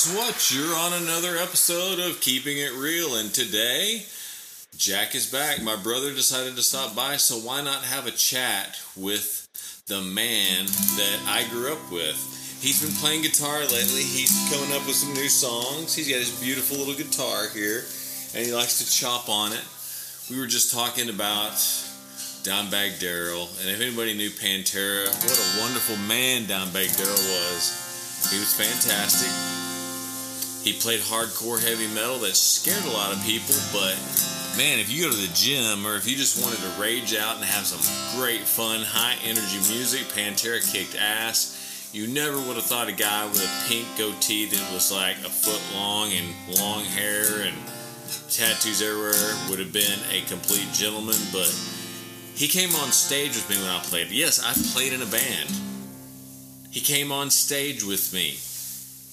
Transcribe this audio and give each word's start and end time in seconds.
guess 0.00 0.16
what? 0.16 0.50
You're 0.50 0.76
on 0.76 1.02
another 1.02 1.36
episode 1.36 1.98
of 1.98 2.22
Keeping 2.22 2.56
It 2.56 2.72
Real, 2.72 3.16
and 3.16 3.34
today 3.34 4.04
Jack 4.74 5.14
is 5.14 5.30
back. 5.30 5.62
My 5.62 5.76
brother 5.76 6.14
decided 6.14 6.56
to 6.56 6.62
stop 6.62 6.96
by, 6.96 7.16
so 7.16 7.34
why 7.34 7.60
not 7.60 7.82
have 7.82 8.06
a 8.06 8.10
chat 8.10 8.80
with 8.96 9.46
the 9.88 10.00
man 10.00 10.64
that 10.64 11.18
I 11.28 11.46
grew 11.50 11.70
up 11.70 11.92
with? 11.92 12.16
He's 12.62 12.80
been 12.82 12.94
playing 12.96 13.22
guitar 13.22 13.60
lately. 13.60 14.00
He's 14.00 14.32
coming 14.50 14.74
up 14.74 14.86
with 14.86 14.96
some 14.96 15.12
new 15.12 15.28
songs. 15.28 15.94
He's 15.94 16.08
got 16.08 16.16
his 16.16 16.40
beautiful 16.40 16.78
little 16.78 16.94
guitar 16.94 17.48
here, 17.52 17.84
and 18.34 18.46
he 18.46 18.54
likes 18.54 18.78
to 18.78 18.90
chop 18.90 19.28
on 19.28 19.52
it. 19.52 19.64
We 20.30 20.40
were 20.40 20.46
just 20.46 20.72
talking 20.72 21.10
about 21.10 21.60
Dimebag 22.40 23.00
Darrell, 23.00 23.50
and 23.60 23.68
if 23.68 23.82
anybody 23.82 24.16
knew 24.16 24.30
Pantera, 24.30 25.08
what 25.08 25.36
a 25.36 25.60
wonderful 25.60 25.96
man 26.08 26.44
Dimebag 26.44 26.96
Darrell 26.96 27.12
was. 27.12 28.30
He 28.32 28.38
was 28.38 28.54
fantastic. 28.56 29.59
He 30.62 30.74
played 30.74 31.00
hardcore 31.00 31.62
heavy 31.62 31.88
metal 31.94 32.18
that 32.18 32.36
scared 32.36 32.84
a 32.84 32.90
lot 32.90 33.12
of 33.12 33.22
people, 33.24 33.54
but 33.72 33.96
man, 34.56 34.78
if 34.78 34.90
you 34.90 35.04
go 35.04 35.10
to 35.10 35.16
the 35.16 35.32
gym 35.32 35.86
or 35.86 35.96
if 35.96 36.06
you 36.06 36.16
just 36.16 36.42
wanted 36.42 36.58
to 36.58 36.80
rage 36.80 37.14
out 37.14 37.36
and 37.36 37.44
have 37.44 37.66
some 37.66 37.80
great 38.20 38.42
fun, 38.42 38.82
high 38.82 39.16
energy 39.24 39.56
music, 39.72 40.02
Pantera 40.08 40.60
kicked 40.72 40.96
ass. 40.96 41.56
You 41.92 42.06
never 42.06 42.36
would 42.36 42.54
have 42.54 42.66
thought 42.66 42.88
a 42.88 42.92
guy 42.92 43.26
with 43.26 43.42
a 43.42 43.68
pink 43.68 43.86
goatee 43.98 44.46
that 44.46 44.72
was 44.72 44.92
like 44.92 45.16
a 45.18 45.30
foot 45.30 45.60
long 45.74 46.12
and 46.12 46.58
long 46.60 46.84
hair 46.84 47.40
and 47.40 47.56
tattoos 48.28 48.82
everywhere 48.82 49.34
would 49.48 49.58
have 49.58 49.72
been 49.72 49.98
a 50.12 50.20
complete 50.28 50.68
gentleman, 50.72 51.16
but 51.32 51.50
he 52.34 52.46
came 52.46 52.74
on 52.76 52.92
stage 52.92 53.34
with 53.34 53.50
me 53.50 53.56
when 53.56 53.70
I 53.70 53.80
played. 53.80 54.10
Yes, 54.10 54.38
I 54.44 54.52
played 54.72 54.92
in 54.92 55.02
a 55.02 55.06
band. 55.06 55.50
He 56.70 56.80
came 56.80 57.10
on 57.10 57.30
stage 57.30 57.82
with 57.82 58.12
me. 58.14 58.38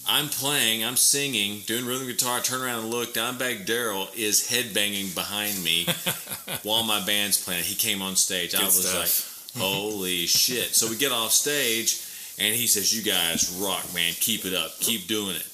I'm 0.10 0.30
playing, 0.30 0.84
I'm 0.84 0.96
singing, 0.96 1.62
doing 1.66 1.86
rhythm 1.86 2.08
guitar. 2.08 2.38
I 2.38 2.42
turn 2.42 2.62
around 2.62 2.80
and 2.82 2.90
look. 2.90 3.14
Dimebag 3.14 3.66
Darrell 3.66 4.08
is 4.16 4.48
headbanging 4.50 5.14
behind 5.14 5.64
me 5.64 5.88
while 6.64 6.84
my 6.84 7.04
band's 7.06 7.44
playing. 7.44 7.64
He 7.64 7.76
came 7.76 8.02
on 8.02 8.16
stage. 8.16 8.52
Good 8.52 8.62
I 8.62 8.66
was 8.66 8.88
stuff. 8.88 9.54
like, 9.56 9.64
holy 9.64 10.26
shit. 10.28 10.76
So 10.76 10.90
we 10.90 10.96
get 10.96 11.12
off 11.12 11.32
stage, 11.32 12.02
and 12.40 12.56
he 12.56 12.68
says, 12.68 12.96
You 12.96 13.04
guys 13.04 13.50
rock, 13.62 13.86
man. 13.94 14.14
Keep 14.14 14.46
it 14.46 14.54
up. 14.54 14.80
Keep 14.80 15.08
doing 15.08 15.36
it. 15.36 15.48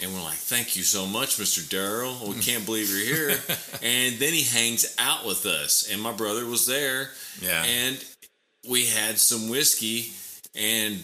And 0.00 0.12
we're 0.14 0.22
like, 0.22 0.34
Thank 0.34 0.76
you 0.76 0.82
so 0.84 1.06
much, 1.06 1.36
Mr. 1.38 1.68
Darrell. 1.68 2.16
We 2.28 2.34
can't 2.40 2.64
believe 2.64 2.90
you're 2.90 3.16
here. 3.16 3.38
and 3.82 4.16
then 4.18 4.32
he 4.32 4.42
hangs 4.44 4.94
out 4.98 5.26
with 5.26 5.44
us. 5.46 5.88
And 5.90 6.00
my 6.00 6.12
brother 6.12 6.46
was 6.46 6.66
there. 6.66 7.10
Yeah. 7.40 7.64
And 7.64 8.04
we 8.68 8.86
had 8.86 9.18
some 9.18 9.48
whiskey, 9.48 10.12
and 10.54 11.02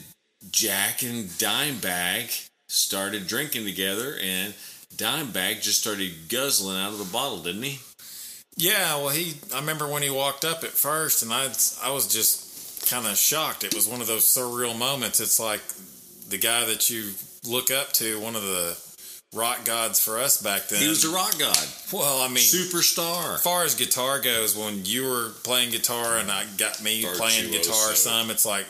Jack 0.51 1.03
and 1.03 1.25
Dimebag 1.27 2.49
started 2.75 3.27
drinking 3.27 3.65
together, 3.65 4.17
and 4.21 4.55
Dimebag 4.97 5.63
just 5.63 5.81
started 5.81 6.29
guzzling 6.29 6.77
out 6.77 6.93
of 6.93 6.99
the 6.99 7.13
bottle, 7.13 7.39
didn't 7.39 7.63
he? 7.63 7.79
Yeah, 8.57 8.97
well, 8.97 9.09
he. 9.09 9.35
I 9.55 9.61
remember 9.61 9.89
when 9.89 10.03
he 10.03 10.11
walked 10.11 10.45
up 10.45 10.63
at 10.63 10.71
first, 10.71 11.23
and 11.23 11.33
I, 11.33 11.45
I 11.83 11.93
was 11.93 12.07
just 12.13 12.89
kind 12.89 13.07
of 13.07 13.17
shocked. 13.17 13.65
It 13.65 13.75
was 13.75 13.89
one 13.89 14.01
of 14.01 14.07
those 14.07 14.25
surreal 14.25 14.77
moments. 14.79 15.21
It's 15.21 15.41
like 15.41 15.63
the 16.29 16.39
guy 16.39 16.65
that 16.67 16.91
you 16.91 17.11
look 17.47 17.71
up 17.71 17.93
to, 17.95 18.21
one 18.21 18.37
of 18.37 18.43
the 18.43 18.79
rock 19.35 19.65
gods 19.65 20.01
for 20.01 20.19
us 20.19 20.41
back 20.41 20.69
then. 20.69 20.81
He 20.81 20.89
was 20.89 21.05
a 21.05 21.11
rock 21.11 21.37
god, 21.39 21.67
well, 21.93 22.23
I 22.23 22.29
mean, 22.29 22.37
superstar. 22.37 23.35
as 23.35 23.43
far 23.43 23.65
as 23.65 23.75
guitar 23.75 24.21
goes, 24.21 24.57
when 24.57 24.85
you 24.85 25.09
were 25.09 25.31
playing 25.43 25.71
guitar 25.71 26.19
and 26.19 26.31
I 26.31 26.45
got 26.57 26.83
me 26.83 27.05
playing 27.17 27.51
guitar 27.51 27.95
some, 27.95 28.31
it's 28.31 28.47
like 28.47 28.67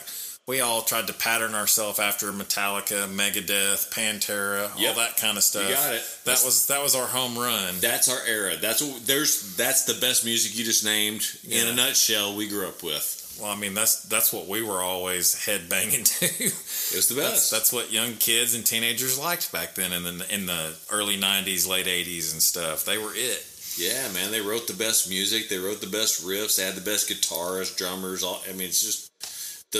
we 0.47 0.61
all 0.61 0.81
tried 0.83 1.07
to 1.07 1.13
pattern 1.13 1.55
ourselves 1.55 1.97
after 1.99 2.31
Metallica, 2.31 3.07
Megadeth, 3.07 3.91
Pantera, 3.91 4.69
Yep. 4.77 4.89
all 4.89 5.01
that 5.01 5.17
kind 5.17 5.37
of 5.37 5.43
stuff. 5.43 5.67
You 5.67 5.73
got 5.75 5.93
it. 5.95 6.01
That 6.01 6.25
That's- 6.25 6.45
was 6.45 6.67
that 6.67 6.81
was 6.83 6.95
our 6.95 7.07
home 7.07 7.37
run. 7.37 7.79
That's 7.79 8.07
our 8.09 8.23
era. 8.27 8.55
That's 8.57 8.81
what 8.81 9.05
there's. 9.07 9.55
That's 9.55 9.83
the 9.85 9.95
best 9.95 10.23
music 10.25 10.55
you 10.57 10.63
just 10.63 10.83
named. 10.85 11.23
In 11.49 11.67
a 11.67 11.73
nutshell, 11.73 12.35
we 12.35 12.47
grew 12.47 12.67
up 12.67 12.83
with. 12.83 13.21
Well, 13.41 13.51
I 13.51 13.55
mean 13.55 13.73
that's 13.73 14.03
that's 14.03 14.31
what 14.31 14.47
we 14.47 14.61
were 14.61 14.81
always 14.81 15.45
head 15.45 15.67
banging 15.67 16.03
to. 16.05 16.25
It 16.25 16.53
was 16.95 17.07
the 17.09 17.15
that's, 17.15 17.31
best. 17.31 17.51
that's 17.51 17.73
what 17.73 17.91
young 17.91 18.13
kids 18.13 18.53
and 18.55 18.65
teenagers 18.65 19.17
liked 19.19 19.51
back 19.51 19.75
then 19.75 19.91
in 19.91 20.03
the 20.03 20.33
in 20.33 20.45
the 20.45 20.75
early 20.91 21.17
'90s, 21.17 21.67
late 21.67 21.87
'80s, 21.87 22.31
and 22.33 22.41
stuff. 22.41 22.85
They 22.85 22.97
were 22.97 23.11
it. 23.13 23.45
yeah, 23.77 24.07
man. 24.13 24.31
They 24.31 24.39
wrote 24.39 24.67
the 24.67 24.73
best 24.73 25.09
music. 25.09 25.49
They 25.49 25.57
wrote 25.57 25.81
the 25.81 25.87
best 25.87 26.23
riffs. 26.23 26.55
They 26.55 26.63
had 26.63 26.75
the 26.75 26.81
best 26.89 27.09
guitarists, 27.09 27.75
drummers. 27.75 28.23
All. 28.23 28.41
I 28.47 28.53
mean, 28.53 28.67
it's 28.69 28.81
just 28.81 29.11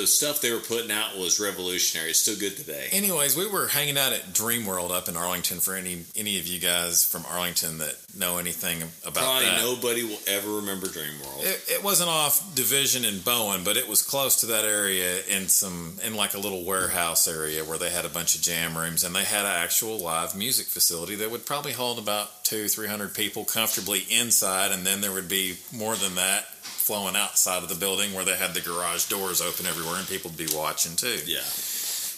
the 0.02 0.08
stuff 0.08 0.42
they 0.42 0.52
were 0.52 0.60
putting 0.60 0.92
out 0.92 1.18
was 1.18 1.40
revolutionary. 1.40 2.10
It's 2.10 2.20
still 2.20 2.38
good 2.38 2.58
today. 2.58 2.88
Anyways, 2.92 3.38
we 3.38 3.48
were 3.48 3.68
hanging 3.68 3.98
out 3.98 4.14
at 4.14 4.34
Dream 4.34 4.66
World 4.66 4.92
up 4.92 5.08
in 5.08 5.16
Arlington. 5.16 5.60
For 5.60 5.76
any 5.76 6.04
any 6.16 6.40
of 6.40 6.48
you 6.48 6.60
guys 6.60 7.06
from 7.06 7.26
Arlington 7.30 7.78
that 7.80 7.96
know 8.18 8.38
anything 8.38 8.84
about 9.06 9.24
Probably 9.24 9.46
that, 9.46 9.62
nobody 9.62 10.04
will 10.04 10.20
ever 10.28 10.58
remember 10.58 10.88
Dream 10.88 11.20
World. 11.24 11.44
It, 11.44 11.66
it 11.70 11.84
wasn't 11.84 12.10
off 12.10 12.56
Division 12.56 13.06
and 13.06 13.24
Bowen, 13.24 13.64
but 13.64 13.78
it 13.78 13.88
was 13.88 14.02
close 14.02 14.42
to 14.42 14.48
that 14.48 14.66
area 14.66 15.22
in 15.30 15.48
some 15.48 15.98
in 16.06 16.16
like 16.16 16.34
a 16.34 16.40
little 16.40 16.66
warehouse 16.66 17.28
area 17.28 17.64
where 17.64 17.78
they 17.78 17.90
had 17.90 18.06
a 18.06 18.10
bunch 18.10 18.36
of 18.36 18.42
jam 18.42 18.78
rooms 18.78 19.04
and 19.04 19.16
they 19.16 19.24
had 19.24 19.46
an 19.46 19.64
actual 19.64 19.98
live 19.98 20.36
music 20.36 20.68
facility 20.68 21.16
that 21.16 21.32
would 21.32 21.46
probably 21.46 21.72
hold 21.72 22.00
about 22.00 22.44
two 22.44 22.68
three 22.68 22.88
hundred 22.88 23.14
people 23.14 23.46
comfortably 23.46 24.06
inside, 24.10 24.72
and 24.72 24.86
then 24.86 25.02
there 25.02 25.12
would 25.12 25.30
be 25.30 25.56
more 25.74 25.96
than 25.96 26.16
that 26.16 26.46
flowing 26.86 27.16
outside 27.16 27.64
of 27.64 27.70
the 27.70 27.76
building 27.76 28.14
where 28.14 28.24
they 28.26 28.36
had 28.38 28.54
the 28.54 28.62
garage 28.62 29.06
doors 29.10 29.42
open 29.42 29.66
everywhere 29.66 29.98
and 29.98 30.08
people 30.08 30.30
would 30.30 30.38
be 30.38 30.48
watching 30.56 30.96
too. 30.96 31.20
yeah. 31.26 31.42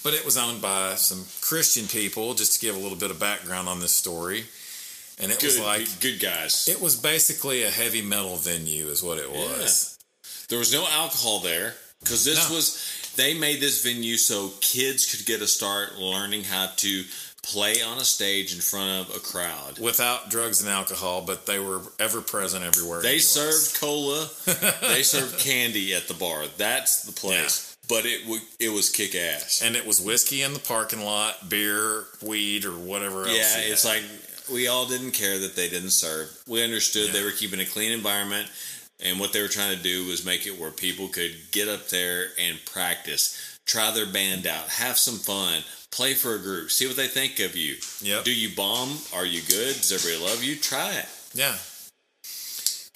But 0.03 0.13
it 0.13 0.23
was 0.23 0.37
owned 0.37 0.61
by 0.61 0.95
some 0.95 1.25
Christian 1.41 1.87
people. 1.87 2.33
Just 2.33 2.53
to 2.53 2.59
give 2.65 2.75
a 2.75 2.79
little 2.79 2.97
bit 2.97 3.11
of 3.11 3.19
background 3.19 3.67
on 3.67 3.79
this 3.79 3.91
story, 3.91 4.45
and 5.19 5.31
it 5.31 5.39
Good, 5.39 5.47
was 5.47 5.59
like 5.59 5.87
good 5.99 6.19
guys. 6.19 6.67
it 6.69 6.79
was 6.79 6.95
basically 6.95 7.63
a 7.63 7.69
heavy 7.71 8.01
metal 8.01 8.37
venue, 8.37 8.87
is 8.87 9.01
what 9.03 9.17
it 9.17 9.29
was. 9.31 9.97
There 10.49 10.59
was 10.59 10.71
no 10.71 10.85
alcohol 10.87 11.39
there 11.39 11.73
because 11.99 12.23
this 12.23 12.47
No. 12.49 12.55
was 12.55 13.11
they 13.17 13.33
made 13.33 13.59
this 13.59 13.83
venue 13.83 14.15
so 14.17 14.53
kids 14.61 15.09
could 15.09 15.25
get 15.25 15.41
a 15.41 15.47
start 15.47 15.97
learning 15.97 16.43
how 16.45 16.67
to 16.77 17.03
play 17.47 17.81
on 17.81 17.97
a 17.97 18.03
stage 18.03 18.53
in 18.53 18.59
front 18.61 19.09
of 19.09 19.15
a 19.15 19.19
crowd. 19.19 19.79
without 19.79 20.29
drugs 20.29 20.61
and 20.61 20.69
alcohol, 20.69 21.21
but 21.21 21.45
they 21.45 21.59
were 21.59 21.81
ever 21.99 22.21
present 22.21 22.63
everywhere. 22.65 23.01
They 23.01 23.07
anyways. 23.19 23.29
served 23.29 23.79
cola, 23.79 24.27
they 24.93 25.03
served 25.03 25.39
candy 25.39 25.93
at 25.93 26.07
the 26.07 26.13
bar. 26.13 26.45
That's 26.57 27.03
the 27.03 27.13
place. 27.13 27.75
But 27.89 28.05
it 28.05 28.23
w- 28.23 28.41
it 28.59 28.69
was 28.69 28.89
kick 28.89 29.15
ass. 29.15 29.61
and 29.63 29.75
it 29.77 29.85
was 29.87 30.01
whiskey 30.01 30.41
in 30.41 30.51
the 30.53 30.59
parking 30.59 31.01
lot, 31.05 31.47
beer, 31.49 32.03
weed, 32.21 32.65
or 32.65 32.71
whatever 32.73 33.21
else. 33.25 33.37
Yeah, 33.37 33.61
it's 33.71 33.83
had. 33.83 34.01
like 34.01 34.03
we 34.51 34.67
all 34.67 34.85
didn't 34.85 35.11
care 35.11 35.39
that 35.39 35.55
they 35.55 35.69
didn't 35.69 35.91
serve. 35.91 36.27
We 36.47 36.61
understood 36.63 37.11
they 37.13 37.23
were 37.23 37.31
keeping 37.31 37.61
a 37.61 37.65
clean 37.65 37.93
environment, 37.93 38.49
and 39.01 39.21
what 39.21 39.31
they 39.31 39.41
were 39.41 39.47
trying 39.47 39.77
to 39.77 39.81
do 39.81 40.05
was 40.07 40.25
make 40.25 40.45
it 40.45 40.59
where 40.59 40.71
people 40.71 41.07
could 41.07 41.31
get 41.51 41.69
up 41.69 41.87
there 41.87 42.25
and 42.37 42.57
practice, 42.65 43.46
try 43.67 43.91
their 43.91 44.07
band 44.07 44.47
out, 44.47 44.69
have 44.69 44.97
some 44.97 45.17
fun, 45.17 45.61
play 45.91 46.13
for 46.13 46.33
a 46.33 46.39
group, 46.39 46.71
see 46.71 46.87
what 46.87 46.95
they 46.95 47.07
think 47.07 47.39
of 47.39 47.55
you. 47.55 47.75
Yep. 48.01 48.23
Do 48.23 48.33
you 48.33 48.55
bomb? 48.55 48.97
Are 49.13 49.25
you 49.25 49.41
good? 49.41 49.75
Does 49.75 49.91
everybody 49.91 50.23
love 50.23 50.43
you? 50.43 50.55
Try 50.55 50.93
it. 50.93 51.05
yeah. 51.33 51.55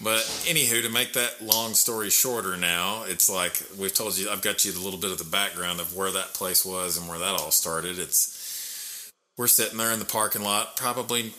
But 0.03 0.21
anywho, 0.45 0.81
to 0.81 0.89
make 0.89 1.13
that 1.13 1.43
long 1.43 1.75
story 1.75 2.09
shorter, 2.09 2.57
now 2.57 3.03
it's 3.05 3.29
like 3.29 3.61
we've 3.77 3.93
told 3.93 4.17
you. 4.17 4.31
I've 4.31 4.41
got 4.41 4.65
you 4.65 4.71
a 4.71 4.81
little 4.81 4.99
bit 4.99 5.11
of 5.11 5.19
the 5.19 5.23
background 5.23 5.79
of 5.79 5.95
where 5.95 6.09
that 6.11 6.33
place 6.33 6.65
was 6.65 6.97
and 6.97 7.07
where 7.07 7.19
that 7.19 7.39
all 7.39 7.51
started. 7.51 7.99
It's 7.99 9.11
we're 9.37 9.47
sitting 9.47 9.77
there 9.77 9.91
in 9.91 9.99
the 9.99 10.05
parking 10.05 10.41
lot, 10.41 10.75
probably 10.75 11.33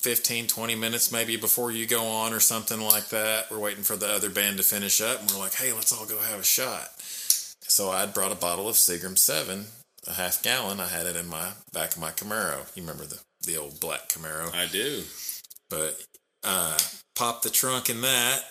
15, 0.00 0.48
20 0.48 0.74
minutes 0.74 1.12
maybe 1.12 1.36
before 1.36 1.70
you 1.70 1.86
go 1.86 2.06
on 2.06 2.32
or 2.32 2.40
something 2.40 2.80
like 2.80 3.08
that. 3.10 3.50
We're 3.52 3.58
waiting 3.60 3.84
for 3.84 3.96
the 3.96 4.08
other 4.08 4.30
band 4.30 4.56
to 4.56 4.62
finish 4.64 5.00
up, 5.00 5.20
and 5.20 5.30
we're 5.30 5.38
like, 5.38 5.54
"Hey, 5.54 5.72
let's 5.72 5.92
all 5.92 6.04
go 6.04 6.18
have 6.18 6.40
a 6.40 6.44
shot." 6.44 6.90
So 7.68 7.90
I'd 7.90 8.14
brought 8.14 8.32
a 8.32 8.36
bottle 8.36 8.68
of 8.68 8.76
Seagram 8.76 9.18
Seven, 9.18 9.66
a 10.06 10.14
half 10.14 10.42
gallon. 10.42 10.80
I 10.80 10.88
had 10.88 11.06
it 11.06 11.16
in 11.16 11.28
my 11.28 11.50
back 11.72 11.92
of 11.92 12.00
my 12.00 12.10
Camaro. 12.10 12.74
You 12.74 12.82
remember 12.82 13.04
the 13.04 13.20
the 13.44 13.56
old 13.56 13.80
black 13.80 14.08
Camaro? 14.08 14.54
I 14.54 14.66
do. 14.66 15.02
But 15.70 16.00
uh, 16.44 16.78
pop 17.14 17.42
the 17.42 17.50
trunk 17.50 17.90
in 17.90 18.00
that, 18.00 18.42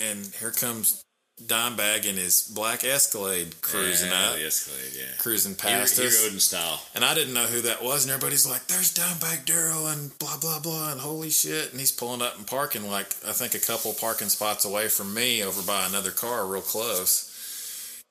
and 0.00 0.26
here 0.40 0.50
comes 0.50 1.04
Dimebag 1.42 2.06
in 2.06 2.16
his 2.16 2.42
black 2.42 2.84
Escalade 2.84 3.60
cruising 3.60 4.10
yeah, 4.10 4.30
up, 4.30 4.36
the 4.36 4.46
Escalade, 4.46 4.92
yeah. 4.96 5.16
cruising 5.18 5.54
past 5.54 5.96
Hero 5.96 6.08
us. 6.08 6.26
Odin 6.26 6.38
style. 6.38 6.80
And 6.94 7.04
I 7.04 7.14
didn't 7.14 7.34
know 7.34 7.46
who 7.46 7.62
that 7.62 7.82
was, 7.82 8.04
and 8.04 8.12
everybody's 8.12 8.48
like, 8.48 8.66
"There's 8.66 8.94
Dimebag 8.94 9.44
Darrell," 9.44 9.88
and 9.88 10.16
blah 10.18 10.38
blah 10.38 10.60
blah, 10.60 10.92
and 10.92 11.00
holy 11.00 11.30
shit! 11.30 11.72
And 11.72 11.80
he's 11.80 11.92
pulling 11.92 12.22
up 12.22 12.36
and 12.36 12.46
parking 12.46 12.88
like 12.88 13.14
I 13.26 13.32
think 13.32 13.54
a 13.54 13.58
couple 13.58 13.92
parking 13.94 14.28
spots 14.28 14.64
away 14.64 14.88
from 14.88 15.12
me, 15.12 15.42
over 15.42 15.62
by 15.62 15.86
another 15.86 16.12
car, 16.12 16.46
real 16.46 16.62
close. 16.62 17.30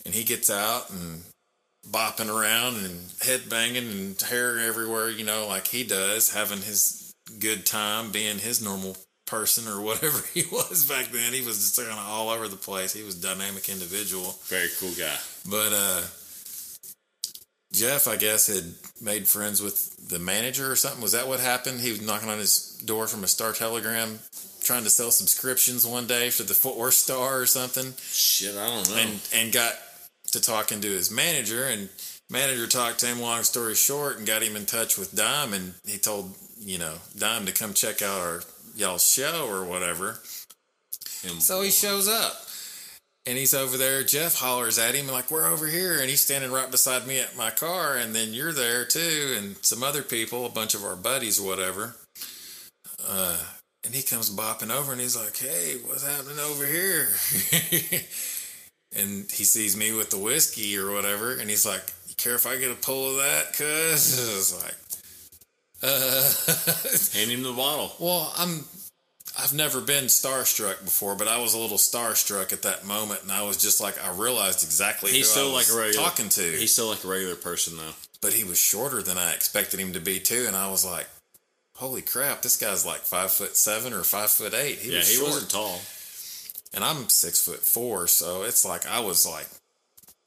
And 0.06 0.14
he 0.14 0.24
gets 0.24 0.50
out 0.50 0.90
and 0.90 1.22
bopping 1.90 2.30
around 2.30 2.76
and 2.84 3.12
head 3.22 3.50
banging 3.50 3.90
and 3.90 4.22
hair 4.22 4.60
everywhere, 4.60 5.10
you 5.10 5.24
know, 5.26 5.48
like 5.48 5.68
he 5.68 5.84
does, 5.84 6.34
having 6.34 6.60
his 6.62 7.14
good 7.40 7.66
time, 7.66 8.12
being 8.12 8.38
his 8.38 8.62
normal 8.62 8.98
person 9.26 9.68
or 9.72 9.82
whatever 9.82 10.20
he 10.34 10.44
was 10.52 10.86
back 10.86 11.06
then. 11.08 11.34
He 11.34 11.42
was 11.42 11.58
just 11.58 11.78
kind 11.78 11.90
of 11.90 11.98
all 11.98 12.30
over 12.30 12.48
the 12.48 12.56
place. 12.58 12.94
He 12.94 13.04
was 13.04 13.18
a 13.18 13.22
dynamic 13.22 13.70
individual. 13.70 14.36
Very 14.46 14.70
cool 14.80 14.92
guy. 14.98 15.16
But 15.50 15.72
uh 15.74 16.02
Jeff, 17.72 18.08
I 18.08 18.18
guess, 18.18 18.46
had 18.48 18.66
made 19.02 19.28
friends 19.28 19.60
with 19.60 20.08
the 20.10 20.20
manager 20.20 20.72
or 20.72 20.76
something. 20.76 21.02
Was 21.02 21.14
that 21.14 21.28
what 21.28 21.40
happened? 21.40 21.82
He 21.82 21.90
was 21.90 22.02
knocking 22.06 22.30
on 22.30 22.38
his 22.38 22.80
door 22.86 23.08
from 23.08 23.24
a 23.24 23.28
Star 23.28 23.52
Telegram, 23.52 24.20
trying 24.62 24.84
to 24.84 24.92
sell 24.92 25.10
subscriptions 25.10 25.84
one 25.86 26.06
day 26.06 26.30
for 26.30 26.44
the 26.44 26.54
Fort 26.54 26.78
Worth 26.78 26.94
Star 26.94 27.40
or 27.42 27.48
something, 27.48 27.94
Shit, 28.00 28.56
I 28.56 28.68
don't 28.68 28.90
know. 28.92 28.96
and 28.98 29.20
and 29.34 29.52
got 29.52 29.74
to 30.34 30.42
talking 30.42 30.82
to 30.82 30.88
his 30.90 31.10
manager, 31.10 31.66
and 31.66 31.90
manager 32.30 32.68
talked 32.68 33.00
to 33.00 33.06
him. 33.08 33.20
Long 33.22 33.44
story 33.44 33.76
short, 33.76 34.18
and 34.18 34.28
got 34.28 34.44
him 34.44 34.56
in 34.56 34.66
touch 34.66 34.98
with 34.98 35.16
Dime, 35.16 35.54
and 35.54 35.74
he 35.86 35.98
told 35.98 36.36
you 36.60 36.78
know 36.78 36.96
Dime 37.18 37.46
to 37.46 37.52
come 37.52 37.74
check 37.74 38.02
out 38.02 38.20
our 38.22 38.44
y'all 38.76 38.98
show 39.00 39.48
or 39.50 39.64
whatever. 39.66 40.20
And- 41.26 41.42
So 41.42 41.62
he 41.62 41.72
shows 41.72 42.08
up. 42.08 42.34
And 43.26 43.38
he's 43.38 43.54
over 43.54 43.78
there. 43.78 44.04
Jeff 44.04 44.36
hollers 44.36 44.78
at 44.78 44.96
him 44.96 45.08
like, 45.08 45.32
"We're 45.32 45.46
over 45.48 45.68
here," 45.68 46.00
and 46.02 46.10
he's 46.10 46.22
standing 46.22 46.52
right 46.52 46.70
beside 46.70 47.08
me 47.08 47.20
at 47.20 47.38
my 47.38 47.52
car. 47.52 47.96
And 47.96 48.14
then 48.14 48.34
you're 48.34 48.52
there 48.52 48.84
too, 48.84 49.36
and 49.38 49.56
some 49.62 49.82
other 49.82 50.04
people, 50.04 50.46
a 50.46 50.50
bunch 50.50 50.74
of 50.76 50.84
our 50.84 50.98
buddies, 50.98 51.40
whatever. 51.40 51.96
Uh, 53.08 53.38
and 53.86 53.94
he 53.96 54.02
comes 54.02 54.30
bopping 54.30 54.72
over, 54.72 54.92
and 54.92 55.00
he's 55.00 55.16
like, 55.16 55.38
"Hey, 55.38 55.78
what's 55.86 56.06
happening 56.06 56.40
over 56.40 56.66
here?" 56.66 57.14
and 58.96 59.30
he 59.32 59.44
sees 59.44 59.76
me 59.78 59.92
with 59.92 60.10
the 60.12 60.18
whiskey 60.18 60.78
or 60.78 60.92
whatever, 60.92 61.34
and 61.36 61.50
he's 61.50 61.66
like, 61.66 61.84
"You 62.08 62.16
care 62.16 62.36
if 62.36 62.46
I 62.46 62.58
get 62.58 62.72
a 62.72 62.76
pull 62.76 63.10
of 63.12 63.18
that?" 63.18 63.54
Cuz 63.54 64.20
I 64.20 64.36
was 64.36 64.64
like, 64.64 64.76
"Uh." 65.82 66.32
Hand 67.18 67.32
him 67.32 67.44
the 67.44 67.54
bottle. 67.54 67.96
Well, 68.00 68.34
I'm 68.38 68.66
I've 69.38 69.54
never 69.54 69.82
been 69.82 70.06
starstruck 70.06 70.84
before, 70.84 71.16
but 71.16 71.28
I 71.28 71.40
was 71.40 71.54
a 71.56 71.58
little 71.58 71.78
starstruck 71.78 72.54
at 72.54 72.62
that 72.62 72.86
moment, 72.86 73.24
and 73.24 73.32
I 73.32 73.42
was 73.42 73.58
just 73.58 73.82
like, 73.82 73.96
I 74.04 74.12
realized 74.12 74.64
exactly 74.64 75.12
He's 75.12 75.26
who 75.34 75.40
still 75.40 75.52
I 75.52 75.56
was 75.56 75.70
like 75.72 75.76
a 75.80 75.82
regular 75.88 76.06
talking 76.06 76.30
to. 76.30 76.42
He's 76.52 76.72
still 76.74 76.88
like 76.88 77.04
a 77.04 77.08
regular 77.08 77.36
person 77.36 77.78
though. 77.78 77.94
but 78.22 78.34
he 78.34 78.44
was 78.44 78.58
shorter 78.60 79.02
than 79.02 79.18
I 79.18 79.34
expected 79.34 79.80
him 79.80 79.94
to 79.94 80.00
be 80.00 80.20
too, 80.20 80.46
and 80.48 80.56
I 80.56 80.70
was 80.70 80.86
like, 80.86 81.08
holy 81.76 82.02
crap, 82.04 82.44
this 82.44 82.58
guy's 82.58 82.86
like 82.86 83.02
five 83.02 83.32
foot 83.32 83.56
seven 83.56 83.92
or 83.92 84.04
five 84.04 84.30
foot 84.30 84.54
eight. 84.54 84.78
He 84.80 84.92
Yeah, 84.92 85.00
was 85.00 85.10
he 85.10 85.16
short. 85.16 85.28
wasn't 85.32 85.50
tall. 85.52 85.82
And 86.74 86.84
I'm 86.84 87.08
six 87.10 87.42
foot 87.46 87.60
four, 87.60 88.08
so 88.08 88.44
it's 88.44 88.66
like 88.66 88.86
I 88.88 89.00
was 89.00 89.26
like 89.28 89.48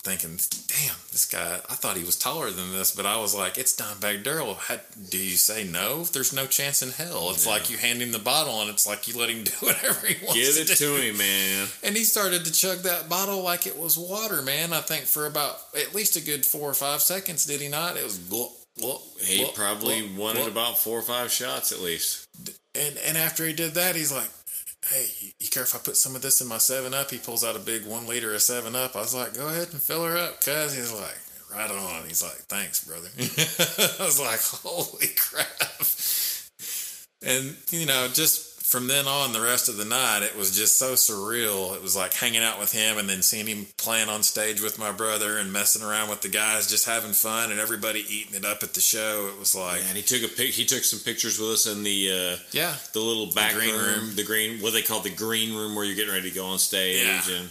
thinking, 0.04 0.38
damn, 0.68 0.94
this 1.10 1.26
guy. 1.26 1.54
I 1.68 1.74
thought 1.74 1.96
he 1.96 2.04
was 2.04 2.16
taller 2.16 2.50
than 2.52 2.70
this, 2.70 2.94
but 2.94 3.06
I 3.06 3.16
was 3.20 3.34
like, 3.34 3.58
it's 3.58 3.74
Dimebag 3.74 4.22
Darrell. 4.22 4.54
How 4.54 4.76
do 5.10 5.18
you 5.18 5.34
say 5.36 5.64
no? 5.64 6.04
There's 6.04 6.32
no 6.32 6.46
chance 6.46 6.80
in 6.80 6.90
hell. 6.90 7.30
It's 7.30 7.44
Yeah. 7.44 7.50
like 7.52 7.68
you 7.70 7.76
hand 7.76 8.00
him 8.00 8.12
the 8.12 8.20
bottle, 8.20 8.60
and 8.60 8.70
it's 8.70 8.86
like 8.86 9.08
you 9.08 9.18
let 9.18 9.30
him 9.30 9.42
do 9.44 9.50
whatever 9.58 10.06
he 10.06 10.24
wants. 10.24 10.34
Give 10.34 10.56
it 10.58 10.68
do. 10.78 10.96
to 10.96 11.02
him, 11.02 11.18
man. 11.18 11.66
And 11.82 11.96
he 11.96 12.04
started 12.04 12.44
to 12.44 12.52
chug 12.52 12.78
that 12.84 13.08
bottle 13.08 13.42
like 13.42 13.66
it 13.66 13.76
was 13.76 13.98
water, 13.98 14.42
man. 14.42 14.72
I 14.72 14.80
think 14.80 15.06
for 15.06 15.26
about 15.26 15.56
at 15.76 15.92
least 15.96 16.14
a 16.16 16.20
good 16.24 16.46
four 16.46 16.70
or 16.70 16.74
five 16.74 17.00
seconds, 17.02 17.44
did 17.44 17.60
he 17.60 17.66
not? 17.66 17.96
It 17.96 18.04
was 18.04 18.16
glop, 18.20 18.52
glop, 18.80 19.02
He 19.20 19.44
probably 19.56 20.08
wanted 20.16 20.46
about 20.46 20.78
four 20.78 20.96
or 21.00 21.02
five 21.02 21.32
shots 21.32 21.72
at 21.72 21.80
least. 21.80 22.28
And 22.76 22.96
and 22.98 23.18
after 23.18 23.44
he 23.44 23.52
did 23.54 23.74
that, 23.74 23.96
he's 23.96 24.12
like, 24.12 24.28
"Hey, 24.88 25.10
you- 25.20 25.48
care 25.50 25.62
if 25.62 25.74
I 25.74 25.78
put 25.78 25.96
some 25.96 26.14
of 26.14 26.20
this 26.22 26.40
in 26.42 26.48
my 26.48 26.58
Seven 26.58 26.92
Up?" 26.92 27.10
He 27.10 27.18
pulls 27.18 27.42
out 27.44 27.56
a 27.56 27.60
big 27.60 27.86
one 27.86 28.06
liter 28.06 28.34
of 28.34 28.42
Seven 28.42 28.76
Up. 28.76 28.94
I 28.94 29.00
was 29.00 29.14
like, 29.14 29.34
"Go 29.34 29.48
ahead 29.48 29.68
and 29.72 29.82
fill 29.82 30.04
her 30.04 30.16
up," 30.16 30.40
cuz 30.44 30.74
he's 30.74 30.92
like, 30.92 31.18
"Right 31.50 31.70
on." 31.70 32.06
He's 32.06 32.22
like, 32.22 32.46
"Thanks, 32.48 32.84
brother." 32.84 33.08
I 33.18 34.04
was 34.04 34.20
like, 34.20 34.40
"Holy 34.42 35.08
crap!" 35.16 35.82
And 37.22 37.56
you 37.70 37.86
know, 37.86 38.08
just 38.08 38.55
from 38.66 38.88
then 38.88 39.06
on, 39.06 39.32
the 39.32 39.40
rest 39.40 39.68
of 39.68 39.76
the 39.76 39.84
night, 39.84 40.24
it 40.24 40.36
was 40.36 40.56
just 40.56 40.76
so 40.76 40.94
surreal. 40.94 41.76
It 41.76 41.82
was 41.82 41.94
like 41.94 42.12
hanging 42.14 42.42
out 42.42 42.58
with 42.58 42.72
him 42.72 42.98
and 42.98 43.08
then 43.08 43.22
seeing 43.22 43.46
him 43.46 43.68
playing 43.76 44.08
on 44.08 44.24
stage 44.24 44.60
with 44.60 44.76
my 44.76 44.90
brother 44.90 45.38
and 45.38 45.52
messing 45.52 45.86
around 45.86 46.10
with 46.10 46.22
the 46.22 46.28
guys, 46.28 46.68
just 46.68 46.84
having 46.84 47.12
fun, 47.12 47.52
and 47.52 47.60
everybody 47.60 48.04
eating 48.08 48.34
it 48.34 48.44
up 48.44 48.64
at 48.64 48.74
the 48.74 48.80
show. 48.80 49.30
It 49.32 49.38
was 49.38 49.54
like, 49.54 49.82
And 49.86 49.96
he 49.96 50.02
took 50.02 50.28
a 50.28 50.34
pic. 50.34 50.50
He 50.50 50.64
took 50.64 50.82
some 50.82 50.98
pictures 50.98 51.38
with 51.38 51.50
us 51.50 51.66
in 51.66 51.84
the 51.84 52.10
uh, 52.10 52.36
yeah, 52.50 52.74
the 52.92 52.98
little 52.98 53.32
back 53.32 53.54
green 53.54 53.72
room, 53.72 54.00
room. 54.00 54.16
the 54.16 54.24
green, 54.24 54.60
what 54.60 54.72
they 54.72 54.82
call 54.82 54.98
the 54.98 55.10
green 55.10 55.54
room, 55.54 55.76
where 55.76 55.84
you're 55.84 55.94
getting 55.94 56.12
ready 56.12 56.28
to 56.28 56.34
go 56.34 56.46
on 56.46 56.58
stage. 56.58 57.06
Yeah. 57.06 57.36
And 57.36 57.48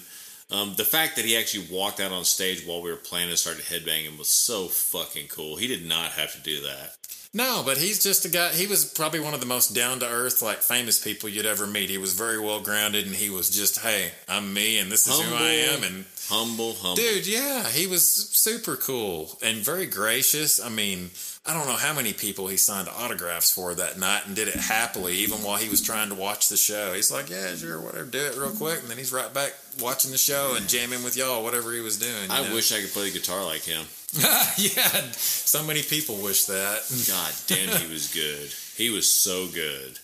um, 0.52 0.74
the 0.76 0.84
fact 0.84 1.16
that 1.16 1.24
he 1.24 1.38
actually 1.38 1.68
walked 1.72 2.02
out 2.02 2.12
on 2.12 2.26
stage 2.26 2.66
while 2.68 2.82
we 2.82 2.92
were 2.92 2.98
playing 2.98 3.30
and 3.30 3.40
started 3.40 3.64
headbanging 3.64 4.18
was 4.18 4.28
so 4.28 4.68
fucking 4.68 5.30
cool. 5.30 5.56
He 5.56 5.68
did 5.68 5.86
not 5.86 6.12
have 6.12 6.34
to 6.34 6.42
do 6.42 6.62
that. 6.64 6.98
No, 7.36 7.64
but 7.66 7.78
he's 7.78 8.02
just 8.02 8.24
a 8.24 8.30
guy. 8.30 8.54
He 8.54 8.66
was 8.66 8.86
probably 8.86 9.20
one 9.20 9.34
of 9.34 9.42
the 9.42 9.46
most 9.46 9.76
down 9.76 10.00
to 10.00 10.08
earth, 10.08 10.42
like 10.42 10.60
famous 10.60 11.04
people 11.04 11.28
you'd 11.28 11.46
ever 11.46 11.68
meet. 11.68 11.90
He 11.90 11.98
was 11.98 12.14
very 12.14 12.40
well 12.40 12.62
grounded, 12.62 13.06
and 13.06 13.14
he 13.14 13.30
was 13.30 13.50
just, 13.50 13.80
"Hey, 13.80 14.12
I'm 14.30 14.54
me, 14.54 14.78
and 14.78 14.90
this 14.90 15.06
is 15.06 15.20
who 15.20 15.36
I 15.36 15.52
am." 15.52 15.84
And 15.84 16.06
Humble, 16.28 16.74
humble. 16.74 16.96
dude, 16.96 17.28
yeah, 17.28 17.70
he 17.70 17.88
was 17.88 18.08
super 18.08 18.76
cool 18.76 19.38
and 19.44 19.58
very 19.58 19.86
gracious. 19.86 20.60
I 20.60 20.70
mean, 20.70 21.12
I 21.46 21.54
don't 21.54 21.68
know 21.68 21.76
how 21.76 21.94
many 21.94 22.14
people 22.14 22.48
he 22.48 22.58
signed 22.58 22.90
autographs 22.90 23.52
for 23.52 23.76
that 23.76 24.00
night, 24.00 24.26
and 24.26 24.36
did 24.36 24.48
it 24.48 24.56
happily, 24.56 25.14
even 25.18 25.44
while 25.44 25.58
he 25.58 25.70
was 25.70 25.82
trying 25.82 26.10
to 26.10 26.16
watch 26.16 26.50
the 26.50 26.58
show. 26.58 26.94
He's 26.94 27.12
like, 27.12 27.30
"Yeah, 27.30 27.56
sure, 27.56 27.80
whatever, 27.80 28.06
do 28.06 28.26
it 28.26 28.38
real 28.38 28.52
quick," 28.52 28.80
and 28.80 28.90
then 28.90 28.98
he's 28.98 29.14
right 29.14 29.32
back 29.32 29.54
watching 29.80 30.12
the 30.12 30.18
show 30.18 30.56
and 30.56 30.68
jamming 30.68 31.04
with 31.04 31.16
y'all, 31.16 31.44
whatever 31.44 31.72
he 31.72 31.82
was 31.82 31.98
doing. 32.00 32.32
I 32.32 32.48
know? 32.48 32.56
wish 32.56 32.72
I 32.72 32.82
could 32.82 32.92
play 32.92 33.10
the 33.10 33.20
guitar 33.20 33.44
like 33.44 33.62
him. 33.62 33.86
yeah, 34.58 35.12
so 35.12 35.64
many 35.64 35.84
people 35.84 36.16
wish 36.16 36.46
that. 36.46 36.82
God 37.08 37.34
damn, 37.48 37.82
he 37.82 37.92
was 37.92 38.12
good. 38.14 38.50
He 38.76 38.90
was 38.90 39.12
so 39.12 39.48
good. 39.48 40.00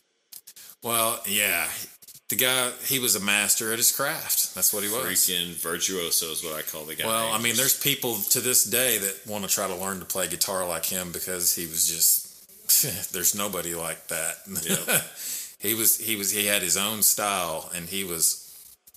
Well, 0.84 1.22
yeah. 1.26 1.68
The 2.32 2.38
guy, 2.38 2.72
he 2.86 2.98
was 2.98 3.18
a 3.18 3.20
master 3.20 3.74
at 3.74 3.78
his 3.78 3.92
craft. 3.92 4.56
That's 4.56 4.74
what 4.74 4.84
he 4.84 4.90
was. 4.90 5.04
Freaking 5.04 5.54
virtuoso 5.56 6.28
is 6.28 6.42
what 6.42 6.54
I 6.56 6.62
call 6.62 6.86
the 6.86 6.96
guy. 6.96 7.06
Well, 7.06 7.30
I 7.30 7.38
mean, 7.42 7.58
there's 7.58 7.78
people 7.78 8.16
to 8.30 8.40
this 8.40 8.64
day 8.64 9.00
that 9.00 9.28
want 9.28 9.44
to 9.44 9.50
try 9.50 9.68
to 9.68 9.76
learn 9.76 10.00
to 10.00 10.06
play 10.06 10.30
guitar 10.30 10.66
like 10.66 10.86
him 10.86 11.12
because 11.12 11.54
he 11.54 11.68
was 11.68 11.90
just, 11.90 13.12
there's 13.14 13.36
nobody 13.36 13.76
like 13.76 14.08
that. 14.08 14.36
Yep. 14.48 15.04
he 15.60 15.74
was, 15.74 15.98
he 15.98 16.16
was, 16.16 16.32
he 16.32 16.46
had 16.46 16.62
his 16.62 16.78
own 16.78 17.02
style 17.02 17.70
and 17.76 17.90
he 17.90 18.06
was 18.06 18.48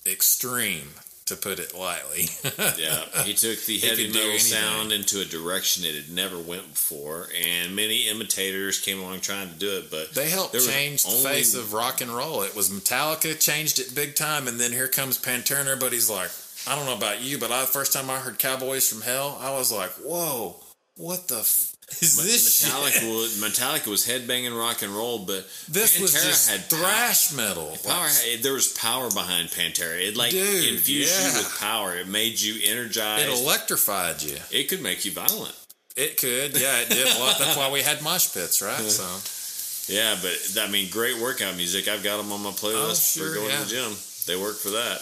extreme, 0.07 0.91
to 1.25 1.35
put 1.35 1.59
it 1.59 1.73
lightly. 1.77 2.29
Yeah, 2.77 3.03
he 3.23 3.33
took 3.33 3.59
the 3.65 3.77
He 3.77 3.87
heavy 3.87 4.07
metal 4.11 4.37
sound 4.39 4.91
into 4.91 5.21
a 5.21 5.25
direction 5.25 5.83
it 5.85 5.95
had 5.95 6.09
never 6.09 6.37
went 6.39 6.73
before, 6.73 7.29
and 7.35 7.75
many 7.75 8.07
imitators 8.07 8.79
came 8.79 8.99
along 8.99 9.21
trying 9.21 9.49
to 9.49 9.55
do 9.55 9.77
it. 9.77 9.89
But 9.91 10.13
They 10.13 10.29
helped 10.29 10.53
change 10.53 11.03
the 11.03 11.09
only- 11.09 11.23
face 11.23 11.55
of 11.55 11.73
rock 11.73 12.01
and 12.01 12.11
roll. 12.15 12.41
It 12.43 12.55
was 12.55 12.69
Metallica 12.69 13.39
changed 13.39 13.79
it 13.79 13.95
big 13.95 14.15
time, 14.15 14.47
and 14.47 14.59
then 14.59 14.71
here 14.71 14.87
comes 14.87 15.17
Pantera, 15.17 15.59
and 15.61 15.69
everybody's 15.69 16.09
like, 16.09 16.29
I 16.67 16.75
don't 16.75 16.85
know 16.85 16.95
about 16.95 17.21
you, 17.21 17.37
but 17.37 17.51
I, 17.51 17.61
the 17.61 17.67
first 17.67 17.93
time 17.93 18.09
I 18.09 18.17
heard 18.19 18.39
Cowboys 18.39 18.87
from 18.87 19.01
Hell, 19.01 19.37
I 19.41 19.51
was 19.51 19.71
like, 19.71 19.91
whoa, 19.93 20.57
what 20.95 21.27
the 21.27 21.39
f- 21.39 21.74
is 22.01 22.17
this 22.17 22.65
Metallica. 22.65 22.91
shit? 22.91 23.09
Was, 23.09 23.37
Metallica 23.41 23.87
was 23.87 24.07
headbanging 24.07 24.57
rock 24.57 24.81
and 24.81 24.91
roll, 24.95 25.19
but 25.19 25.45
This 25.69 25.99
was 25.99 26.13
Pantera 26.15 26.25
just 26.27 26.49
had 26.49 26.61
thrash 26.61 27.31
metal. 27.33 27.67
Power, 27.83 27.93
power- 27.93 28.07
eh, 28.27 28.37
there 28.41 28.53
was 28.53 28.67
power 28.73 29.09
behind 29.11 29.49
Pantera. 29.49 30.01
It 30.01 30.17
like 30.17 30.31
Dude, 30.31 30.73
infused 30.73 31.13
yeah. 31.19 31.31
you 31.31 31.37
with 31.37 31.57
power. 31.59 31.95
It 31.95 32.07
made 32.07 32.39
you 32.39 32.59
energized. 32.71 33.27
It 33.27 33.39
electrified 33.39 34.21
you. 34.21 34.37
it 34.51 34.69
could 34.69 34.81
make 34.81 35.05
you 35.05 35.11
violent. 35.11 35.55
It 35.95 36.17
could, 36.17 36.59
yeah, 36.59 36.81
it 36.81 36.89
did. 36.89 37.05
Well, 37.05 37.33
that's 37.39 37.55
why 37.55 37.71
we 37.71 37.81
had 37.81 38.01
mosh 38.01 38.33
pits, 38.33 38.61
right? 38.61 38.79
So, 38.81 39.93
Yeah, 39.93 40.17
but 40.21 40.61
I 40.61 40.67
mean, 40.69 40.89
great 40.89 41.21
workout 41.21 41.55
music. 41.55 41.87
I've 41.87 42.03
got 42.03 42.17
them 42.17 42.31
on 42.33 42.41
my 42.43 42.49
playlist 42.49 43.17
Oh, 43.17 43.23
sure, 43.23 43.27
for 43.29 43.35
going 43.35 43.49
yeah. 43.51 43.57
to 43.59 43.63
the 43.63 43.69
gym. 43.69 43.93
They 44.25 44.35
work 44.35 44.57
for 44.57 44.71
that. 44.71 44.99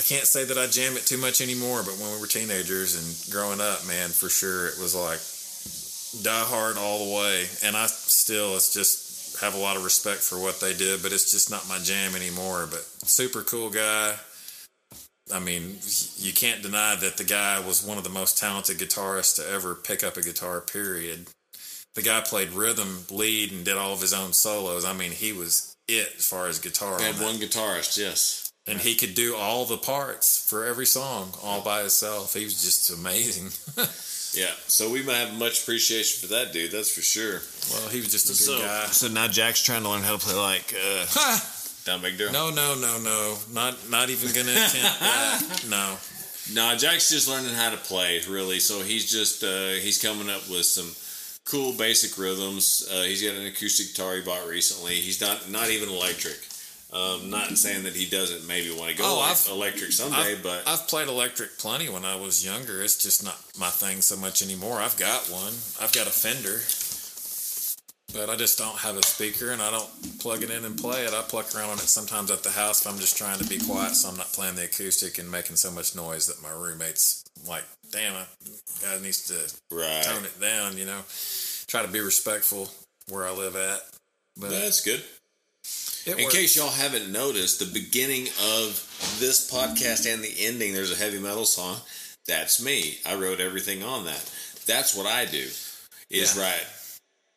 I 0.00 0.02
can't 0.02 0.26
say 0.26 0.44
that 0.44 0.56
I 0.56 0.66
jam 0.66 0.96
it 0.96 1.04
too 1.04 1.18
much 1.18 1.42
anymore, 1.42 1.82
but 1.84 1.98
when 1.98 2.10
we 2.10 2.18
were 2.18 2.26
teenagers 2.26 2.96
and 2.96 3.30
growing 3.30 3.60
up, 3.60 3.86
man, 3.86 4.08
for 4.08 4.30
sure, 4.30 4.68
it 4.68 4.78
was 4.80 4.94
like 4.96 5.20
die 6.24 6.46
hard 6.48 6.78
all 6.78 7.04
the 7.04 7.14
way. 7.14 7.44
And 7.62 7.76
I 7.76 7.84
still, 7.84 8.56
it's 8.56 8.72
just 8.72 9.38
have 9.42 9.54
a 9.54 9.58
lot 9.58 9.76
of 9.76 9.84
respect 9.84 10.20
for 10.20 10.40
what 10.40 10.58
they 10.58 10.72
did, 10.72 11.02
but 11.02 11.12
it's 11.12 11.30
just 11.30 11.50
not 11.50 11.68
my 11.68 11.76
jam 11.80 12.16
anymore. 12.16 12.66
But 12.70 12.80
super 13.04 13.42
cool 13.42 13.68
guy. 13.68 14.14
I 15.30 15.38
mean, 15.38 15.76
you 16.16 16.32
can't 16.32 16.62
deny 16.62 16.96
that 16.96 17.18
the 17.18 17.24
guy 17.24 17.60
was 17.60 17.84
one 17.84 17.98
of 17.98 18.04
the 18.04 18.08
most 18.08 18.38
talented 18.38 18.78
guitarists 18.78 19.36
to 19.36 19.46
ever 19.52 19.74
pick 19.74 20.02
up 20.02 20.16
a 20.16 20.22
guitar, 20.22 20.62
period. 20.62 21.26
The 21.94 22.00
guy 22.00 22.22
played 22.22 22.52
rhythm, 22.52 23.04
lead, 23.10 23.52
and 23.52 23.66
did 23.66 23.76
all 23.76 23.92
of 23.92 24.00
his 24.00 24.14
own 24.14 24.32
solos. 24.32 24.86
I 24.86 24.94
mean, 24.94 25.10
he 25.10 25.34
was 25.34 25.76
it 25.86 26.14
as 26.16 26.26
far 26.26 26.46
as 26.46 26.58
guitar. 26.58 26.96
They 26.96 27.12
had 27.12 27.20
one 27.20 27.36
guitarist, 27.36 27.98
yes. 27.98 28.39
And 28.66 28.78
he 28.78 28.94
could 28.94 29.14
do 29.14 29.34
all 29.36 29.64
the 29.64 29.76
parts 29.78 30.46
for 30.48 30.64
every 30.64 30.86
song 30.86 31.32
all 31.42 31.60
by 31.62 31.80
himself. 31.80 32.34
He 32.34 32.44
was 32.44 32.62
just 32.62 32.90
amazing. 32.90 33.50
Yeah, 34.32 34.52
so 34.68 34.88
we 34.88 35.02
might 35.02 35.16
have 35.16 35.36
much 35.36 35.62
appreciation 35.62 36.20
for 36.28 36.32
that 36.34 36.52
dude. 36.52 36.70
That's 36.70 36.94
for 36.94 37.00
sure. 37.00 37.40
well, 37.72 37.88
he 37.88 37.98
was 37.98 38.12
just 38.12 38.30
a 38.30 38.46
good 38.48 38.62
guy. 38.64 38.86
so 38.86 39.08
now 39.08 39.26
Jack's 39.26 39.60
trying 39.60 39.82
to 39.82 39.88
learn 39.88 40.02
how 40.02 40.16
to 40.16 40.24
play 40.24 40.36
like 40.36 40.72
uh, 40.72 41.04
Ha! 41.10 41.42
Dimebag 41.84 42.16
Darrell. 42.16 42.32
No, 42.32 42.50
no, 42.50 42.76
no, 42.76 42.98
no. 43.02 43.36
Not 43.52 43.76
not 43.90 44.08
even 44.08 44.28
gonna 44.32 44.52
attempt 44.52 44.70
that. 45.00 45.64
No. 45.68 45.96
No, 46.54 46.76
Jack's 46.76 47.10
just 47.10 47.28
learning 47.28 47.54
how 47.54 47.70
to 47.70 47.76
play, 47.76 48.20
really. 48.28 48.60
So 48.60 48.82
he's 48.82 49.10
just 49.10 49.42
uh, 49.42 49.70
he's 49.82 50.00
coming 50.00 50.30
up 50.30 50.48
with 50.48 50.64
some 50.64 50.92
cool 51.44 51.72
basic 51.72 52.16
rhythms. 52.16 52.88
Uh, 52.88 53.02
he's 53.02 53.22
got 53.24 53.34
an 53.34 53.46
acoustic 53.48 53.88
guitar 53.96 54.14
he 54.14 54.22
bought 54.22 54.46
recently. 54.46 54.94
He's 54.94 55.20
not 55.20 55.50
not 55.50 55.70
even 55.70 55.88
electric. 55.88 56.38
Um, 56.92 57.30
not 57.30 57.56
saying 57.56 57.84
that 57.84 57.94
he 57.94 58.06
doesn't 58.06 58.48
maybe 58.48 58.70
want 58.74 58.90
to 58.90 58.96
go 58.96 59.04
Oh, 59.06 59.20
I've- 59.20 59.48
electric 59.50 59.92
someday, 59.92 60.32
I've, 60.32 60.42
but 60.42 60.66
I've 60.66 60.88
played 60.88 61.06
electric 61.08 61.56
plenty 61.58 61.88
when 61.88 62.04
I 62.04 62.16
was 62.16 62.44
younger. 62.44 62.82
It's 62.82 63.00
just 63.00 63.22
not 63.22 63.38
my 63.56 63.70
thing 63.70 64.02
so 64.02 64.16
much 64.16 64.42
anymore. 64.42 64.80
I've 64.80 64.96
got 64.96 65.28
one. 65.30 65.52
I've 65.80 65.92
got 65.92 66.08
a 66.08 66.10
Fender, 66.10 66.58
but 68.12 68.28
I 68.28 68.34
just 68.36 68.58
don't 68.58 68.76
have 68.78 68.96
a 68.96 69.04
speaker 69.04 69.52
and 69.52 69.62
I 69.62 69.70
don't 69.70 70.18
plug 70.18 70.42
it 70.42 70.50
in 70.50 70.64
and 70.64 70.76
play 70.76 71.04
it. 71.04 71.14
I 71.14 71.22
pluck 71.22 71.54
around 71.54 71.70
on 71.70 71.76
it 71.78 71.82
sometimes 71.82 72.30
at 72.32 72.42
the 72.42 72.50
house 72.50 72.84
if 72.84 72.90
I'm 72.92 72.98
just 72.98 73.16
trying 73.16 73.38
to 73.38 73.46
be 73.48 73.58
quiet, 73.58 73.94
so 73.94 74.08
I'm 74.08 74.16
not 74.16 74.32
playing 74.32 74.56
the 74.56 74.64
acoustic 74.64 75.18
and 75.18 75.30
making 75.30 75.56
so 75.56 75.70
much 75.70 75.94
noise 75.94 76.26
that 76.26 76.42
my 76.42 76.50
roommates 76.50 77.22
like, 77.46 77.64
damn, 77.92 78.14
I 78.16 78.24
guy 78.82 78.98
needs 79.00 79.22
to 79.28 79.74
right. 79.74 80.02
tone 80.02 80.24
it 80.24 80.40
down. 80.40 80.76
You 80.76 80.86
know, 80.86 81.00
try 81.68 81.82
to 81.82 81.88
be 81.88 82.00
respectful 82.00 82.68
where 83.08 83.26
I 83.26 83.30
live 83.30 83.54
at. 83.54 83.78
But 84.36 84.50
That's 84.50 84.80
good. 84.80 85.04
It 86.06 86.16
In 86.18 86.24
works. 86.24 86.34
case 86.34 86.56
y'all 86.56 86.70
haven't 86.70 87.10
noticed, 87.12 87.58
the 87.58 87.66
beginning 87.66 88.26
of 88.56 89.16
this 89.18 89.50
podcast 89.50 90.12
and 90.12 90.22
the 90.22 90.34
ending, 90.38 90.72
there's 90.74 90.92
a 90.92 90.96
heavy 90.96 91.18
metal 91.18 91.44
song. 91.44 91.76
That's 92.26 92.62
me. 92.62 92.98
I 93.06 93.14
wrote 93.16 93.40
everything 93.40 93.82
on 93.82 94.04
that. 94.04 94.24
That's 94.66 94.94
what 94.94 95.06
I 95.06 95.24
do. 95.24 95.48
Is 96.10 96.36
Yeah. 96.36 96.42
write 96.42 96.66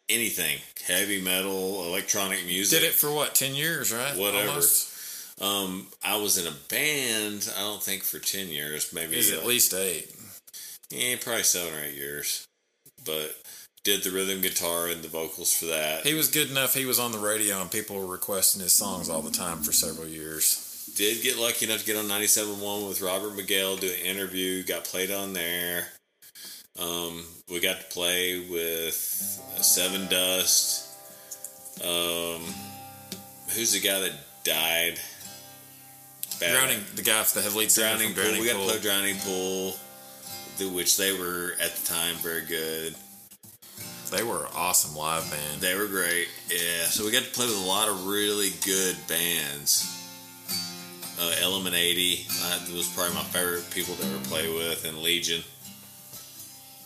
anything 0.10 0.60
heavy 0.86 1.22
metal, 1.22 1.86
electronic 1.86 2.46
music. 2.46 2.82
did 2.82 2.88
it 2.88 2.94
for 2.94 3.12
what 3.12 3.34
ten 3.36 3.56
years, 3.56 3.92
right? 3.92 4.16
Whatever. 4.16 4.50
Almost. 4.50 4.90
Um, 5.42 5.88
I 6.04 6.18
was 6.18 6.38
in 6.38 6.46
a 6.48 6.52
band. 6.70 7.52
I 7.58 7.62
don't 7.62 7.82
think 7.82 8.04
for 8.04 8.20
ten 8.20 8.50
years, 8.50 8.92
maybe 8.94 9.18
Is 9.18 9.32
uh, 9.32 9.38
at 9.38 9.46
least 9.46 9.74
eight. 9.74 10.12
yeah, 10.90 11.16
probably 11.20 11.44
seven 11.44 11.74
or 11.74 11.84
eight 11.84 11.96
years. 11.96 12.46
But 13.06 13.36
did 13.84 14.04
the 14.04 14.12
rhythm 14.12 14.42
guitar 14.42 14.88
and 14.88 15.02
the 15.02 15.08
vocals 15.10 15.54
for 15.54 15.66
that. 15.66 16.06
He 16.06 16.14
was 16.14 16.30
good 16.30 16.50
enough. 16.50 16.74
He 16.74 16.86
was 16.86 17.00
on 17.00 17.12
the 17.12 17.18
radio, 17.20 17.60
and 17.62 17.70
people 17.70 17.98
were 17.98 18.06
requesting 18.06 18.62
his 18.62 18.74
songs 18.74 19.10
all 19.10 19.22
the 19.22 19.32
time 19.32 19.62
for 19.62 19.74
several 19.74 20.08
years. 20.08 20.94
did 20.96 21.22
get 21.22 21.38
lucky 21.38 21.66
enough 21.66 21.80
to 21.82 21.86
get 21.86 21.98
on 21.98 22.06
97.1 22.06 22.88
with 22.88 23.02
Robert 23.02 23.36
Miguel, 23.36 23.76
do 23.78 23.88
an 23.88 24.06
interview, 24.06 24.64
got 24.64 24.86
played 24.86 25.12
on 25.12 25.34
there. 25.34 25.88
Um, 26.80 27.26
we 27.52 27.60
got 27.60 27.80
to 27.82 27.86
play 27.88 28.40
with 28.50 28.96
Sevendust. 29.60 30.90
Um, 31.84 32.42
who's 33.54 33.74
the 33.74 33.80
guy 33.80 34.00
that 34.00 34.14
died? 34.44 35.00
Bad- 36.40 36.52
Drowning, 36.54 36.84
the 36.96 37.02
guy, 37.02 37.22
the 37.24 37.42
head 37.42 37.54
lead 37.54 37.72
singer 37.72 37.88
Drowning 37.90 38.14
Pool. 38.14 38.24
Drowning 38.24 38.42
We 38.42 38.48
got 38.48 38.60
to 38.60 38.66
play 38.66 38.80
Drowning 38.82 39.18
Pool, 39.20 39.76
the- 40.58 40.70
which 40.70 40.96
they 40.98 41.12
were 41.18 41.54
at 41.60 41.76
the 41.76 41.86
time 41.88 42.16
very 42.18 42.46
good. 42.46 42.96
They 44.16 44.24
were 44.24 44.46
an 44.46 44.52
awesome 44.56 44.96
live 44.96 45.30
band. 45.32 45.60
They 45.62 45.76
were 45.76 45.88
great. 45.88 46.28
Yeah, 46.50 46.86
so 46.86 47.04
we 47.06 47.12
got 47.12 47.24
to 47.24 47.30
play 47.32 47.46
with 47.48 47.58
a 47.64 47.68
lot 47.68 47.90
of 47.90 48.06
really 48.06 48.50
good 48.64 48.96
bands. 49.08 49.90
Uh, 51.20 51.34
Element 51.42 51.76
80 51.76 52.26
uh, 52.44 52.60
was 52.76 52.88
probably 52.96 53.16
my 53.16 53.24
favorite 53.24 53.70
people 53.72 53.96
to 53.96 54.06
ever 54.06 54.18
play 54.26 54.52
with, 54.54 54.86
and 54.86 54.98
Legion, 55.00 55.42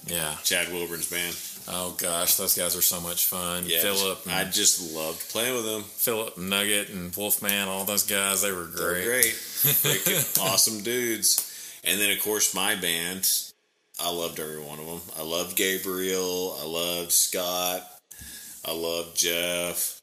Yeah. 0.05 0.35
Chad 0.43 0.71
Wilburn's 0.71 1.09
band. 1.09 1.35
Oh 1.69 1.95
gosh, 1.97 2.35
those 2.35 2.55
guys 2.55 2.75
were 2.75 2.81
so 2.81 3.01
much 3.01 3.25
fun. 3.25 3.65
Yeah, 3.67 3.81
Philip, 3.81 4.19
I 4.29 4.45
just 4.45 4.93
loved 4.95 5.29
playing 5.29 5.53
with 5.55 5.65
them. 5.65 5.83
Philip 5.83 6.37
Nugget, 6.37 6.89
and 6.89 7.13
Wolfman. 7.15 7.67
All 7.67 7.83
those 7.83 8.03
guys, 8.05 8.41
they 8.41 8.51
were 8.53 8.63
They 8.65 8.83
were 8.83 8.93
great. 9.03 9.35
great, 9.81 10.29
awesome 10.41 10.81
dudes. 10.81 11.43
And 11.83 11.99
then 11.99 12.11
of 12.11 12.21
course 12.23 12.53
my 12.55 12.75
band, 12.75 13.29
I 13.99 14.11
loved 14.11 14.39
every 14.39 14.59
one 14.61 14.79
of 14.79 14.85
them. 14.85 15.01
I 15.17 15.23
loved 15.23 15.55
Gabriel. 15.55 16.57
I 16.61 16.65
loved 16.65 17.11
Scott. 17.11 17.81
I 18.65 18.71
loved 18.73 19.17
Jeff. 19.17 20.01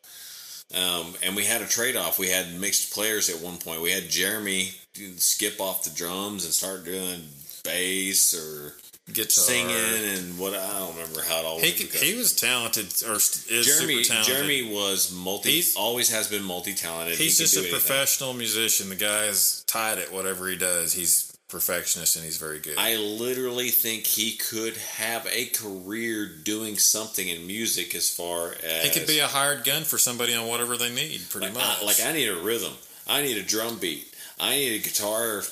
Um, 0.74 1.14
and 1.22 1.36
we 1.36 1.44
had 1.44 1.62
a 1.62 1.66
trade 1.66 1.94
off. 1.96 2.18
We 2.18 2.30
had 2.30 2.58
mixed 2.58 2.92
players 2.92 3.30
at 3.30 3.40
one 3.40 3.58
point. 3.58 3.82
We 3.82 3.92
had 3.92 4.08
Jeremy 4.08 4.72
skip 5.16 5.60
off 5.60 5.84
the 5.84 5.90
drums 5.90 6.44
and 6.44 6.52
start 6.52 6.84
doing 6.84 7.22
bass 7.62 8.34
or 8.34 8.74
Guitar. 9.12 9.28
singing 9.30 10.16
and 10.16 10.38
what 10.38 10.54
I 10.54 10.78
don't 10.78 10.96
remember 10.96 11.20
how 11.22 11.40
it 11.40 11.44
all 11.44 11.60
He 11.60 11.72
could, 11.72 11.94
he 12.00 12.14
was 12.14 12.32
talented, 12.34 12.86
or 13.06 13.16
is 13.16 13.44
Jeremy 13.66 14.02
super 14.02 14.08
talented. 14.14 14.34
Jeremy 14.34 14.62
was 14.74 15.12
multi 15.12 15.50
He's- 15.52 15.76
always 15.76 16.08
has 16.10 16.26
been 16.28 16.42
multi 16.42 16.74
talented. 16.74 17.18
He's 17.18 17.38
just 17.38 17.56
a 17.56 17.68
professional 17.68 18.32
musician. 18.32 18.88
The 18.88 18.96
guy 18.96 19.26
is 19.26 19.62
tied 19.66 19.98
at 19.98 20.10
whatever 20.10 20.48
he 20.48 20.56
does. 20.56 20.94
He's 20.94 21.23
perfectionist 21.54 22.16
and 22.16 22.24
he's 22.24 22.36
very 22.36 22.58
good. 22.58 22.76
I 22.76 22.96
literally 22.96 23.68
think 23.68 24.04
he 24.04 24.36
could 24.36 24.76
have 24.76 25.26
a 25.30 25.46
career 25.46 26.26
doing 26.26 26.76
something 26.78 27.28
in 27.28 27.46
music 27.46 27.94
as 27.94 28.10
far 28.10 28.56
as 28.62 28.84
he 28.84 28.90
could 28.90 29.06
be 29.06 29.20
a 29.20 29.28
hired 29.28 29.64
gun 29.64 29.84
for 29.84 29.96
somebody 29.96 30.34
on 30.34 30.48
whatever 30.48 30.76
they 30.76 30.92
need, 30.92 31.22
pretty 31.30 31.46
like, 31.46 31.54
much. 31.54 31.82
I, 31.82 31.84
like 31.84 32.00
I 32.04 32.12
need 32.12 32.28
a 32.28 32.36
rhythm. 32.36 32.72
I 33.06 33.22
need 33.22 33.36
a 33.36 33.42
drum 33.42 33.78
beat. 33.78 34.13
I 34.40 34.56
need 34.56 34.80
a 34.80 34.82
guitar 34.82 35.36
or 35.38 35.42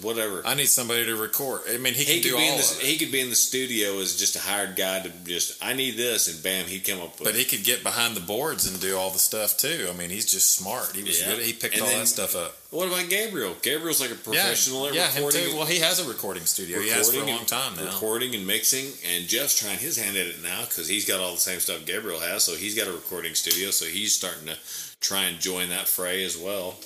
whatever. 0.00 0.40
I 0.46 0.54
need 0.54 0.68
somebody 0.68 1.04
to 1.04 1.14
record. 1.14 1.60
I 1.70 1.76
mean, 1.76 1.92
he 1.92 2.06
can 2.06 2.14
he 2.14 2.20
do 2.22 2.30
could 2.30 2.38
be 2.38 2.44
all 2.48 2.52
in 2.54 2.58
the 2.58 2.78
he 2.82 2.96
could 2.96 3.12
be 3.12 3.20
in 3.20 3.28
the 3.28 3.36
studio 3.36 3.98
as 4.00 4.16
just 4.16 4.34
a 4.34 4.38
hired 4.38 4.76
guy 4.76 5.00
to 5.00 5.10
just 5.26 5.62
I 5.62 5.74
need 5.74 5.96
this 5.98 6.26
and 6.32 6.42
bam 6.42 6.64
he'd 6.66 6.86
come 6.86 7.00
up 7.02 7.18
with 7.20 7.28
But 7.28 7.34
he 7.34 7.44
could 7.44 7.64
get 7.64 7.82
behind 7.82 8.16
the 8.16 8.20
boards 8.22 8.66
and 8.66 8.80
do 8.80 8.96
all 8.96 9.10
the 9.10 9.18
stuff 9.18 9.58
too. 9.58 9.88
I 9.90 9.92
mean, 9.92 10.08
he's 10.08 10.24
just 10.24 10.52
smart. 10.52 10.92
He 10.96 11.02
was 11.02 11.20
Yeah. 11.20 11.34
good. 11.34 11.44
He 11.44 11.52
picked 11.52 11.74
And 11.74 11.82
all 11.82 11.88
then- 11.90 11.98
that 12.00 12.06
stuff 12.06 12.34
up. 12.34 12.56
What 12.70 12.86
about 12.86 13.08
Gabriel? 13.10 13.56
Gabriel's 13.60 14.00
like 14.00 14.12
a 14.12 14.14
professional 14.14 14.84
yeah, 14.84 14.88
at 14.88 14.94
yeah, 14.94 15.06
him 15.10 15.24
recording. 15.26 15.50
too. 15.50 15.56
Well, 15.56 15.66
he 15.66 15.78
has 15.80 15.98
a 15.98 16.04
recording 16.04 16.46
studio. 16.46 16.80
He 16.80 16.88
has 16.90 17.10
for 17.10 17.20
a 17.20 17.24
long 17.26 17.44
time 17.44 17.74
now. 17.76 17.86
Recording 17.86 18.32
and 18.34 18.46
mixing, 18.46 18.92
and 19.12 19.26
Jeff's 19.28 19.58
trying 19.58 19.78
his 19.78 19.96
hand 19.96 20.16
at 20.16 20.28
it 20.28 20.40
now 20.42 20.62
because 20.66 20.86
he's 20.88 21.04
got 21.04 21.18
all 21.20 21.34
the 21.34 21.40
same 21.40 21.58
stuff 21.60 21.84
Gabriel 21.84 22.20
has. 22.20 22.44
So 22.44 22.54
he's 22.54 22.76
got 22.76 22.86
a 22.86 22.92
recording 22.92 23.34
studio, 23.34 23.70
so 23.72 23.86
he's 23.86 24.14
starting 24.14 24.46
to 24.46 24.56
try 25.00 25.24
and 25.24 25.40
join 25.40 25.68
that 25.70 25.88
fray 25.88 26.24
as 26.24 26.36
well. 26.38 26.78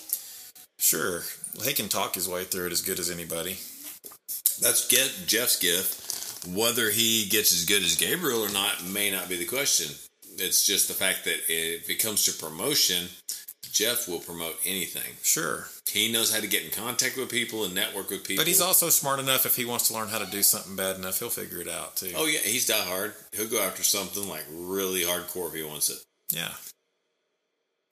Sure, 0.79 1.23
he 1.63 1.73
can 1.73 1.89
talk 1.89 2.15
his 2.15 2.29
way 2.29 2.45
through 2.45 2.67
it 2.67 2.73
as 2.73 2.83
good 2.83 2.99
as 2.99 3.11
anybody. 3.11 3.59
That's 4.61 4.87
get 4.89 5.13
Jeff's 5.27 5.59
gift. 5.59 6.47
Whether 6.49 6.91
he 6.91 7.27
gets 7.29 7.53
as 7.53 7.65
good 7.65 7.83
as 7.83 7.97
Gabriel 7.97 8.43
or 8.43 8.51
not 8.53 8.85
may 8.85 9.11
not 9.11 9.29
be 9.29 9.37
the 9.37 9.47
question. 9.47 9.95
It's 10.37 10.67
just 10.67 10.89
the 10.89 10.95
fact 10.95 11.25
that 11.25 11.39
if 11.49 11.89
it 11.89 12.03
comes 12.03 12.25
to 12.25 12.33
promotion, 12.33 13.07
Jeff 13.73 14.07
will 14.09 14.19
promote 14.21 14.57
anything. 14.65 15.15
Sure, 15.23 15.67
He 15.91 16.13
knows 16.13 16.33
how 16.35 16.41
to 16.41 16.47
get 16.47 16.65
in 16.65 16.71
contact 16.71 17.17
with 17.17 17.31
people 17.31 17.65
and 17.65 17.75
network 17.75 18.11
with 18.11 18.25
people. 18.25 18.43
but 18.43 18.47
he's 18.49 18.61
also 18.61 18.89
smart 18.91 19.21
enough. 19.21 19.47
If 19.47 19.57
he 19.57 19.65
wants 19.65 19.89
to 19.89 19.95
learn 19.95 20.09
how 20.09 20.19
to 20.19 20.31
do 20.31 20.43
something 20.43 20.77
bad 20.77 20.97
enough, 20.97 21.19
he'll 21.19 21.31
figure 21.31 21.61
it 21.61 21.69
out 21.69 21.97
too. 21.97 22.13
Oh 22.15 22.27
yeah, 22.27 22.41
he's 22.41 22.67
die 22.67 22.75
hard. 22.85 23.15
He'll 23.33 23.49
go 23.49 23.63
after 23.63 23.83
something 23.83 24.29
like 24.29 24.45
really 24.53 25.01
hardcore 25.03 25.49
if 25.49 25.55
he 25.55 25.63
wants 25.63 25.89
it. 25.91 25.99
yeah. 26.31 26.53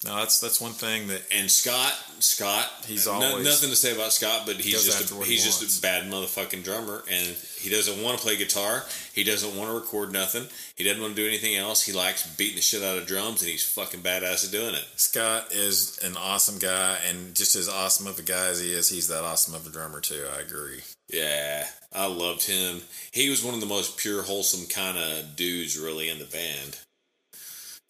No, 0.04 0.16
that's 0.16 0.40
that's 0.40 0.60
one 0.60 0.72
thing 0.72 1.06
that 1.08 1.22
And 1.32 1.48
Scott, 1.48 1.92
Scott, 2.18 2.68
He's 2.86 3.06
no- 3.06 3.12
always- 3.12 3.44
nothing 3.46 3.70
to 3.70 3.76
say 3.76 3.92
about 3.92 4.12
Scott, 4.12 4.46
but 4.46 4.56
he's 4.56 4.84
just 4.84 5.12
a, 5.12 5.14
he 5.24 5.32
he's 5.32 5.44
just 5.44 5.78
a 5.78 5.80
bad 5.82 6.10
motherfucking 6.10 6.64
drummer, 6.64 7.04
and 7.08 7.36
he 7.60 7.70
doesn't 7.70 8.02
want 8.02 8.16
to 8.18 8.22
play 8.22 8.36
guitar. 8.36 8.84
He 9.14 9.22
doesn't 9.22 9.54
want 9.56 9.70
to 9.70 9.74
record 9.74 10.12
nothing. 10.12 10.48
He 10.74 10.82
doesn't 10.82 11.00
want 11.00 11.14
to 11.14 11.22
do 11.22 11.28
anything 11.28 11.54
else. 11.56 11.82
He 11.84 11.92
likes 11.92 12.26
beating 12.34 12.56
the 12.56 12.62
shit 12.62 12.82
out 12.82 12.98
of 12.98 13.06
drums, 13.06 13.42
and 13.42 13.50
he's 13.50 13.64
fucking 13.64 14.00
badass 14.00 14.44
at 14.44 14.50
doing 14.50 14.74
it. 14.74 14.84
Scott 14.96 15.52
is 15.52 15.98
an 15.98 16.16
awesome 16.16 16.58
guy, 16.58 16.98
and 17.08 17.34
just 17.36 17.54
as 17.54 17.68
awesome 17.68 18.08
of 18.08 18.18
a 18.18 18.22
guy 18.22 18.48
as 18.48 18.60
he 18.60 18.72
is, 18.72 18.88
he's 18.88 19.06
that 19.08 19.22
awesome 19.22 19.54
of 19.54 19.66
a 19.66 19.70
drummer 19.70 20.00
too. 20.00 20.24
I 20.36 20.40
agree. 20.40 20.80
Yeah, 21.12 21.68
I 21.92 22.06
loved 22.06 22.44
him. 22.44 22.82
He 23.12 23.28
was 23.28 23.44
one 23.44 23.54
of 23.54 23.60
the 23.60 23.66
most 23.66 23.98
pure, 23.98 24.22
wholesome 24.22 24.66
kind 24.66 24.98
of 24.98 25.36
dudes, 25.36 25.78
really, 25.78 26.08
in 26.08 26.18
the 26.18 26.24
band. 26.24 26.78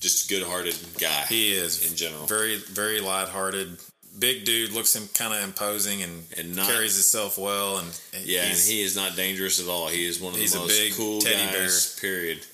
Just 0.03 0.27
a 0.31 0.35
good-hearted 0.35 0.77
guy. 0.99 1.25
He 1.29 1.53
is 1.55 1.89
in 1.91 1.97
general. 1.97 2.27
very 2.27 2.57
very 2.59 3.01
lighthearted. 3.01 3.79
Big 4.19 4.45
dude 4.45 4.73
looks 4.73 4.95
him 4.95 5.09
kind 5.15 5.33
of 5.33 5.43
imposing 5.43 6.03
and, 6.03 6.25
And 6.37 6.55
not- 6.55 6.67
carries 6.69 6.95
himself 6.97 7.39
well. 7.39 7.79
And 7.79 7.89
Yeah, 8.23 8.43
and 8.45 8.59
he 8.59 8.83
is 8.83 8.95
not 8.95 9.17
dangerous 9.17 9.59
at 9.59 9.69
all. 9.69 9.89
He 9.89 10.05
is 10.05 10.21
one 10.21 10.35
of 10.35 10.39
He's 10.41 10.53
the 10.53 10.59
a 10.59 10.63
most 10.63 10.79
big 10.79 10.93
cool 10.95 11.21
teddy 11.23 11.51
guys. 11.59 11.99
Period. 11.99 12.45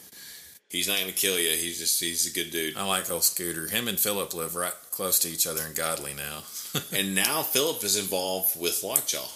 He's 0.70 0.86
not 0.86 0.98
going 1.00 1.10
to 1.10 1.16
kill 1.18 1.36
you. 1.38 1.50
He's 1.56 1.78
just 1.78 1.98
he's 1.98 2.26
a 2.26 2.30
good 2.32 2.50
dude. 2.52 2.76
I 2.76 2.84
like 2.84 3.10
old 3.10 3.24
Scooter. 3.24 3.66
Him 3.66 3.88
and 3.88 3.98
Philip 3.98 4.34
live 4.34 4.54
right 4.54 4.74
close 4.92 5.18
to 5.20 5.28
each 5.28 5.46
other 5.46 5.62
in 5.66 5.72
Godley 5.72 6.12
now. 6.14 6.42
and 6.92 7.14
now 7.14 7.42
Philip 7.42 7.82
is 7.82 7.96
involved 7.96 8.60
with 8.60 8.84
Lockjaw. 8.84 9.26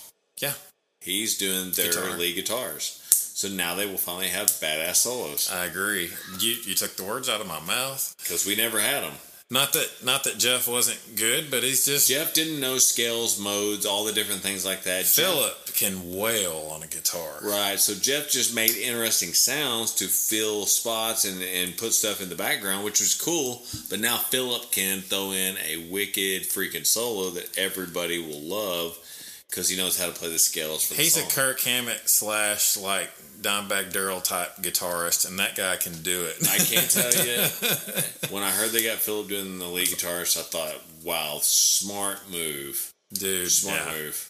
yeah, 0.40 0.52
He's 1.00 1.38
doing 1.38 1.72
their 1.72 1.90
Guitar. 1.90 2.16
lead 2.18 2.34
guitars. 2.34 2.98
So 3.34 3.48
now 3.48 3.74
they 3.74 3.86
will 3.86 3.96
finally 3.98 4.28
have 4.28 4.46
badass 4.46 4.96
solos 4.96 5.50
I 5.50 5.64
agree. 5.66 6.10
You 6.38 6.54
you 6.64 6.74
took 6.74 6.96
the 6.96 7.04
words 7.04 7.28
out 7.28 7.40
of 7.40 7.46
my 7.46 7.60
mouth. 7.60 8.14
because 8.18 8.46
we 8.46 8.54
never 8.56 8.78
had 8.80 9.02
them. 9.02 9.14
Not 9.50 9.74
that 9.74 9.90
not 10.02 10.24
that 10.24 10.38
Jeff 10.38 10.66
wasn't 10.66 11.16
good, 11.16 11.50
but 11.50 11.62
he's 11.62 11.84
just 11.84 12.08
Jeff 12.08 12.32
didn't 12.32 12.58
know 12.60 12.78
scales, 12.78 13.38
modes, 13.38 13.84
all 13.84 14.04
the 14.04 14.12
different 14.12 14.40
things 14.40 14.64
like 14.64 14.84
that. 14.84 15.00
Jeff- 15.04 15.14
Philip 15.26 15.66
can 15.74 16.14
wail 16.16 16.70
on 16.72 16.82
a 16.82 16.86
guitar. 16.86 17.38
Right, 17.42 17.78
so 17.78 17.92
Jeff 17.94 18.30
just 18.30 18.54
made 18.54 18.74
interesting 18.76 19.34
sounds 19.34 19.92
to 19.96 20.06
fill 20.06 20.64
spots 20.64 21.24
and, 21.26 21.42
and 21.42 21.76
put 21.76 21.92
stuff 21.92 22.22
in 22.22 22.30
the 22.30 22.34
background, 22.34 22.82
which 22.84 23.00
was 23.00 23.14
cool. 23.14 23.62
But 23.90 24.00
now 24.00 24.16
Philip 24.16 24.70
can 24.70 25.00
throw 25.02 25.32
in 25.32 25.56
a 25.58 25.88
wicked 25.90 26.44
freaking 26.44 26.86
solo 26.86 27.30
that 27.30 27.58
everybody 27.58 28.18
will 28.24 28.40
love. 28.40 28.98
Because 29.52 29.68
he 29.68 29.76
knows 29.76 30.00
how 30.00 30.06
to 30.06 30.12
play 30.12 30.30
the 30.30 30.38
scales 30.38 30.86
for 30.86 30.94
the 30.94 31.02
He's 31.02 31.12
song. 31.14 31.24
a 31.24 31.30
Kirk 31.30 31.60
Hammett 31.60 32.08
slash 32.08 32.78
like 32.78 33.10
Dimebag 33.42 33.92
Darrell 33.92 34.22
type 34.22 34.56
guitarist, 34.62 35.28
and 35.28 35.38
that 35.38 35.56
guy 35.56 35.76
can 35.76 36.00
do 36.00 36.24
it. 36.24 36.36
I 36.48 36.56
can't 36.56 36.90
tell 36.90 37.12
you. 37.12 38.30
when 38.34 38.42
I 38.42 38.50
heard 38.50 38.70
they 38.70 38.82
got 38.82 38.98
Philip 38.98 39.28
doing 39.28 39.58
the 39.58 39.66
lead 39.66 39.88
guitarist, 39.88 40.38
I 40.38 40.42
thought, 40.42 40.80
wow, 41.04 41.38
smart 41.42 42.30
move. 42.30 42.92
dude. 43.12 43.50
Smart 43.50 43.80
yeah. 43.86 43.92
move. 43.92 44.28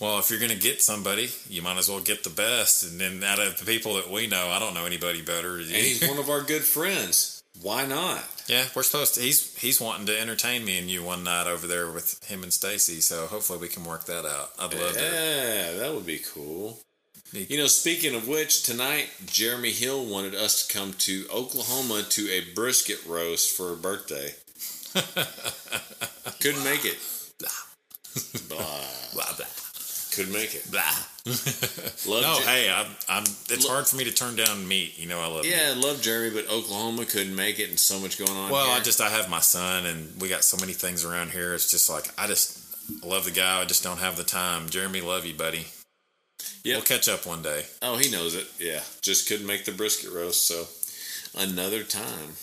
Well, 0.00 0.18
if 0.18 0.30
you're 0.30 0.40
gonna 0.40 0.54
get 0.54 0.82
somebody, 0.82 1.28
you 1.48 1.60
might 1.60 1.76
as 1.76 1.90
well 1.90 2.00
get 2.00 2.24
the 2.24 2.30
best. 2.30 2.84
And 2.84 2.98
then 2.98 3.22
out 3.22 3.38
of 3.38 3.58
the 3.58 3.66
people 3.66 3.96
that 3.96 4.10
we 4.10 4.26
know, 4.26 4.48
I 4.48 4.58
don't 4.58 4.72
know 4.72 4.86
anybody 4.86 5.20
better. 5.20 5.56
And 5.56 5.66
he's 5.66 6.06
one 6.06 6.18
of 6.18 6.30
our 6.30 6.42
good 6.42 6.62
friends. 6.62 7.35
Why 7.62 7.86
not? 7.86 8.22
yeah, 8.48 8.64
we're 8.74 8.82
supposed 8.82 9.14
to. 9.14 9.20
He's 9.20 9.56
he's 9.56 9.80
wanting 9.80 10.06
to 10.06 10.20
entertain 10.20 10.64
me 10.64 10.78
and 10.78 10.88
you 10.88 11.02
one 11.02 11.24
night 11.24 11.46
over 11.46 11.66
there 11.66 11.90
with 11.90 12.22
him 12.24 12.42
and 12.42 12.52
Stacy. 12.52 13.00
So 13.00 13.26
hopefully 13.26 13.58
we 13.58 13.68
can 13.68 13.84
work 13.84 14.04
that 14.04 14.24
out. 14.24 14.50
I'd 14.58 14.74
love 14.74 14.92
to. 14.92 15.02
Yeah, 15.02 15.72
that 15.78 15.92
would 15.94 16.06
be 16.06 16.18
cool. 16.18 16.78
You 17.32 17.58
know, 17.58 17.66
speaking 17.66 18.14
of 18.14 18.28
which, 18.28 18.62
tonight 18.62 19.10
Jeremy 19.26 19.72
Hill 19.72 20.06
wanted 20.06 20.34
us 20.34 20.66
to 20.66 20.72
come 20.72 20.92
to 20.98 21.26
Oklahoma 21.32 22.04
to 22.10 22.30
a 22.30 22.54
brisket 22.54 23.04
roast 23.04 23.56
for 23.56 23.70
her 23.70 23.76
birthday. 23.76 24.34
Couldn't 26.40 26.64
make 26.64 26.84
it. 26.84 26.98
Blah. 27.38 27.48
Blah 28.48 29.36
blah 29.36 29.46
Couldn't 30.16 30.32
make 30.32 30.54
it. 30.54 30.70
blah. 30.70 30.82
Love 31.26 32.22
No, 32.22 32.36
Jer- 32.38 32.46
hey, 32.48 32.70
I'm. 32.72 32.86
I'm 33.08 33.22
it's 33.50 33.66
hard 33.68 33.86
for 33.86 33.96
me 33.96 34.04
to 34.04 34.12
turn 34.12 34.34
down 34.36 34.66
meat. 34.66 34.98
You 34.98 35.06
know, 35.08 35.20
I 35.20 35.26
love. 35.26 35.42
meat. 35.42 35.52
yeah, 35.54 35.72
I 35.72 35.78
love 35.78 36.00
Jeremy, 36.00 36.30
but 36.34 36.50
Oklahoma 36.50 37.04
couldn't 37.04 37.34
make 37.34 37.58
it, 37.58 37.68
and 37.68 37.78
so 37.78 37.98
much 38.00 38.18
going 38.18 38.30
on. 38.30 38.50
Well, 38.50 38.66
here. 38.66 38.76
I 38.76 38.80
just 38.80 39.00
I 39.00 39.08
have 39.10 39.28
my 39.28 39.40
son, 39.40 39.86
and 39.86 40.20
we 40.20 40.28
got 40.28 40.42
so 40.44 40.56
many 40.56 40.72
things 40.72 41.04
around 41.04 41.30
here. 41.30 41.54
It's 41.54 41.70
just 41.70 41.90
like 41.90 42.10
I 42.18 42.26
just 42.26 43.04
love 43.04 43.24
the 43.24 43.30
guy. 43.30 43.60
I 43.60 43.64
just 43.64 43.82
don't 43.84 43.98
have 43.98 44.16
the 44.16 44.24
time. 44.24 44.68
Jeremy, 44.68 45.00
love 45.00 45.24
you, 45.26 45.34
buddy. 45.34 45.66
Yeah, 46.64 46.76
We'll 46.76 46.82
catch 46.84 47.08
up 47.08 47.26
one 47.26 47.42
day. 47.42 47.64
Oh, 47.82 47.96
he 47.96 48.10
knows 48.10 48.34
it. 48.34 48.46
Yeah, 48.58 48.80
just 49.00 49.28
couldn't 49.28 49.46
make 49.46 49.64
the 49.64 49.72
brisket 49.72 50.12
roast, 50.12 50.46
so 50.46 50.66
another 51.40 51.82
time. 51.82 52.34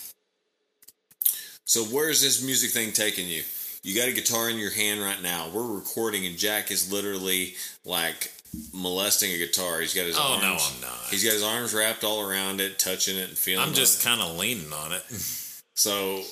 So 1.64 1.82
where's 1.84 2.20
this 2.20 2.42
music 2.42 2.70
thing 2.70 2.92
taking 2.92 3.26
you? 3.28 3.42
You 3.84 3.94
got 3.94 4.08
a 4.08 4.12
guitar 4.12 4.48
in 4.48 4.56
your 4.56 4.70
hand 4.70 5.02
right 5.02 5.20
now. 5.20 5.50
We're 5.52 5.74
recording, 5.76 6.24
and 6.24 6.38
Jack 6.38 6.70
is 6.70 6.90
literally 6.90 7.54
like 7.84 8.32
molesting 8.72 9.30
a 9.30 9.36
guitar. 9.36 9.80
He's 9.80 9.92
got 9.92 10.06
his 10.06 10.16
Oh 10.18 10.22
arms. 10.40 10.42
no, 10.42 10.52
I'm 10.52 10.80
not. 10.80 11.10
He's 11.10 11.22
got 11.22 11.34
his 11.34 11.42
arms 11.42 11.74
wrapped 11.74 12.02
all 12.02 12.26
around 12.26 12.62
it, 12.62 12.78
touching 12.78 13.18
it 13.18 13.28
and 13.28 13.36
feeling. 13.36 13.66
I'm 13.68 13.74
just 13.74 14.02
kind 14.02 14.22
of 14.22 14.36
leaning 14.36 14.72
on 14.72 14.92
it. 14.92 15.02
So, 15.76 16.22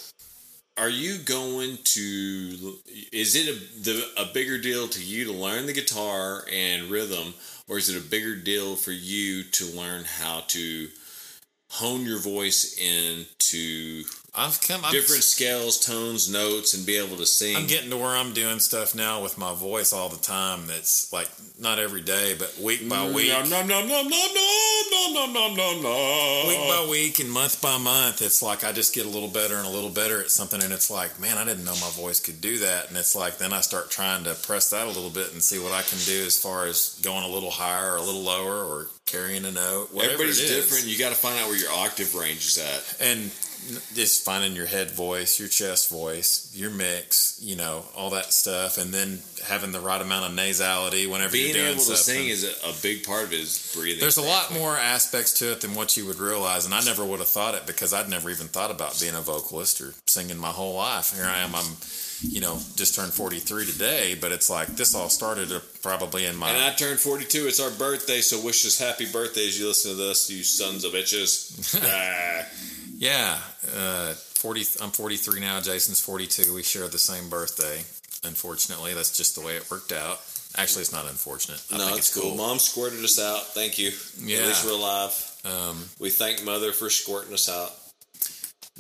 are 0.77 0.89
you 0.89 1.19
going 1.19 1.77
to? 1.83 2.79
Is 3.13 3.35
it 3.35 3.49
a 3.49 3.81
the, 3.83 4.07
a 4.17 4.33
bigger 4.33 4.57
deal 4.57 4.87
to 4.87 5.05
you 5.05 5.25
to 5.25 5.33
learn 5.33 5.67
the 5.67 5.73
guitar 5.73 6.45
and 6.51 6.89
rhythm, 6.93 7.35
or 7.69 7.77
is 7.77 7.89
it 7.91 7.99
a 7.99 8.09
bigger 8.09 8.37
deal 8.37 8.77
for 8.77 8.93
you 8.93 9.43
to 9.43 9.65
learn 9.77 10.05
how 10.05 10.45
to 10.47 10.87
hone 11.71 12.07
your 12.07 12.21
voice 12.21 12.79
into 12.79 14.05
I've 14.35 14.63
come 14.63 14.83
I'm, 14.83 14.93
different 14.93 15.25
scales, 15.25 15.79
tones, 15.79 16.33
notes, 16.33 16.73
and 16.73 16.87
be 16.87 16.97
able 16.97 17.19
to 17.19 17.27
sing? 17.27 17.55
I'm 17.55 17.67
getting 17.67 17.91
to 17.91 17.99
where 17.99 18.17
I'm 18.17 18.33
doing 18.33 18.61
stuff 18.61 18.95
now 18.95 19.23
with 19.23 19.37
my 19.37 19.55
voice 19.55 19.93
all 19.93 20.09
the 20.09 20.17
time. 20.17 20.67
That's 20.69 21.13
like 21.13 21.29
not 21.61 21.79
every 21.79 22.01
day, 22.01 22.35
but 22.39 22.57
week 22.59 22.89
by 22.89 22.97
mm, 22.97 23.13
week. 23.13 23.29
Nom, 23.29 23.51
nom, 23.51 23.69
nom, 23.69 23.87
nom, 23.87 24.09
nom, 24.09 24.09
nom, 24.09 25.13
nom, 25.13 25.33
nom, 25.35 25.57
nom, 25.57 25.83
nom. 25.83 26.49
week 26.49 26.67
by 26.67 26.87
week 26.91 27.19
and 27.19 27.31
month 27.31 27.61
by 27.61 27.77
month, 27.77 28.23
it's 28.23 28.43
like 28.43 28.65
I 28.65 28.73
just 28.73 28.95
get 28.95 29.05
a 29.05 29.09
little 29.11 29.29
better 29.29 29.57
and 29.57 29.67
a 29.67 29.71
little 29.71 29.91
better 29.91 30.19
at 30.23 30.31
something, 30.31 30.63
and 30.63 30.73
it's 30.73 30.91
like, 30.91 31.21
man, 31.21 31.37
I 31.37 31.45
didn't 31.45 31.67
know 31.67 31.73
my 31.73 31.91
voice 31.91 32.19
could 32.19 32.41
do 32.41 32.57
that, 32.61 32.89
and 32.89 32.97
it's 32.97 33.15
like 33.15 33.37
then 33.37 33.53
I 33.53 33.61
start 33.61 33.91
trying 33.91 34.25
to 34.25 34.33
press 34.33 34.71
that 34.71 34.87
a 34.87 34.91
little 34.91 35.11
bit 35.11 35.35
and 35.35 35.43
see 35.43 35.59
what 35.59 35.73
I 35.73 35.83
can 35.83 35.99
do 36.07 36.25
as 36.25 36.41
far 36.41 36.65
as 36.65 36.99
going 37.03 37.25
a 37.25 37.29
little 37.29 37.51
higher 37.51 37.93
or 37.93 37.97
a 37.97 38.03
little 38.03 38.23
lower 38.23 38.65
or 38.65 38.89
carrying 39.05 39.45
a 39.45 39.53
note. 39.53 39.91
Everybody's 39.95 40.41
different. 40.41 40.87
You 40.87 40.99
got 40.99 41.11
to 41.11 41.17
find 41.17 41.39
out 41.39 41.49
where 41.49 41.59
your 41.59 41.71
octave 41.71 42.15
range 42.15 42.47
is 42.47 42.57
at. 42.57 42.97
and 42.99 43.31
just 43.95 44.25
finding 44.25 44.55
your 44.55 44.67
head 44.67 44.91
voice, 44.91 45.39
your 45.39 45.49
chest 45.49 45.89
voice, 45.89 46.51
your 46.55 46.71
mix, 46.71 47.39
you 47.43 47.57
know, 47.57 47.85
all 47.97 48.11
that 48.11 48.33
stuff, 48.33 48.79
and 48.79 48.93
then 48.93 49.21
having 49.45 49.73
the 49.73 49.81
right 49.81 50.01
amount 50.01 50.25
of 50.25 50.33
nasality 50.33 51.09
whenever 51.11 51.33
Being 51.33 51.55
you're 51.55 51.65
doing 51.65 51.75
able 51.75 51.85
to 51.85 51.97
sing 51.97 52.29
is 52.29 52.45
a, 52.45 52.69
a 52.69 52.73
big 52.83 53.05
part 53.05 53.25
of 53.25 53.33
it. 53.33 53.41
Is 53.41 53.73
breathing. 53.75 54.01
There's 54.01 54.17
a 54.17 54.23
lot 54.23 54.53
more 54.53 54.77
aspects 54.77 55.39
to 55.39 55.53
it 55.53 55.61
than 55.61 55.75
what 55.75 55.97
you 55.97 56.07
would 56.07 56.19
realize, 56.19 56.65
and 56.65 56.75
I 56.75 56.83
never 56.85 57.05
would 57.05 57.21
have 57.21 57.29
thought 57.29 57.55
it 57.55 57.67
because 57.67 57.93
I'd 57.93 58.09
never 58.09 58.31
even 58.31 58.49
thought 58.49 58.71
about 58.71 58.99
being 59.01 59.15
a 59.15 59.21
vocalist 59.21 59.81
or 59.81 59.95
singing 60.07 60.39
my 60.39 60.51
whole 60.51 60.75
life. 60.75 61.15
Here 61.15 61.25
I 61.25 61.39
am, 61.39 61.55
I'm, 61.55 61.77
you 62.21 62.41
know, 62.41 62.59
just 62.77 62.97
turned 62.97 63.13
43 63.13 63.67
today, 63.67 64.17
but 64.21 64.33
it's 64.33 64.51
like 64.51 64.69
this 64.69 64.95
all 64.95 65.09
started 65.09 65.51
probably 65.83 66.27
in 66.27 66.37
my. 66.37 66.51
And 66.51 66.63
I 66.63 66.73
turned 66.73 66.99
42. 66.99 67.47
It's 67.47 67.61
our 67.61 67.71
birthday, 67.71 68.21
so 68.21 68.45
wish 68.45 68.67
us 68.67 68.79
happy 68.79 69.07
birthday 69.11 69.47
as 69.47 69.59
you 69.59 69.69
listen 69.69 69.93
to 69.93 69.97
this, 69.97 70.31
you 70.31 70.43
sons 70.43 70.85
of 70.85 70.93
bitches. 70.93 71.79
Ah. 71.85 72.47
Yeah, 73.03 73.37
uh, 73.77 74.13
40. 74.15 74.61
I'm 74.81 74.91
43 74.93 75.41
now. 75.41 75.61
Jason's 75.61 76.01
42. 76.01 76.55
We 76.55 76.63
share 76.63 76.87
the 76.87 76.99
same 76.99 77.29
birthday. 77.29 77.79
Unfortunately, 78.23 78.95
that's 78.95 79.17
just 79.17 79.35
the 79.35 79.41
way 79.41 79.57
it 79.57 79.69
worked 79.69 79.91
out. 79.91 80.21
Actually, 80.57 80.83
it's 80.83 80.93
not 80.93 81.07
unfortunate. 81.11 81.61
I 81.73 81.79
no, 81.79 81.87
think 81.87 81.99
it's 81.99 82.15
cool. 82.17 82.37
Mom 82.37 82.61
squirted 82.61 83.03
us 83.03 83.19
out. 83.19 83.47
Thank 83.49 83.77
you. 83.77 83.91
Yeah. 84.21 84.39
At 84.43 84.47
least 84.47 84.65
we're 84.65 84.73
alive. 84.79 85.41
Um, 85.45 85.85
We 85.99 86.11
thank 86.11 86.45
Mother 86.45 86.71
for 86.73 86.91
squirting 86.91 87.35
us 87.35 87.49
out. 87.49 87.73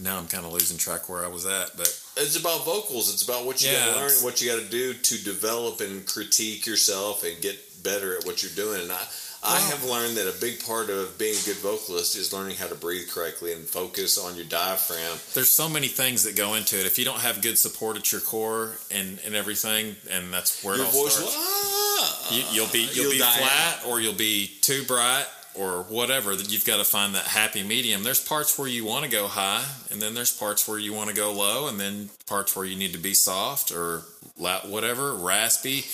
now 0.00 0.18
I'm 0.18 0.28
kind 0.28 0.46
of 0.46 0.52
losing 0.52 0.78
track 0.78 1.08
where 1.08 1.24
I 1.24 1.28
was 1.28 1.44
at, 1.44 1.76
but 1.76 1.88
It's 2.16 2.38
about 2.38 2.64
vocals. 2.64 3.12
It's 3.12 3.22
about 3.26 3.44
what 3.44 3.60
you 3.60 3.70
Yeah, 3.70 3.86
got 3.86 3.94
to 3.94 4.00
learn, 4.02 4.12
what 4.22 4.40
you 4.40 4.52
got 4.52 4.62
to 4.62 4.68
do 4.68 4.94
to 4.94 5.24
develop 5.24 5.80
and 5.80 6.06
critique 6.06 6.64
yourself 6.64 7.24
and 7.24 7.40
get 7.42 7.58
better 7.82 8.16
at 8.16 8.24
what 8.24 8.44
you're 8.44 8.54
doing. 8.54 8.82
And 8.82 8.92
I, 8.92 9.02
I 9.44 9.58
have 9.58 9.84
learned 9.84 10.16
that 10.18 10.28
a 10.28 10.40
big 10.40 10.64
part 10.64 10.88
of 10.88 11.18
being 11.18 11.34
a 11.34 11.44
good 11.44 11.56
vocalist 11.56 12.16
is 12.16 12.32
learning 12.32 12.56
how 12.56 12.68
to 12.68 12.76
breathe 12.76 13.10
correctly 13.10 13.52
and 13.52 13.64
focus 13.64 14.16
on 14.16 14.36
your 14.36 14.44
diaphragm. 14.44 15.18
there's 15.34 15.50
so 15.50 15.68
many 15.68 15.88
things 15.88 16.22
that 16.22 16.36
go 16.36 16.54
into 16.54 16.78
it. 16.78 16.86
If 16.86 16.96
you 16.96 17.04
don't 17.04 17.18
have 17.18 17.42
good 17.42 17.58
support 17.58 17.96
at 17.96 18.12
your 18.12 18.20
core 18.20 18.76
and, 18.92 19.18
and 19.26 19.34
everything, 19.34 19.96
and 20.10 20.32
that's 20.32 20.62
where 20.62 20.76
Your 20.76 20.84
it 20.84 20.94
all 20.94 21.02
voice 21.02 21.14
starts. 21.14 21.34
will, 21.34 21.42
ah, 21.42 22.28
you, 22.30 22.42
you'll 22.52 22.72
be 22.72 22.88
you'll, 22.92 23.10
be 23.10 23.18
flat 23.18 23.82
or 23.88 24.00
you'll 24.00 24.12
be 24.12 24.48
too 24.60 24.84
bright 24.84 25.26
or 25.54 25.82
whatever 25.84 26.36
that 26.36 26.50
you've 26.52 26.64
got 26.64 26.76
to 26.76 26.84
find 26.84 27.14
that 27.14 27.24
happy 27.24 27.62
medium 27.62 28.02
there's 28.02 28.26
parts 28.26 28.58
where 28.58 28.68
you 28.68 28.86
want 28.86 29.04
to 29.04 29.10
go 29.10 29.26
high 29.26 29.62
and 29.90 30.00
then 30.00 30.14
there's 30.14 30.34
parts 30.34 30.66
where 30.66 30.78
you 30.78 30.94
want 30.94 31.10
to 31.10 31.14
go 31.14 31.30
low 31.30 31.68
and 31.68 31.78
then 31.78 32.08
parts 32.26 32.56
where 32.56 32.64
you 32.64 32.74
need 32.74 32.92
to 32.92 32.98
be 32.98 33.12
soft 33.12 33.70
or 33.70 34.02
whatever 34.38 35.14
raspy 35.14 35.84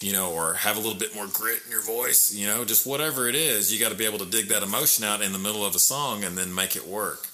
you 0.00 0.12
know 0.12 0.32
or 0.32 0.54
have 0.54 0.76
a 0.76 0.80
little 0.80 0.98
bit 0.98 1.14
more 1.14 1.26
grit 1.26 1.62
in 1.64 1.70
your 1.70 1.82
voice 1.82 2.34
you 2.34 2.46
know 2.46 2.64
just 2.64 2.86
whatever 2.86 3.28
it 3.28 3.34
is 3.34 3.72
you 3.72 3.80
got 3.80 3.90
to 3.90 3.98
be 3.98 4.04
able 4.04 4.18
to 4.18 4.26
dig 4.26 4.48
that 4.48 4.62
emotion 4.62 5.04
out 5.04 5.22
in 5.22 5.32
the 5.32 5.38
middle 5.38 5.64
of 5.64 5.74
a 5.74 5.78
song 5.78 6.24
and 6.24 6.36
then 6.36 6.54
make 6.54 6.76
it 6.76 6.86
work 6.86 7.28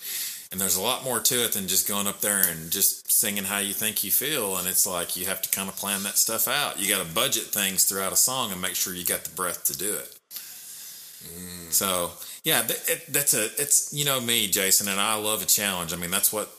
and 0.52 0.60
there's 0.60 0.76
a 0.76 0.82
lot 0.82 1.02
more 1.02 1.18
to 1.18 1.44
it 1.44 1.52
than 1.52 1.66
just 1.66 1.88
going 1.88 2.06
up 2.06 2.20
there 2.20 2.42
and 2.46 2.70
just 2.70 3.10
singing 3.10 3.44
how 3.44 3.58
you 3.58 3.72
think 3.72 4.04
you 4.04 4.10
feel. 4.10 4.58
And 4.58 4.68
it's 4.68 4.86
like 4.86 5.16
you 5.16 5.24
have 5.24 5.40
to 5.40 5.48
kind 5.48 5.66
of 5.66 5.76
plan 5.76 6.02
that 6.02 6.18
stuff 6.18 6.46
out. 6.46 6.78
You 6.78 6.94
got 6.94 7.04
to 7.04 7.14
budget 7.14 7.44
things 7.44 7.84
throughout 7.84 8.12
a 8.12 8.16
song 8.16 8.52
and 8.52 8.60
make 8.60 8.74
sure 8.74 8.94
you 8.94 9.04
got 9.04 9.24
the 9.24 9.34
breath 9.34 9.64
to 9.64 9.78
do 9.78 9.94
it. 9.94 10.18
Mm. 11.24 11.72
So 11.72 12.10
yeah, 12.44 12.64
it, 12.68 13.04
that's 13.08 13.32
a 13.32 13.44
it's 13.56 13.94
you 13.94 14.04
know 14.04 14.20
me, 14.20 14.46
Jason, 14.46 14.88
and 14.88 15.00
I 15.00 15.14
love 15.14 15.42
a 15.42 15.46
challenge. 15.46 15.94
I 15.94 15.96
mean, 15.96 16.10
that's 16.10 16.32
what 16.32 16.52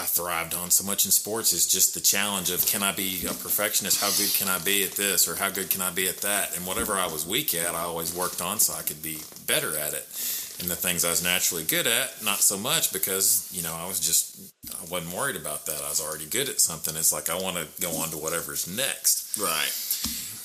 I 0.00 0.04
thrived 0.04 0.54
on 0.54 0.70
so 0.70 0.82
much 0.82 1.04
in 1.04 1.10
sports 1.10 1.52
is 1.52 1.66
just 1.66 1.92
the 1.92 2.00
challenge 2.00 2.50
of 2.50 2.64
can 2.66 2.82
I 2.82 2.90
be 2.90 3.26
a 3.26 3.34
perfectionist? 3.34 4.00
How 4.00 4.08
good 4.08 4.32
can 4.32 4.48
I 4.48 4.58
be 4.58 4.82
at 4.82 4.92
this, 4.92 5.28
or 5.28 5.34
how 5.34 5.50
good 5.50 5.68
can 5.68 5.82
I 5.82 5.90
be 5.90 6.08
at 6.08 6.22
that? 6.22 6.56
And 6.56 6.66
whatever 6.66 6.94
I 6.94 7.06
was 7.06 7.26
weak 7.26 7.54
at, 7.54 7.74
I 7.74 7.82
always 7.82 8.14
worked 8.14 8.40
on 8.40 8.60
so 8.60 8.72
I 8.72 8.80
could 8.80 9.02
be 9.02 9.18
better 9.46 9.76
at 9.76 9.92
it. 9.92 10.08
And 10.58 10.70
the 10.70 10.76
things 10.76 11.04
I 11.04 11.10
was 11.10 11.22
naturally 11.22 11.64
good 11.64 11.86
at, 11.86 12.24
not 12.24 12.40
so 12.40 12.56
much 12.56 12.94
because 12.94 13.50
you 13.52 13.62
know 13.62 13.74
I 13.74 13.86
was 13.86 14.00
just 14.00 14.40
I 14.72 14.84
wasn't 14.90 15.14
worried 15.14 15.36
about 15.36 15.66
that. 15.66 15.82
I 15.84 15.88
was 15.90 16.00
already 16.00 16.26
good 16.26 16.48
at 16.48 16.60
something. 16.60 16.96
It's 16.96 17.12
like 17.12 17.28
I 17.28 17.38
want 17.38 17.56
to 17.58 17.66
go 17.82 17.92
on 17.96 18.08
to 18.10 18.16
whatever's 18.16 18.74
next. 18.74 19.36
Right. 19.38 19.72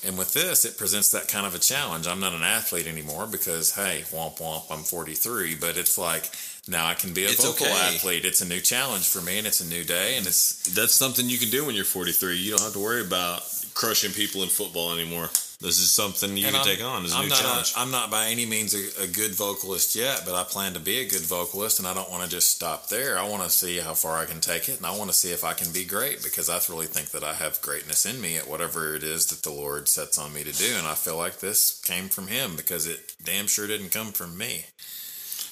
And 0.05 0.17
with 0.17 0.33
this, 0.33 0.65
it 0.65 0.77
presents 0.77 1.11
that 1.11 1.27
kind 1.27 1.47
of 1.47 1.55
a 1.55 1.59
challenge. 1.59 2.05
I'm 2.05 2.19
not 2.19 2.33
an 2.33 2.43
athlete 2.43 2.85
anymore 2.85 3.25
because, 3.25 3.73
hey, 3.75 4.03
womp 4.11 4.37
womp, 4.37 4.65
I'm 4.69 4.83
43. 4.83 5.55
But 5.55 5.77
it's 5.77 5.97
like 5.97 6.29
now 6.67 6.85
I 6.85 6.93
can 6.93 7.13
be 7.13 7.25
a 7.25 7.29
It's 7.29 7.43
vocal 7.43 7.65
okay. 7.65 7.95
athlete. 7.95 8.23
It's 8.23 8.41
a 8.41 8.47
new 8.47 8.61
challenge 8.61 9.07
for 9.07 9.21
me, 9.21 9.39
and 9.39 9.47
it's 9.47 9.61
a 9.61 9.67
new 9.67 9.83
day, 9.83 10.17
and 10.17 10.27
it's 10.27 10.61
That's 10.75 10.93
something 10.93 11.27
you 11.27 11.37
can 11.39 11.49
do 11.49 11.65
when 11.65 11.75
you're 11.75 11.85
43. 11.85 12.37
You 12.37 12.51
don't 12.51 12.61
have 12.61 12.73
to 12.73 12.79
worry 12.79 13.01
about 13.01 13.41
crushing 13.73 14.11
people 14.11 14.43
in 14.43 14.49
football 14.49 14.93
anymore. 14.93 15.29
This 15.61 15.79
is 15.79 15.89
something 15.89 16.35
you 16.35 16.47
and 16.47 16.55
can 16.55 16.67
I'm- 16.67 16.75
take 16.75 16.83
on 16.85 17.05
as 17.05 17.13
a 17.13 17.15
I'm 17.15 17.23
new 17.23 17.29
not 17.29 17.39
challenge. 17.39 17.73
A, 17.75 17.79
I'm 17.79 17.91
not 17.91 18.11
by 18.11 18.27
any 18.27 18.45
means 18.45 18.73
a, 18.73 19.03
a 19.03 19.07
good 19.07 19.31
vocalist 19.31 19.95
yet, 19.95 20.23
but 20.25 20.35
I 20.35 20.43
plan 20.43 20.73
to 20.73 20.79
be 20.79 20.99
a 20.99 21.07
good 21.07 21.21
vocalist, 21.21 21.79
and 21.79 21.87
I 21.87 21.93
don't 21.93 22.11
want 22.11 22.23
to 22.23 22.29
just 22.29 22.51
stop 22.51 22.89
there. 22.89 23.17
I 23.17 23.27
want 23.27 23.43
to 23.43 23.49
see 23.49 23.77
how 23.79 23.93
far 23.93 24.17
I 24.17 24.25
can 24.25 24.41
take 24.41 24.67
it, 24.67 24.77
and 24.77 24.85
I 24.85 24.95
want 24.97 25.09
to 25.09 25.15
see 25.15 25.31
if 25.31 25.43
I 25.43 25.53
can 25.53 25.71
be 25.71 25.85
great 25.85 26.21
because 26.23 26.49
I 26.49 26.59
really 26.71 26.87
think 26.87 27.09
that 27.11 27.23
I 27.23 27.33
have 27.33 27.61
greatness 27.61 28.05
in 28.05 28.19
me 28.19 28.37
at 28.37 28.49
whatever 28.49 28.95
it 28.95 29.03
is 29.03 29.27
that 29.27 29.43
the 29.43 29.51
Lord 29.55 29.87
sets 29.87 30.17
on 30.19 30.33
me 30.33 30.43
to 30.43 30.51
do, 30.51 30.75
and 30.77 30.85
I 30.85 30.93
feel 30.95 31.15
like 31.17 31.39
this 31.39 31.81
came 31.81 32.09
from 32.09 32.27
Him 32.27 32.55
because 32.57 32.85
it 32.85 33.13
damn 33.23 33.47
sure 33.47 33.65
didn't 33.65 33.91
come 33.91 34.11
from 34.11 34.37
me. 34.37 34.65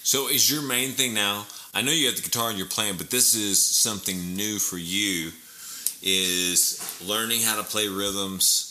So 0.06 0.28
is 0.28 0.52
your 0.52 0.62
main 0.62 0.92
thing 0.92 1.14
now? 1.14 1.48
I 1.74 1.82
know 1.82 1.92
you 1.94 2.08
have 2.08 2.18
the 2.18 2.22
guitar 2.22 2.50
and 2.50 2.58
you're 2.58 2.68
playing, 2.68 2.98
but 2.98 3.10
this 3.10 3.34
is 3.36 3.66
something 3.66 4.36
new 4.36 4.60
for 4.60 4.78
you. 4.78 5.32
Is 6.06 7.00
learning 7.08 7.40
how 7.44 7.56
to 7.56 7.64
play 7.64 7.88
rhythms 7.88 8.63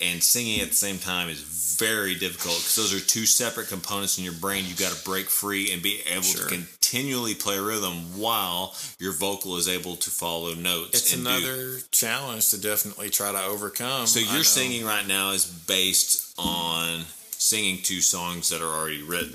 and 0.00 0.22
singing 0.22 0.60
at 0.60 0.68
the 0.68 0.74
same 0.74 0.98
time 0.98 1.28
is 1.28 1.40
very 1.78 2.14
difficult 2.14 2.56
because 2.56 2.76
those 2.76 2.94
are 2.94 3.00
two 3.04 3.26
separate 3.26 3.68
components 3.68 4.18
in 4.18 4.24
your 4.24 4.32
brain. 4.34 4.64
You've 4.66 4.78
got 4.78 4.92
to 4.92 5.04
break 5.04 5.26
free 5.30 5.72
and 5.72 5.82
be 5.82 6.00
able 6.06 6.22
Sure. 6.22 6.42
to 6.42 6.48
continually 6.48 7.34
play 7.34 7.58
rhythm 7.58 8.18
while 8.18 8.76
your 8.98 9.12
vocal 9.12 9.56
is 9.56 9.68
able 9.68 9.96
to 9.96 10.10
follow 10.10 10.54
notes. 10.54 10.98
It's 10.98 11.12
and 11.12 11.24
do- 11.24 11.30
another 11.30 11.80
challenge 11.92 12.48
to 12.50 12.58
definitely 12.58 13.10
try 13.10 13.32
to 13.32 13.42
overcome. 13.42 14.06
So 14.06 14.20
your 14.20 14.44
singing 14.44 14.84
right 14.84 15.06
now 15.06 15.30
is 15.30 15.44
based 15.44 16.34
on 16.38 17.04
singing 17.30 17.78
two 17.82 18.00
songs 18.00 18.48
that 18.50 18.62
are 18.62 18.74
already 18.74 19.02
written. 19.02 19.34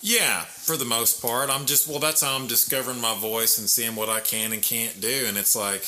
Yeah, 0.00 0.42
for 0.42 0.76
the 0.76 0.84
most 0.84 1.22
part. 1.22 1.48
I'm 1.50 1.64
just 1.66 1.88
well 1.88 1.98
that's 1.98 2.20
how 2.22 2.34
I'm 2.36 2.46
discovering 2.46 3.00
my 3.00 3.14
voice 3.18 3.58
and 3.58 3.68
seeing 3.68 3.96
what 3.96 4.08
I 4.08 4.20
can 4.20 4.52
and 4.52 4.62
can't 4.62 5.00
do 5.00 5.24
and 5.26 5.36
it's 5.38 5.56
like 5.56 5.82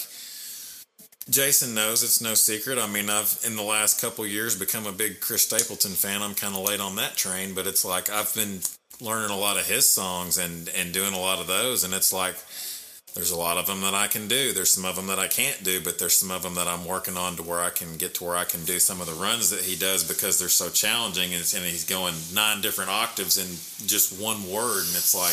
Jason 1.28 1.74
knows 1.74 2.04
it's 2.04 2.20
no 2.20 2.34
secret. 2.34 2.78
I 2.78 2.86
mean, 2.86 3.10
I've 3.10 3.38
in 3.44 3.56
the 3.56 3.62
last 3.62 4.00
couple 4.00 4.24
years 4.26 4.58
become 4.58 4.86
a 4.86 4.92
big 4.92 5.20
Chris 5.20 5.42
Stapleton 5.42 5.92
fan. 5.92 6.22
I'm 6.22 6.34
kind 6.34 6.54
of 6.54 6.62
late 6.62 6.80
on 6.80 6.96
that 6.96 7.16
train, 7.16 7.54
but 7.54 7.66
it's 7.66 7.84
like 7.84 8.08
I've 8.10 8.32
been 8.34 8.60
learning 9.00 9.30
a 9.30 9.36
lot 9.36 9.58
of 9.58 9.66
his 9.66 9.88
songs 9.88 10.38
and 10.38 10.68
and 10.76 10.92
doing 10.92 11.14
a 11.14 11.20
lot 11.20 11.40
of 11.40 11.46
those 11.46 11.84
and 11.84 11.92
it's 11.92 12.12
like 12.12 12.36
there's 13.16 13.30
a 13.30 13.36
lot 13.36 13.56
of 13.56 13.66
them 13.66 13.80
that 13.80 13.94
I 13.94 14.08
can 14.08 14.28
do. 14.28 14.52
There's 14.52 14.74
some 14.74 14.84
of 14.84 14.94
them 14.94 15.06
that 15.06 15.18
I 15.18 15.26
can't 15.26 15.64
do, 15.64 15.80
but 15.80 15.98
there's 15.98 16.14
some 16.14 16.30
of 16.30 16.42
them 16.42 16.54
that 16.56 16.68
I'm 16.68 16.84
working 16.84 17.16
on 17.16 17.34
to 17.36 17.42
where 17.42 17.62
I 17.62 17.70
can 17.70 17.96
get 17.96 18.14
to 18.16 18.24
where 18.24 18.36
I 18.36 18.44
can 18.44 18.66
do 18.66 18.78
some 18.78 19.00
of 19.00 19.06
the 19.06 19.14
runs 19.14 19.48
that 19.48 19.60
he 19.60 19.74
does 19.74 20.04
because 20.04 20.38
they're 20.38 20.50
so 20.50 20.68
challenging 20.68 21.32
and, 21.32 21.42
and 21.56 21.64
he's 21.64 21.84
going 21.88 22.14
nine 22.34 22.60
different 22.60 22.90
octaves 22.90 23.38
in 23.38 23.46
just 23.88 24.20
one 24.20 24.46
word. 24.50 24.84
And 24.84 24.96
it's 24.96 25.14
like, 25.14 25.32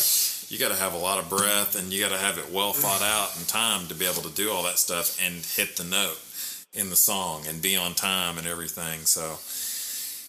you 0.53 0.59
got 0.59 0.69
to 0.69 0.77
have 0.77 0.93
a 0.93 0.97
lot 0.97 1.17
of 1.17 1.27
breath 1.29 1.75
and 1.75 1.91
you 1.91 1.99
got 1.99 2.11
to 2.11 2.17
have 2.17 2.37
it 2.37 2.51
well 2.51 2.73
thought 2.73 3.01
out 3.01 3.35
and 3.35 3.47
time 3.47 3.87
to 3.87 3.95
be 3.95 4.05
able 4.05 4.21
to 4.21 4.29
do 4.35 4.51
all 4.51 4.61
that 4.61 4.77
stuff 4.77 5.19
and 5.19 5.43
hit 5.43 5.77
the 5.77 5.83
note 5.83 6.19
in 6.75 6.91
the 6.91 6.95
song 6.95 7.43
and 7.47 7.59
be 7.59 7.75
on 7.75 7.95
time 7.95 8.37
and 8.37 8.45
everything. 8.45 8.99
So, 9.01 9.39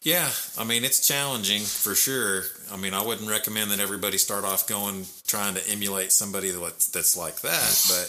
yeah, 0.02 0.30
I 0.58 0.64
mean, 0.64 0.82
it's 0.82 1.06
challenging 1.06 1.60
for 1.60 1.94
sure. 1.94 2.44
I 2.72 2.78
mean, 2.78 2.94
I 2.94 3.04
wouldn't 3.04 3.28
recommend 3.28 3.70
that 3.70 3.80
everybody 3.80 4.16
start 4.16 4.44
off 4.44 4.66
going 4.66 5.04
trying 5.26 5.56
to 5.56 5.68
emulate 5.68 6.10
somebody 6.10 6.50
that's, 6.52 6.88
that's 6.88 7.18
like 7.18 7.42
that, 7.42 7.84
but 7.88 8.08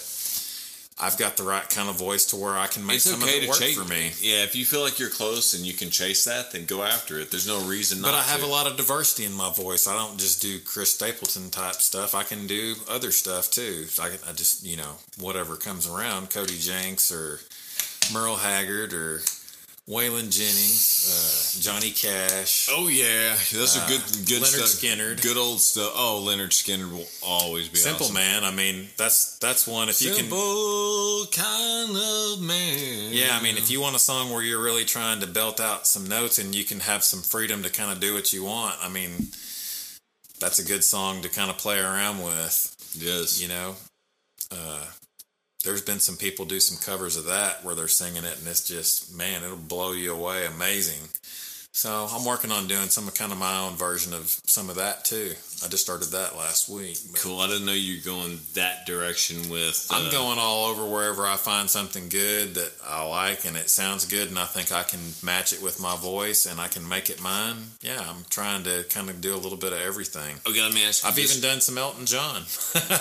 I've 0.97 1.17
got 1.17 1.35
the 1.35 1.43
right 1.43 1.69
kind 1.69 1.89
of 1.89 1.97
voice 1.97 2.25
to 2.27 2.37
where 2.37 2.57
I 2.57 2.67
can 2.67 2.85
make 2.85 2.95
It's 2.97 3.03
some 3.03 3.21
okay 3.21 3.37
of 3.37 3.43
it 3.43 3.45
to 3.45 3.49
work 3.49 3.59
chase 3.59 3.77
for 3.77 3.83
me. 3.83 4.11
Yeah, 4.21 4.43
if 4.43 4.55
you 4.55 4.65
feel 4.65 4.79
like 4.81 4.97
you're 4.97 5.09
close 5.09 5.53
and 5.53 5.65
you 5.65 5.73
can 5.73 5.89
chase 5.89 6.23
that, 6.23 6.53
then 6.53 6.65
go 6.65 6.83
after 6.83 7.19
it. 7.19 7.31
There's 7.31 7.47
no 7.47 7.59
reason 7.67 7.99
not 7.99 8.07
to 8.07 8.13
But 8.13 8.19
I 8.19 8.23
have 8.23 8.39
to. 8.39 8.45
a 8.45 8.47
lot 8.47 8.65
of 8.65 8.77
diversity 8.77 9.25
in 9.25 9.33
my 9.33 9.51
voice. 9.51 9.87
I 9.87 9.95
don't 9.97 10.17
just 10.17 10.41
do 10.41 10.57
Chris 10.59 10.93
Stapleton 10.93 11.49
type 11.49 11.75
stuff. 11.75 12.15
I 12.15 12.23
can 12.23 12.47
do 12.47 12.75
other 12.89 13.11
stuff 13.11 13.51
too. 13.51 13.87
I, 13.99 14.11
I 14.27 14.31
just, 14.31 14.63
you 14.65 14.77
know, 14.77 14.95
whatever 15.19 15.57
comes 15.57 15.85
around, 15.85 16.29
Cody 16.29 16.57
Jinks 16.57 17.11
or 17.11 17.41
Merle 18.13 18.37
Haggard 18.37 18.93
or 18.93 19.21
Waylon 19.87 20.31
Jennings, 20.31 21.05
uh, 21.59 21.61
Johnny 21.61 21.91
Cash. 21.91 22.69
Oh 22.71 22.87
yeah, 22.87 23.35
that's 23.53 23.77
Uh, 23.77 23.83
a 23.85 23.87
good 23.87 24.01
good 24.25 24.41
Leonard 24.41 24.47
stuff. 24.47 24.67
Skinner. 24.69 25.13
good 25.13 25.37
old 25.37 25.61
stuff. 25.61 25.91
Oh, 25.95 26.23
Lynyrd 26.25 26.49
Skynyrd 26.49 26.91
will 26.91 27.07
always 27.21 27.67
be 27.69 27.75
a 27.77 27.81
Simple 27.81 28.05
awesome. 28.07 28.15
man. 28.15 28.43
I 28.43 28.49
mean, 28.49 28.89
that's 28.97 29.37
that's 29.37 29.67
one. 29.67 29.87
If 29.89 30.01
you 30.01 30.09
can, 30.09 30.21
Simple 30.27 31.27
kind 31.31 31.95
of 31.95 32.41
man. 32.41 33.13
Yeah, 33.13 33.37
I 33.39 33.43
mean, 33.43 33.57
if 33.57 33.69
you 33.69 33.79
want 33.79 33.95
a 33.95 33.99
song 33.99 34.31
where 34.31 34.41
you're 34.41 34.61
really 34.63 34.85
trying 34.85 35.19
to 35.19 35.27
belt 35.27 35.59
out 35.59 35.85
some 35.85 36.07
notes 36.07 36.39
and 36.39 36.55
you 36.55 36.63
can 36.63 36.79
have 36.79 37.03
some 37.03 37.21
freedom 37.21 37.61
to 37.61 37.69
kind 37.69 37.91
of 37.91 37.99
do 37.99 38.15
what 38.15 38.33
you 38.33 38.43
want, 38.43 38.77
I 38.83 38.89
mean, 38.89 39.11
that's 40.39 40.57
a 40.57 40.65
good 40.65 40.83
song 40.83 41.21
to 41.21 41.29
kind 41.29 41.51
of 41.51 41.59
play 41.59 41.77
around 41.79 42.23
with, 42.23 42.75
yes, 42.97 43.39
you 43.39 43.49
know? 43.49 43.75
Uh, 44.51 44.83
there's 45.65 45.81
been 45.81 45.99
some 45.99 46.15
people 46.15 46.45
do 46.45 46.59
some 46.59 46.77
covers 46.77 47.17
of 47.17 47.25
that 47.25 47.65
where 47.65 47.75
they're 47.75 47.87
singing 47.87 48.23
it 48.23 48.37
and 48.39 48.47
it's 48.47 48.65
just, 48.65 49.13
man, 49.13 49.43
it'll 49.43 49.57
blow 49.57 49.91
you 49.91 50.13
away. 50.13 50.45
Amazing. 50.45 51.09
So 51.77 52.07
I'm 52.09 52.23
working 52.23 52.53
on 52.53 52.67
doing 52.67 52.87
some 52.87 53.05
kind 53.09 53.33
of 53.33 53.37
my 53.37 53.59
own 53.59 53.73
version 53.75 54.13
of 54.13 54.29
some 54.45 54.69
of 54.69 54.77
that 54.77 55.03
too. 55.03 55.33
I 55.61 55.67
just 55.67 55.83
started 55.83 56.11
that 56.11 56.37
last 56.37 56.69
week. 56.69 56.97
cool. 57.17 57.41
I 57.41 57.47
didn't 57.47 57.65
know 57.65 57.73
you 57.73 57.97
were 57.99 58.05
going 58.05 58.39
that 58.53 58.85
direction 58.85 59.49
with. 59.49 59.85
I'm 59.91 60.07
uh, 60.07 60.09
going 60.09 60.39
all 60.39 60.67
over 60.67 60.85
wherever 60.85 61.25
I 61.25 61.35
find 61.35 61.69
something 61.69 62.07
good 62.07 62.55
that 62.55 62.71
I 62.87 63.05
like 63.05 63.43
and 63.43 63.57
it 63.57 63.69
sounds 63.69 64.05
good 64.05 64.29
and 64.29 64.39
I 64.39 64.45
think 64.45 64.71
I 64.71 64.83
can 64.83 65.01
match 65.21 65.51
it 65.51 65.61
with 65.61 65.81
my 65.81 65.97
voice 65.97 66.45
and 66.45 66.61
I 66.61 66.69
can 66.69 66.87
make 66.87 67.09
it 67.09 67.21
mine. 67.21 67.57
Yeah, 67.81 67.99
I'm 67.99 68.23
trying 68.29 68.63
to 68.63 68.85
kind 68.89 69.09
of 69.09 69.19
do 69.19 69.35
a 69.35 69.41
little 69.43 69.57
bit 69.57 69.73
of 69.73 69.79
everything. 69.79 70.37
Okay, 70.49 70.61
let 70.61 70.73
me 70.73 70.85
ask 70.85 71.03
you. 71.03 71.09
I've 71.09 71.15
this. 71.17 71.37
even 71.37 71.49
done 71.49 71.59
some 71.59 71.77
Elton 71.77 72.05
John. 72.05 72.43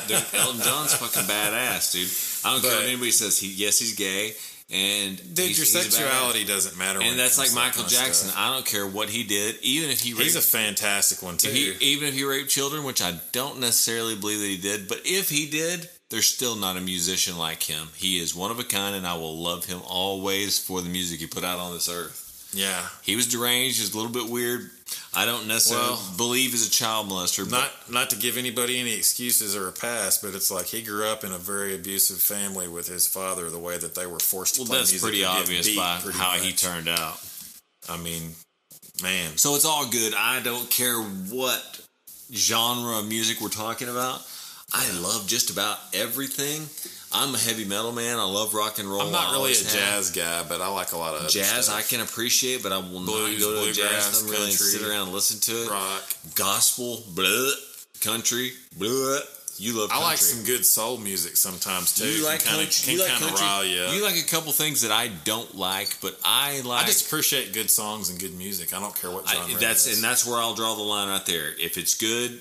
Dude, 0.09 0.25
Elton 0.35 0.63
John's 0.63 0.95
fucking 0.95 1.29
badass, 1.31 1.93
dude. 1.93 2.11
I 2.45 2.53
don't 2.55 2.61
care 2.61 2.73
But- 2.73 2.79
what 2.81 2.89
anybody 2.89 3.13
says. 3.13 3.39
He 3.39 3.53
yes, 3.53 3.79
he's 3.79 3.95
gay, 3.95 4.35
and 4.71 5.17
Dude, 5.35 5.57
your 5.57 5.67
sexuality 5.67 6.45
doesn't 6.45 6.79
matter. 6.79 7.01
and 7.03 7.19
that's 7.19 7.39
like 7.39 7.49
to 7.49 7.55
that 7.55 7.61
Michael 7.61 7.83
Jackson. 7.85 8.29
stuff. 8.31 8.39
I 8.39 8.53
don't 8.55 8.65
care 8.65 8.87
what 8.87 9.09
he 9.11 9.23
did, 9.23 9.59
even 9.63 9.91
if 9.91 10.01
he 10.01 10.13
raped, 10.13 10.25
He's 10.25 10.37
a 10.37 10.41
fantastic 10.41 11.23
one 11.23 11.37
too. 11.37 11.49
if 11.49 11.55
he, 11.55 11.93
even 11.93 12.09
if 12.09 12.15
he 12.15 12.25
raped 12.25 12.51
children, 12.51 12.85
which 12.85 13.03
I 13.03 13.19
don't 13.33 13.61
necessarily 13.61 14.17
believe 14.17 14.41
that 14.41 14.47
he 14.47 14.57
did, 14.57 14.89
but 14.89 15.03
if 15.05 15.29
he 15.29 15.49
did, 15.51 15.89
there's 16.11 16.27
still 16.29 16.57
not 16.57 16.77
a 16.77 16.81
musician 16.81 17.37
like 17.37 17.63
him. 17.63 17.89
He 17.95 18.19
is 18.19 18.35
one 18.35 18.51
of 18.51 18.59
a 18.59 18.65
kind, 18.65 18.95
and 18.97 19.07
I 19.07 19.15
will 19.15 19.37
love 19.37 19.65
him 19.67 19.81
always 19.87 20.59
for 20.59 20.81
the 20.81 20.89
music 20.89 21.21
he 21.21 21.27
put 21.27 21.45
out 21.45 21.59
on 21.59 21.73
this 21.75 21.89
earth. 21.89 22.51
yeah, 22.55 22.87
He 23.03 23.17
was 23.17 23.27
deranged, 23.27 23.79
he's 23.81 23.93
a 23.95 23.97
little 23.97 24.13
bit 24.13 24.31
weird. 24.31 24.71
I 25.15 25.25
don't 25.25 25.47
necessarily 25.47 25.89
Well, 25.89 26.13
believe 26.17 26.51
he's 26.51 26.67
a 26.67 26.71
child 26.71 27.09
molester, 27.09 27.49
but 27.49 27.59
not 27.59 27.91
not 27.91 28.11
to 28.11 28.17
give 28.17 28.37
anybody 28.37 28.79
any 28.79 28.95
excuses 28.95 29.57
or 29.57 29.69
a 29.69 29.73
pass, 29.73 30.19
but 30.19 30.35
it's 30.35 30.51
like 30.51 30.67
he 30.67 30.83
grew 30.83 31.07
up 31.07 31.25
in 31.25 31.33
a 31.33 31.39
very 31.39 31.75
abusive 31.75 32.19
family 32.19 32.69
with 32.69 32.87
his 32.87 33.07
father. 33.07 33.49
The 33.51 33.59
way 33.59 33.79
that 33.79 33.95
they 33.95 34.07
were 34.07 34.19
forced 34.19 34.57
to 34.57 34.63
well, 34.63 34.69
play 34.69 34.79
that's 34.79 35.01
pretty 35.01 35.25
obvious 35.25 35.75
by 35.75 36.01
pretty 36.03 36.19
how 36.19 36.33
he 36.33 36.53
turned 36.53 36.89
out. 36.89 37.19
I 37.89 37.97
mean, 37.97 38.33
man, 39.03 39.37
So 39.37 39.55
it's 39.55 39.65
all 39.65 39.87
good. 39.87 40.15
I 40.15 40.41
don't 40.41 40.71
care 40.71 40.99
what 41.01 41.81
genre 42.33 42.99
of 42.99 43.09
music 43.09 43.41
we're 43.41 43.49
talking 43.49 43.89
about. 43.89 44.21
I 44.73 44.91
love 44.99 45.27
just 45.27 45.51
about 45.51 45.79
everything. 45.93 46.67
I'm 47.15 47.35
a 47.35 47.39
heavy 47.39 47.65
metal 47.65 47.93
man. 47.93 48.19
I 48.19 48.25
love 48.25 48.55
rock 48.55 48.79
and 48.79 48.89
roll. 48.89 49.03
I'm 49.03 49.13
not 49.13 49.33
really 49.33 49.53
a 49.53 49.57
have. 49.57 49.73
jazz 49.73 50.11
guy, 50.11 50.43
but 50.49 50.61
I 50.61 50.69
like 50.69 50.93
a 50.93 50.97
lot 50.99 51.15
of 51.15 51.31
Jazz 51.31 51.67
stuff. 51.67 51.79
I 51.79 51.83
can 51.83 52.01
appreciate, 52.01 52.63
but 52.63 52.73
I 52.73 52.79
will 52.79 53.05
Blues, 53.05 53.41
not 53.41 53.47
go 53.55 53.65
to 53.65 53.71
a 53.71 53.73
jazz 53.73 54.23
club 54.23 54.31
really 54.33 54.51
sit 54.51 54.83
around 54.83 55.05
and 55.05 55.13
listen 55.13 55.41
to 55.41 55.63
it. 55.63 55.71
rock. 55.71 56.03
Gospel, 56.35 57.05
blah, 57.15 57.51
country, 58.01 58.51
blah. 58.77 59.19
You 59.57 59.79
love 59.79 59.91
I 59.93 60.03
like 60.03 60.19
some 60.19 60.45
good 60.45 60.67
soul 60.67 60.99
music 60.99 61.37
sometimes 61.37 61.95
too. 61.95 62.09
You 62.09 62.25
like 62.25 62.45
country? 62.45 62.67
can 62.67 62.95
You 62.95 63.03
like 63.03 63.13
country? 63.21 63.41
rile 63.41 63.65
you. 63.65 63.83
You 63.97 64.03
like 64.05 64.17
a 64.17 64.27
couple 64.27 64.51
things 64.51 64.83
that 64.83 64.91
I 64.91 65.09
don't 65.23 65.55
like, 65.55 65.97
but 66.01 66.19
I 66.25 66.61
like. 66.63 66.83
I 66.83 66.87
just 66.87 67.07
appreciate 67.07 67.53
good 67.53 67.71
songs 67.71 68.11
and 68.11 68.19
good 68.19 68.35
music. 68.37 68.75
I 68.75 68.81
don't 68.81 69.01
care 69.01 69.13
what 69.13 69.29
genre 69.29 69.55
I, 69.55 69.59
that's 69.61 69.87
it 69.87 69.91
is. 69.93 69.99
and 69.99 70.05
that's 70.05 70.27
where 70.27 70.41
I'll 70.41 70.55
draw 70.55 70.75
the 70.75 70.83
line 70.83 71.09
right 71.09 71.25
there. 71.25 71.53
If 71.61 71.79
it's 71.79 71.95
good, 71.95 72.41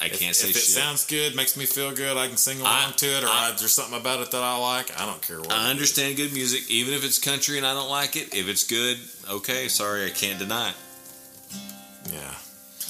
I 0.00 0.08
can't 0.10 0.36
say 0.36 0.50
if 0.50 0.56
it 0.56 0.60
shit. 0.60 0.74
sounds 0.74 1.06
good, 1.06 1.34
makes 1.34 1.56
me 1.56 1.64
feel 1.64 1.90
good, 1.94 2.16
I 2.18 2.28
can 2.28 2.36
sing 2.36 2.60
along 2.60 2.90
I- 2.90 2.92
to 2.92 3.06
it, 3.06 3.24
or 3.24 3.28
I- 3.28 3.48
I, 3.48 3.50
there's 3.58 3.72
something 3.72 3.98
about 3.98 4.20
it 4.20 4.30
that 4.30 4.42
I 4.42 4.56
like. 4.58 4.98
I 5.00 5.06
don't 5.06 5.22
care 5.22 5.38
what. 5.40 5.50
I 5.52 5.70
understand 5.70 6.16
good 6.16 6.32
music, 6.34 6.70
even 6.70 6.92
if 6.92 7.02
it's 7.04 7.18
country 7.18 7.56
and 7.56 7.66
I 7.66 7.72
don't 7.72 7.88
like 7.88 8.14
it. 8.16 8.34
If 8.34 8.46
it's 8.48 8.64
good, 8.64 8.98
okay, 9.30 9.68
sorry, 9.68 10.04
I 10.06 10.10
can't 10.10 10.38
deny 10.38 10.70
it. 10.70 10.76
Yeah. 12.12 12.34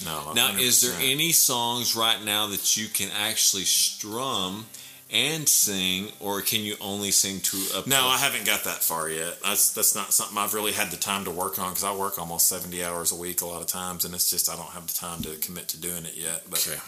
No. 0.05 0.33
Now, 0.35 0.57
is 0.59 0.83
there 0.83 0.99
any 1.01 1.33
songs 1.33 1.97
right 1.97 2.23
now 2.23 2.49
that 2.49 2.77
you 2.77 2.89
can 2.89 3.09
actually 3.17 3.63
strum 3.65 4.67
and 5.11 5.49
sing, 5.49 6.09
or 6.21 6.43
can 6.43 6.61
you 6.63 6.77
only 6.81 7.13
sing 7.13 7.41
to 7.41 7.57
a? 7.77 7.89
No, 7.89 8.09
I 8.09 8.19
haven't 8.19 8.45
got 8.45 8.65
that 8.65 8.83
far 8.83 9.09
yet. 9.09 9.41
That's 9.43 9.71
that's 9.71 9.95
not 9.95 10.13
something 10.13 10.37
I've 10.37 10.53
really 10.53 10.73
had 10.73 10.91
the 10.91 10.97
time 10.99 11.25
to 11.25 11.31
work 11.31 11.59
on 11.59 11.71
because 11.71 11.85
I 11.85 11.95
work 11.95 12.19
almost 12.19 12.49
seventy 12.49 12.85
hours 12.85 13.13
a 13.13 13.15
week 13.15 13.41
a 13.41 13.47
lot 13.47 13.61
of 13.63 13.69
times, 13.69 14.05
and 14.05 14.13
it's 14.15 14.29
just 14.29 14.51
I 14.51 14.57
don't 14.57 14.71
have 14.71 14.87
the 14.89 14.93
time 14.93 15.23
to 15.23 15.37
commit 15.37 15.69
to 15.69 15.81
doing 15.81 16.05
it 16.05 16.15
yet. 16.17 16.43
But 16.51 16.67
Okay. 16.69 16.79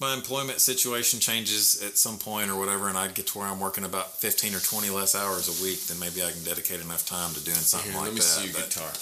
My 0.00 0.14
employment 0.14 0.60
situation 0.60 1.18
changes 1.18 1.82
at 1.84 1.98
some 1.98 2.18
point 2.18 2.50
or 2.50 2.56
whatever, 2.56 2.88
and 2.88 2.96
I 2.96 3.08
get 3.08 3.26
to 3.28 3.38
where 3.38 3.48
I'm 3.48 3.58
working 3.58 3.84
about 3.84 4.16
fifteen 4.16 4.54
or 4.54 4.60
twenty 4.60 4.90
less 4.90 5.14
hours 5.14 5.48
a 5.48 5.62
week, 5.62 5.80
then 5.86 5.98
maybe 5.98 6.22
I 6.22 6.30
can 6.30 6.44
dedicate 6.44 6.80
enough 6.80 7.06
time 7.06 7.34
to 7.34 7.44
doing 7.44 7.56
something 7.56 7.90
Here, 7.90 8.00
like 8.00 8.08
let 8.08 8.14
me 8.14 8.20
that. 8.20 8.24
see 8.24 8.44
your 8.46 8.54
but, 8.54 8.70
guitar. 8.70 8.92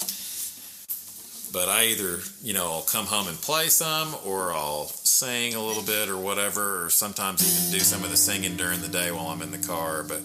but 1.53 1.69
I 1.69 1.85
either 1.85 2.19
you 2.41 2.53
know 2.53 2.65
I'll 2.71 2.81
come 2.81 3.05
home 3.05 3.27
and 3.27 3.37
play 3.37 3.67
some, 3.67 4.15
or 4.25 4.51
I'll 4.53 4.87
sing 4.87 5.53
a 5.53 5.61
little 5.61 5.83
bit 5.83 6.09
or 6.09 6.17
whatever, 6.17 6.85
or 6.85 6.89
sometimes 6.89 7.45
even 7.45 7.77
do 7.77 7.79
some 7.79 8.03
of 8.03 8.09
the 8.09 8.17
singing 8.17 8.57
during 8.57 8.81
the 8.81 8.89
day 8.89 9.11
while 9.11 9.27
I'm 9.27 9.41
in 9.41 9.51
the 9.51 9.65
car, 9.65 10.03
but. 10.03 10.21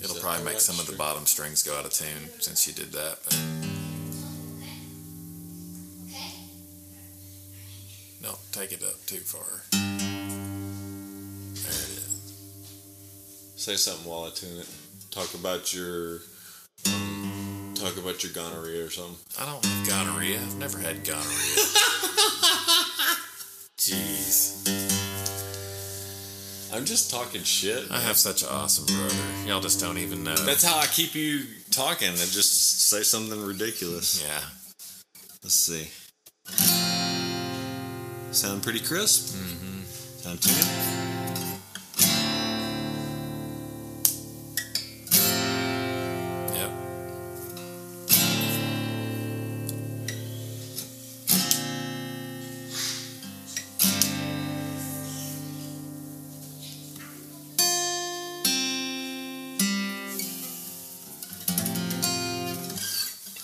It'll 0.00 0.14
probably 0.20 0.44
make 0.44 0.60
some 0.60 0.78
of 0.78 0.86
the 0.86 0.96
bottom 0.96 1.26
strings 1.26 1.64
go 1.64 1.76
out 1.76 1.84
of 1.84 1.92
tune 1.92 2.30
since 2.38 2.68
you 2.68 2.72
did 2.72 2.92
that. 2.92 3.18
But 3.24 3.34
don't 8.22 8.38
take 8.52 8.72
it 8.72 8.82
up 8.82 9.04
too 9.06 9.18
far. 9.18 9.62
There 9.72 11.72
it 11.72 11.98
is. 11.98 12.32
Say 13.56 13.76
something 13.76 14.08
while 14.10 14.24
I 14.24 14.30
tune 14.30 14.58
it. 14.58 14.68
Talk 15.10 15.34
about 15.34 15.72
your. 15.74 16.18
Um, 16.86 17.74
talk 17.76 17.96
about 17.96 18.22
your 18.22 18.32
gonorrhea 18.32 18.84
or 18.84 18.90
something. 18.90 19.16
I 19.40 19.46
don't 19.46 19.64
have 19.64 19.88
gonorrhea. 19.88 20.38
I've 20.40 20.56
never 20.58 20.78
had 20.78 21.04
gonorrhea. 21.04 21.24
Jeez. 23.78 24.64
I'm 26.72 26.84
just 26.84 27.10
talking 27.10 27.42
shit. 27.42 27.90
I 27.90 27.98
have 28.00 28.16
such 28.16 28.42
an 28.42 28.48
awesome 28.50 28.86
brother. 28.86 29.14
Y'all 29.46 29.60
just 29.60 29.80
don't 29.80 29.98
even 29.98 30.22
know. 30.22 30.36
That's 30.36 30.64
how 30.64 30.78
I 30.78 30.86
keep 30.86 31.14
you 31.14 31.44
talking. 31.70 32.10
I 32.10 32.16
just 32.16 32.88
say 32.88 33.02
something 33.02 33.42
ridiculous. 33.44 34.22
yeah. 34.22 34.40
Let's 35.42 35.54
see. 35.54 35.88
Sound 38.38 38.62
pretty 38.62 38.78
crisp? 38.78 39.34
Mm-hmm. 39.34 39.82
Sound 40.20 40.40
tuned? 40.40 40.54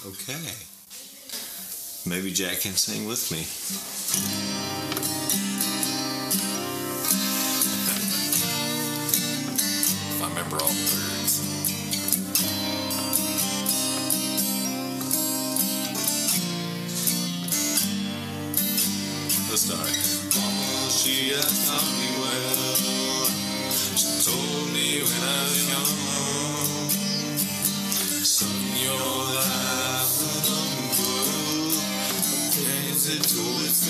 Okay. 0.06 0.54
Maybe 2.06 2.32
Jack 2.32 2.60
can 2.60 2.76
sing 2.76 3.08
with 3.08 3.32
me. 3.32 4.53
Words. 10.50 11.40
Let's 19.48 19.62
start. 19.62 19.88
Mama, 20.36 20.90
she 20.90 21.30
has 21.32 21.52
taught 21.66 21.88
me 21.98 22.08
well. 22.20 23.26
She 23.72 23.96
told 24.28 24.66
me 24.72 24.86
when 25.00 25.22
I 25.24 25.40
was 25.44 25.64
young, 25.70 25.92
son, 28.22 28.58
your 28.76 29.00
life 29.34 30.12
will 30.20 30.44
unfold. 30.60 31.74
Dance 32.52 33.06
it 33.08 33.22
till 33.24 33.64
it's. 33.64 33.82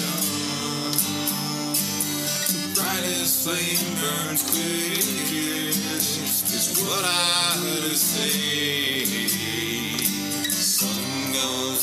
The 2.52 2.80
brightest 2.80 3.34
flame 3.42 3.92
burns 4.00 4.42
quickest. 4.44 5.33
What 6.76 7.04
I 7.04 7.58
heard 7.62 7.84
her 7.84 7.94
say. 7.94 9.04
Sun 10.50 11.32
goes 11.32 11.73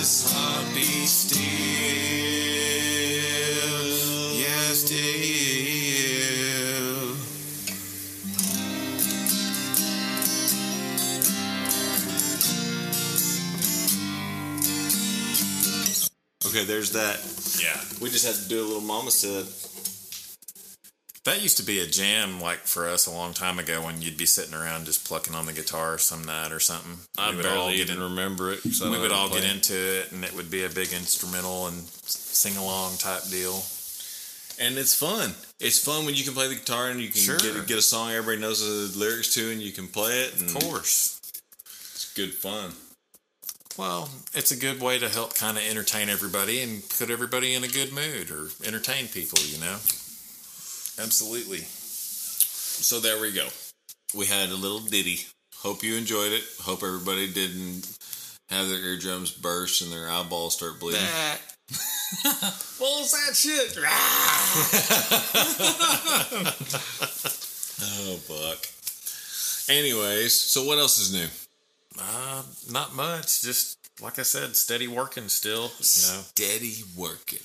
let 0.00 0.06
his 0.06 0.32
heart 0.32 0.64
be 0.74 1.04
still. 1.04 1.42
Yes, 4.34 4.84
still. 4.86 5.10
Okay, 16.46 16.64
there's 16.64 16.92
that. 16.92 17.20
Yeah. 17.60 17.78
We 18.00 18.08
just 18.08 18.24
had 18.24 18.36
to 18.36 18.48
do 18.48 18.64
a 18.64 18.66
little 18.66 18.80
mama 18.80 19.10
said. 19.10 19.69
That 21.30 21.42
used 21.42 21.58
to 21.58 21.62
be 21.62 21.78
a 21.78 21.86
jam, 21.86 22.40
like 22.40 22.58
for 22.66 22.88
us 22.88 23.06
a 23.06 23.12
long 23.12 23.34
time 23.34 23.60
ago, 23.60 23.82
when 23.84 24.02
you'd 24.02 24.16
be 24.18 24.26
sitting 24.26 24.52
around 24.52 24.86
just 24.86 25.06
plucking 25.06 25.32
on 25.32 25.46
the 25.46 25.52
guitar 25.52 25.96
some 25.96 26.24
night 26.24 26.50
or 26.50 26.58
something. 26.58 26.98
I 27.16 27.30
We 27.30 27.36
would 27.36 27.46
all 27.46 27.66
barely 27.68 27.76
get 27.76 27.82
even 27.90 27.98
in- 27.98 28.02
remember 28.02 28.50
it. 28.50 28.58
I 28.82 28.90
we 28.90 28.98
would 28.98 29.12
all 29.12 29.28
to 29.28 29.34
get 29.40 29.44
into 29.48 29.74
it, 30.00 30.10
and 30.10 30.24
it 30.24 30.32
would 30.34 30.50
be 30.50 30.64
a 30.64 30.68
big 30.68 30.92
instrumental 30.92 31.68
and 31.68 31.84
sing 32.04 32.56
along 32.56 32.96
type 32.96 33.22
deal. 33.30 33.64
and 34.58 34.76
it's 34.76 34.92
fun. 34.94 35.36
It's 35.60 35.78
fun 35.78 36.04
when 36.04 36.16
you 36.16 36.24
can 36.24 36.34
play 36.34 36.48
the 36.48 36.56
guitar 36.56 36.90
and 36.90 37.00
you 37.00 37.08
can 37.10 37.20
Sure. 37.22 37.38
get, 37.38 37.64
get 37.68 37.78
a 37.78 37.82
song 37.82 38.10
everybody 38.10 38.40
knows 38.40 38.58
the 38.60 38.98
lyrics 38.98 39.32
to, 39.34 39.50
and 39.52 39.62
you 39.62 39.70
can 39.70 39.86
play 39.86 40.22
it. 40.24 40.34
And 40.34 40.54
Of 40.54 40.62
course. 40.64 41.20
it's 41.94 42.12
good 42.14 42.34
fun. 42.34 42.74
Well, 43.76 44.10
it's 44.34 44.50
a 44.50 44.56
good 44.56 44.80
way 44.80 44.98
to 44.98 45.08
help 45.08 45.34
kind 45.36 45.56
of 45.56 45.62
entertain 45.62 46.08
everybody 46.10 46.60
and 46.60 46.82
put 46.98 47.08
everybody 47.08 47.54
in 47.54 47.62
a 47.62 47.68
good 47.68 47.92
mood 47.92 48.30
or 48.32 48.50
entertain 48.64 49.06
people, 49.08 49.38
you 49.44 49.58
know? 49.58 49.78
Absolutely. 50.98 51.58
So 51.58 53.00
there 53.00 53.20
we 53.20 53.32
go. 53.32 53.48
We 54.14 54.26
had 54.26 54.50
a 54.50 54.54
little 54.54 54.80
ditty. 54.80 55.20
Hope 55.56 55.82
you 55.82 55.96
enjoyed 55.96 56.32
it. 56.32 56.44
Hope 56.62 56.82
everybody 56.82 57.32
didn't 57.32 57.88
have 58.48 58.68
their 58.68 58.78
eardrums 58.78 59.30
burst 59.30 59.82
and 59.82 59.92
their 59.92 60.08
eyeballs 60.08 60.56
start 60.56 60.80
bleeding. 60.80 61.00
what 62.78 62.98
was 62.98 63.12
that 63.12 63.36
shit? 63.36 63.76
oh, 67.82 68.18
Buck. 68.26 68.66
Anyways, 69.68 70.34
so 70.34 70.64
what 70.64 70.78
else 70.78 70.98
is 70.98 71.12
new? 71.12 71.28
Uh, 72.00 72.42
not 72.70 72.94
much. 72.94 73.42
Just 73.42 73.78
like 74.00 74.18
I 74.18 74.22
said, 74.22 74.56
steady 74.56 74.88
working 74.88 75.28
still. 75.28 75.62
You 75.62 75.68
know, 75.68 75.70
Steady 75.78 76.82
working. 76.96 77.40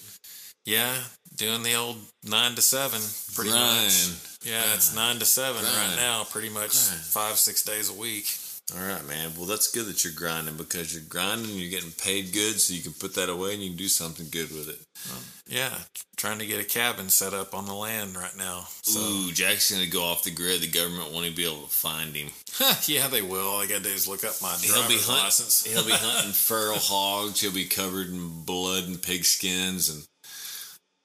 Yeah, 0.65 0.93
doing 1.35 1.63
the 1.63 1.75
old 1.75 1.97
nine 2.23 2.55
to 2.55 2.61
seven, 2.61 3.01
pretty 3.33 3.51
Grind. 3.51 3.83
much. 3.85 4.21
Yeah, 4.43 4.61
it's 4.73 4.95
nine 4.95 5.17
to 5.19 5.25
seven 5.25 5.63
right 5.63 5.95
now, 5.97 6.23
pretty 6.23 6.49
much 6.49 6.75
five 6.75 7.37
six 7.37 7.63
days 7.63 7.89
a 7.89 7.93
week. 7.93 8.27
All 8.75 8.81
right, 8.83 9.05
man. 9.07 9.31
Well, 9.37 9.45
that's 9.45 9.69
good 9.71 9.85
that 9.85 10.03
you're 10.03 10.13
grinding 10.13 10.55
because 10.57 10.91
you're 10.91 11.03
grinding, 11.07 11.51
you're 11.55 11.69
getting 11.69 11.91
paid 11.91 12.33
good, 12.33 12.59
so 12.59 12.73
you 12.73 12.81
can 12.81 12.93
put 12.93 13.13
that 13.13 13.29
away 13.29 13.53
and 13.53 13.61
you 13.61 13.69
can 13.69 13.77
do 13.77 13.87
something 13.87 14.25
good 14.31 14.49
with 14.51 14.69
it. 14.69 14.79
Yeah, 15.47 15.71
trying 16.17 16.39
to 16.39 16.47
get 16.47 16.59
a 16.59 16.63
cabin 16.63 17.09
set 17.09 17.35
up 17.35 17.53
on 17.53 17.67
the 17.67 17.75
land 17.75 18.15
right 18.17 18.35
now. 18.35 18.65
So 18.81 18.99
Ooh, 18.99 19.31
Jack's 19.31 19.69
gonna 19.71 19.85
go 19.85 20.03
off 20.03 20.23
the 20.23 20.31
grid. 20.31 20.61
The 20.61 20.67
government 20.67 21.11
won't 21.13 21.25
even 21.25 21.35
be 21.37 21.45
able 21.45 21.61
to 21.67 21.69
find 21.69 22.15
him. 22.15 22.29
yeah, 22.87 23.07
they 23.07 23.21
will. 23.21 23.47
All 23.47 23.61
I 23.61 23.67
got 23.67 23.83
to 23.83 23.83
do 23.83 23.89
is 23.89 24.07
look 24.07 24.23
up 24.23 24.33
my 24.41 24.55
He'll 24.59 24.87
be 24.87 24.97
hunting. 24.97 25.09
license. 25.23 25.63
He'll 25.63 25.85
be 25.85 25.91
hunting 25.93 26.33
feral 26.33 26.79
hogs. 26.79 27.41
He'll 27.41 27.51
be 27.51 27.65
covered 27.65 28.07
in 28.07 28.43
blood 28.45 28.85
and 28.85 28.99
pig 28.99 29.25
skins, 29.25 29.89
and 29.89 30.03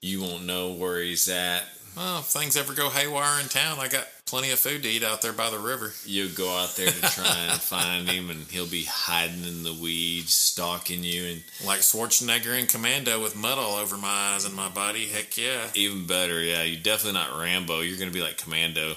you 0.00 0.20
won't 0.22 0.44
know 0.46 0.72
where 0.72 1.00
he's 1.00 1.28
at. 1.28 1.62
Well, 1.96 2.20
if 2.20 2.26
things 2.26 2.56
ever 2.56 2.72
go 2.72 2.88
haywire 2.88 3.40
in 3.40 3.48
town, 3.48 3.78
I 3.80 3.88
got 3.88 4.06
plenty 4.24 4.52
of 4.52 4.60
food 4.60 4.84
to 4.84 4.88
eat 4.88 5.02
out 5.02 5.22
there 5.22 5.32
by 5.32 5.50
the 5.50 5.58
river. 5.58 5.92
You'll 6.06 6.32
go 6.32 6.48
out 6.56 6.76
there 6.76 6.86
to 6.86 7.00
try 7.00 7.36
and 7.50 7.60
find 7.60 8.08
him, 8.08 8.30
and 8.30 8.46
he'll 8.46 8.66
be 8.68 8.84
hiding 8.84 9.42
in 9.42 9.64
the 9.64 9.74
weeds, 9.74 10.32
stalking 10.32 11.02
you, 11.02 11.24
and 11.24 11.42
Like 11.66 11.80
Schwarzenegger 11.80 12.58
in 12.58 12.68
Commando 12.68 13.20
with 13.20 13.34
mud 13.36 13.58
all 13.58 13.74
over 13.76 13.96
my 13.96 14.32
eyes 14.34 14.44
and 14.44 14.54
my 14.54 14.68
body. 14.68 15.06
Heck 15.08 15.36
yeah. 15.36 15.66
even 15.74 16.06
better, 16.06 16.40
yeah, 16.40 16.62
you're 16.62 16.80
definitely 16.80 17.18
not 17.18 17.38
Rambo. 17.38 17.80
You're 17.80 17.98
gonna 17.98 18.12
be 18.12 18.22
like 18.22 18.38
Commando. 18.38 18.94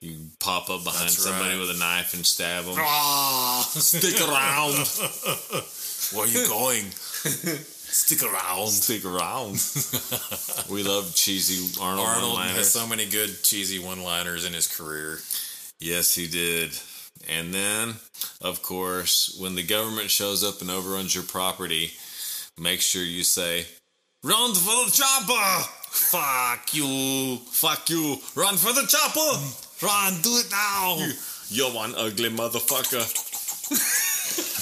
You 0.00 0.16
pop 0.38 0.70
up 0.70 0.84
behind 0.84 1.06
That's 1.06 1.18
somebody 1.18 1.54
right. 1.54 1.60
with 1.60 1.74
a 1.74 1.78
knife 1.78 2.14
and 2.14 2.24
stab 2.24 2.66
them. 2.66 2.74
Ah, 2.78 3.66
Stick 3.68 4.20
around. 4.20 4.74
where 6.14 6.24
are 6.24 6.28
you 6.28 6.46
going? 6.46 6.84
Stick 7.90 8.22
around. 8.22 8.68
Stick 8.68 9.04
around. 9.04 9.60
we 10.70 10.82
love 10.82 11.14
cheesy 11.14 11.80
Arnold, 11.80 12.06
Arnold 12.06 12.38
has 12.38 12.70
so 12.70 12.86
many 12.86 13.06
good 13.06 13.42
cheesy 13.42 13.78
one-liners 13.78 14.44
in 14.44 14.52
his 14.52 14.66
career. 14.66 15.18
Yes, 15.80 16.14
he 16.14 16.26
did. 16.28 16.78
And 17.28 17.52
then, 17.52 17.94
of 18.40 18.62
course, 18.62 19.36
when 19.40 19.54
the 19.54 19.62
government 19.62 20.10
shows 20.10 20.44
up 20.44 20.60
and 20.60 20.70
overruns 20.70 21.14
your 21.14 21.24
property, 21.24 21.92
make 22.58 22.80
sure 22.80 23.02
you 23.02 23.24
say, 23.24 23.66
Run 24.22 24.54
for 24.54 24.84
the 24.84 24.90
chopper! 24.92 25.64
Fuck 25.90 26.74
you! 26.74 27.38
Fuck 27.50 27.88
you! 27.90 28.18
Run 28.34 28.56
for 28.56 28.72
the 28.72 28.86
chopper! 28.86 29.86
Run, 29.86 30.20
do 30.22 30.30
it 30.38 30.50
now! 30.50 30.96
You, 30.98 31.12
you're 31.50 31.70
one 31.72 31.94
ugly 31.96 32.30
motherfucker. 32.30 34.04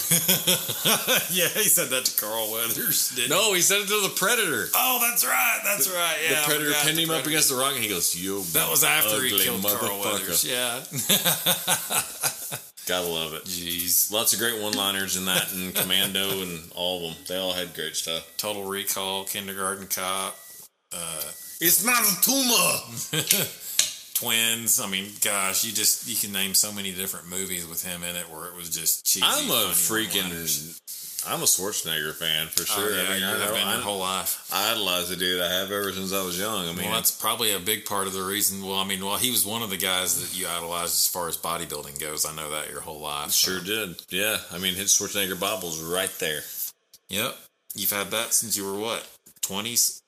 yeah, 1.30 1.48
he 1.48 1.68
said 1.68 1.88
that 1.90 2.04
to 2.04 2.20
Carl 2.20 2.52
Weathers. 2.52 3.10
Didn't 3.16 3.30
No, 3.30 3.52
he 3.54 3.60
said 3.60 3.80
it 3.80 3.88
to 3.88 4.00
the 4.02 4.12
predator. 4.16 4.68
Oh, 4.74 4.98
that's 5.02 5.24
right. 5.26 5.60
That's 5.64 5.88
right. 5.90 6.16
Yeah, 6.22 6.40
the 6.40 6.46
predator 6.46 6.72
pinned 6.84 6.98
the 6.98 7.02
him 7.02 7.10
up 7.10 7.26
against 7.26 7.48
the 7.50 7.56
rock 7.56 7.74
and 7.74 7.82
he 7.82 7.88
goes, 7.88 8.14
You 8.14 8.42
That 8.52 8.70
was 8.70 8.84
after 8.84 9.20
he 9.22 9.32
ugly 9.32 9.44
killed 9.44 9.64
Carl 9.64 9.98
Weathers. 10.00 10.44
Yeah. 10.44 10.84
Gotta 12.86 13.08
love 13.08 13.34
it. 13.34 13.44
Jeez. 13.46 14.12
Lots 14.12 14.32
of 14.32 14.38
great 14.38 14.62
one 14.62 14.74
liners 14.74 15.16
in 15.16 15.24
that 15.24 15.52
and 15.52 15.74
Commando 15.74 16.40
and 16.42 16.70
all 16.74 17.08
of 17.08 17.14
them. 17.14 17.24
They 17.26 17.36
all 17.36 17.52
had 17.52 17.74
great 17.74 17.96
stuff. 17.96 18.24
Total 18.36 18.62
Recall, 18.62 19.24
Kindergarten 19.24 19.88
Cop. 19.88 20.36
Uh, 20.92 21.22
It's 21.60 21.82
not 21.84 22.00
a 22.00 22.20
tumor. 22.22 23.12
Twins. 24.18 24.80
I 24.80 24.88
mean, 24.88 25.10
gosh, 25.20 25.64
you 25.64 25.72
just 25.72 26.08
you 26.08 26.16
can 26.16 26.32
name 26.32 26.54
so 26.54 26.72
many 26.72 26.92
different 26.92 27.28
movies 27.28 27.66
with 27.66 27.84
him 27.84 28.02
in 28.02 28.16
it 28.16 28.30
where 28.30 28.46
it 28.46 28.54
was 28.56 28.70
just 28.70 29.04
cheesy. 29.06 29.26
I'm 29.26 29.50
a 29.50 29.70
freaking. 29.72 30.80
I'm 31.28 31.40
a 31.40 31.44
Schwarzenegger 31.44 32.14
fan 32.14 32.46
for 32.46 32.62
Oh, 32.62 32.64
sure. 32.66 32.94
yeah, 32.94 33.02
I 33.02 33.10
mean, 33.14 33.20
you 33.20 33.26
I, 33.26 33.30
have 33.30 33.38
know, 33.40 33.46
been 33.54 33.66
your 33.66 33.78
I, 33.78 33.80
whole 33.80 33.98
life. 33.98 34.48
I 34.52 34.70
idolize 34.70 35.08
the 35.08 35.16
dude. 35.16 35.40
I 35.42 35.50
have 35.58 35.72
ever 35.72 35.90
since 35.92 36.12
I 36.12 36.24
was 36.24 36.38
young. 36.38 36.68
I 36.68 36.72
mean, 36.72 36.84
Well, 36.84 36.94
that's 36.94 37.10
probably 37.10 37.50
a 37.52 37.58
big 37.58 37.84
part 37.84 38.06
of 38.06 38.12
the 38.12 38.22
reason. 38.22 38.62
Well, 38.64 38.76
I 38.76 38.84
mean, 38.84 39.04
well, 39.04 39.16
he 39.16 39.32
was 39.32 39.44
one 39.44 39.60
of 39.62 39.70
the 39.70 39.76
guys 39.76 40.20
that 40.20 40.38
you 40.38 40.46
idolized 40.46 40.92
as 40.94 41.08
far 41.08 41.26
as 41.26 41.36
bodybuilding 41.36 41.98
goes. 41.98 42.24
I 42.24 42.32
know 42.36 42.48
that 42.52 42.70
your 42.70 42.80
whole 42.80 43.00
life. 43.00 43.32
so- 43.32 43.50
sure 43.52 43.60
did. 43.60 43.96
Yeah, 44.08 44.38
I 44.52 44.58
mean, 44.58 44.74
his 44.76 44.92
Schwarzenegger 44.96 45.38
Bible's 45.38 45.80
right 45.82 46.12
there. 46.20 46.42
Yep. 47.08 47.36
You've 47.74 47.90
had 47.90 48.12
that 48.12 48.32
since 48.32 48.56
you 48.56 48.64
were 48.64 48.78
what? 48.78 49.04
20s? 49.42 50.02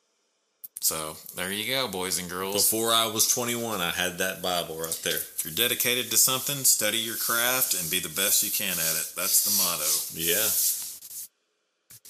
So 0.80 1.16
there 1.34 1.52
you 1.52 1.66
go, 1.66 1.88
boys 1.88 2.18
and 2.18 2.30
girls. 2.30 2.70
Before 2.70 2.92
I 2.92 3.06
was 3.06 3.32
21, 3.34 3.80
I 3.80 3.90
had 3.90 4.18
that 4.18 4.40
Bible 4.40 4.78
right 4.78 5.00
there. 5.02 5.16
If 5.16 5.42
you're 5.44 5.54
dedicated 5.54 6.10
to 6.10 6.16
something, 6.16 6.56
study 6.64 6.98
your 6.98 7.16
craft 7.16 7.74
and 7.74 7.90
be 7.90 7.98
the 7.98 8.08
best 8.08 8.42
you 8.42 8.50
can 8.50 8.72
at 8.72 8.96
it. 8.96 9.12
That's 9.16 9.44
the 9.44 9.50
motto. 9.62 9.84
Yeah. 10.14 10.48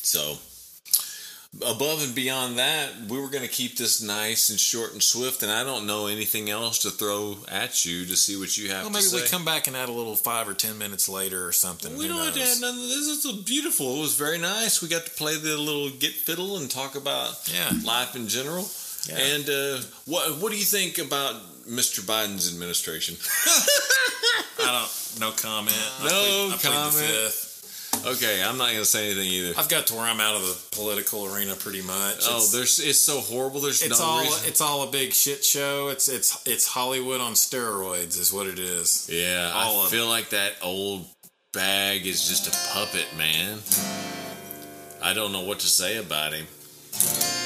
So, 0.03 0.39
above 1.57 2.03
and 2.05 2.15
beyond 2.15 2.59
that, 2.59 2.91
we 3.09 3.19
were 3.21 3.29
going 3.29 3.43
to 3.43 3.49
keep 3.51 3.77
this 3.77 4.03
nice 4.03 4.51
and 4.51 4.61
short 4.61 4.93
and 4.93 5.03
swift, 5.03 5.43
and 5.43 5.51
I 5.51 5.65
don't 5.65 5.87
know 5.87 6.07
anything 6.07 6.51
else 6.51 6.79
to 6.81 6.91
throw 6.91 7.37
at 7.49 7.85
you 7.85 8.05
to 8.07 8.17
see 8.17 8.39
what 8.39 8.57
you 8.59 8.69
have 8.71 8.83
Well, 8.85 8.93
maybe 8.93 9.07
we 9.13 9.27
come 9.29 9.45
back 9.45 9.67
and 9.67 9.75
add 9.77 9.89
a 9.89 9.93
little 9.93 10.15
five 10.17 10.47
or 10.49 10.55
ten 10.55 10.79
minutes 10.79 11.09
later 11.09 11.47
or 11.47 11.53
something. 11.53 11.97
We 11.97 12.07
Who 12.07 12.15
don't 12.15 12.25
have 12.25 12.35
to 12.35 12.43
add 12.43 12.61
nothing. 12.61 12.81
This 12.83 13.25
is 13.25 13.33
beautiful. 13.45 13.97
It 13.97 14.01
was 14.03 14.15
very 14.15 14.39
nice. 14.39 14.83
We 14.83 14.89
got 14.89 15.05
to 15.07 15.11
play 15.13 15.37
the 15.37 15.57
little 15.57 15.91
get 15.91 16.13
fiddle 16.13 16.59
and 16.59 16.71
talk 16.71 16.95
about 16.97 17.51
Yeah. 17.53 17.71
life 17.85 18.15
in 18.15 18.29
general. 18.29 18.69
Yeah. 19.09 19.17
And 19.19 19.49
uh, 19.49 19.81
what 20.07 20.39
what 20.41 20.53
do 20.53 20.59
you 20.59 20.65
think 20.65 20.99
about 20.99 21.35
Mr. 21.67 22.01
Biden's 22.01 22.53
administration? 22.53 23.17
I 24.61 24.81
don't. 24.83 25.21
No 25.21 25.31
comment. 25.33 25.77
I 26.01 26.05
No 26.05 26.09
plead- 26.11 26.53
I 26.53 26.57
plead 26.57 26.61
the 26.61 26.69
comment. 26.69 27.48
Okay, 28.07 28.43
I'm 28.43 28.57
not 28.59 28.67
going 28.69 28.79
to 28.81 28.85
say 28.85 29.07
anything 29.07 29.29
either. 29.29 29.55
I've 29.59 29.69
got 29.69 29.87
to 29.89 29.95
where 29.95 30.05
I'm 30.05 30.21
out 30.21 30.37
of 30.37 30.43
the 30.43 30.77
political 30.77 31.27
arena 31.35 31.55
pretty 31.55 31.83
much. 31.83 32.19
oh, 32.23 32.37
It's- 32.37 32.53
there's 32.53 32.79
it's 32.81 33.01
so 33.03 33.21
horrible. 33.21 33.61
There's 33.61 33.83
It's 33.83 33.99
no 33.99 34.05
all 34.05 34.21
reason. 34.23 34.49
it's 34.49 34.61
all 34.61 34.83
a 34.83 34.91
big 34.91 35.13
shit 35.13 35.45
show. 35.45 35.89
It's 35.89 36.09
it's 36.09 36.39
it's 36.47 36.67
Hollywood 36.67 37.21
on 37.21 37.33
steroids 37.35 38.19
is 38.19 38.33
what 38.33 38.47
it 38.47 38.59
is. 38.59 39.09
Yeah, 39.13 39.53
All 39.55 39.87
I 39.87 39.89
feel 39.89 40.09
like 40.09 40.31
that 40.31 40.55
old 40.63 41.07
bag 41.53 42.07
is 42.07 42.29
just 42.29 42.47
a 42.47 42.75
puppet, 42.75 43.07
man. 43.17 43.59
I 45.03 45.13
don't 45.15 45.33
know 45.33 45.43
what 45.43 45.61
to 45.61 45.67
say 45.67 45.97
about 45.97 46.33
him. 46.33 46.47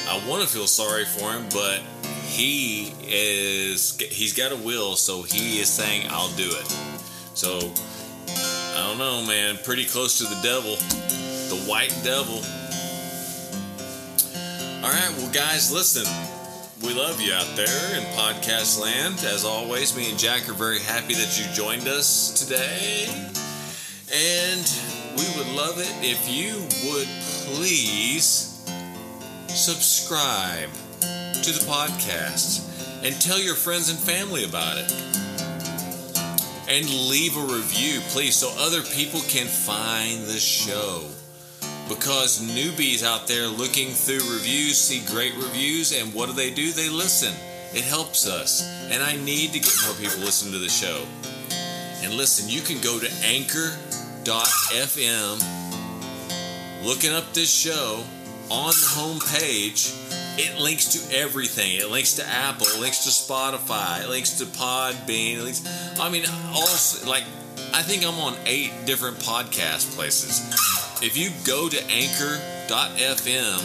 I 0.09 0.21
want 0.29 0.43
to 0.43 0.49
feel 0.49 0.67
sorry 0.67 1.05
for 1.05 1.31
him, 1.33 1.47
but 1.53 1.81
he 2.25 2.93
is 3.07 3.97
he's 4.01 4.33
got 4.33 4.53
a 4.53 4.57
will, 4.57 4.97
so 4.97 5.23
he 5.23 5.61
is 5.61 5.69
saying 5.69 6.07
I'll 6.11 6.35
do 6.37 6.49
it. 6.49 6.77
So 7.35 7.73
I 8.83 8.89
don't 8.89 8.99
know, 8.99 9.25
man. 9.29 9.59
Pretty 9.63 9.85
close 9.85 10.19
to 10.19 10.25
the 10.25 10.41
devil, 10.43 10.75
the 10.75 11.65
white 11.71 11.97
devil. 12.03 12.35
All 14.83 14.91
right, 14.91 15.15
well, 15.19 15.33
guys, 15.33 15.73
listen. 15.73 16.05
We 16.85 16.93
love 16.93 17.21
you 17.21 17.33
out 17.33 17.47
there 17.55 17.97
in 17.97 18.03
podcast 18.17 18.81
land. 18.81 19.25
As 19.25 19.45
always, 19.45 19.97
me 19.97 20.11
and 20.11 20.19
Jack 20.19 20.49
are 20.49 20.53
very 20.53 20.81
happy 20.81 21.15
that 21.15 21.39
you 21.39 21.55
joined 21.55 21.87
us 21.87 22.45
today. 22.45 23.07
And 24.13 24.69
we 25.17 25.39
would 25.39 25.55
love 25.55 25.79
it 25.79 25.95
if 26.01 26.29
you 26.29 26.55
would 26.91 27.09
please 27.55 28.67
subscribe 29.47 30.71
to 31.01 31.53
the 31.53 31.65
podcast 31.71 33.05
and 33.05 33.15
tell 33.21 33.41
your 33.41 33.55
friends 33.55 33.91
and 33.91 33.99
family 33.99 34.43
about 34.43 34.77
it. 34.77 35.22
And 36.73 36.89
leave 36.89 37.37
a 37.37 37.41
review, 37.41 38.01
please, 38.09 38.35
so 38.35 38.51
other 38.59 38.81
people 38.81 39.21
can 39.29 39.47
find 39.47 40.25
the 40.25 40.39
show. 40.39 41.05
Because 41.87 42.41
newbies 42.41 43.05
out 43.05 43.29
there 43.29 43.47
looking 43.47 43.89
through 43.91 44.25
reviews 44.33 44.79
see 44.79 45.05
great 45.13 45.35
reviews 45.35 45.93
and 45.93 46.15
what 46.15 46.31
do 46.31 46.33
they 46.33 46.51
do? 46.51 46.73
They 46.73 46.89
listen. 46.89 47.35
It 47.75 47.85
helps 47.85 48.27
us 48.27 48.63
and 48.91 49.03
i 49.03 49.17
need 49.17 49.53
to 49.53 49.59
get 49.59 49.75
more 49.85 49.95
people 49.97 50.21
listening 50.21 50.55
to 50.55 50.59
the 50.61 50.71
show. 50.71 51.05
And 52.03 52.15
listen 52.15 52.49
you 52.49 52.63
can 52.63 52.81
go 52.81 52.99
to 52.99 53.11
anchor.fm 53.23 53.77
looking 56.87 57.13
up 57.13 57.35
this 57.35 57.53
show 57.53 58.03
on 58.51 58.71
the 58.71 58.89
home 58.89 59.21
page 59.29 59.93
it 60.39 60.59
links 60.61 60.89
to 60.95 61.17
everything. 61.17 61.77
It 61.77 61.91
links 61.91 62.15
to 62.15 62.27
apple. 62.27 62.67
It 62.67 62.81
links 62.81 63.05
to 63.05 63.11
spotify. 63.11 64.03
It 64.03 64.09
links 64.09 64.39
to 64.39 64.45
podbean. 64.45 65.39
It 65.39 65.43
links 65.43 65.99
i 66.01 66.09
mean 66.09 66.25
also 66.55 67.09
like 67.09 67.25
i 67.75 67.83
think 67.83 68.05
i'm 68.07 68.19
on 68.19 68.35
eight 68.47 68.73
different 68.87 69.19
podcast 69.19 69.95
places. 69.95 70.41
If 71.03 71.17
you 71.17 71.31
go 71.45 71.69
to 71.69 71.83
anchor.fm, 71.91 73.59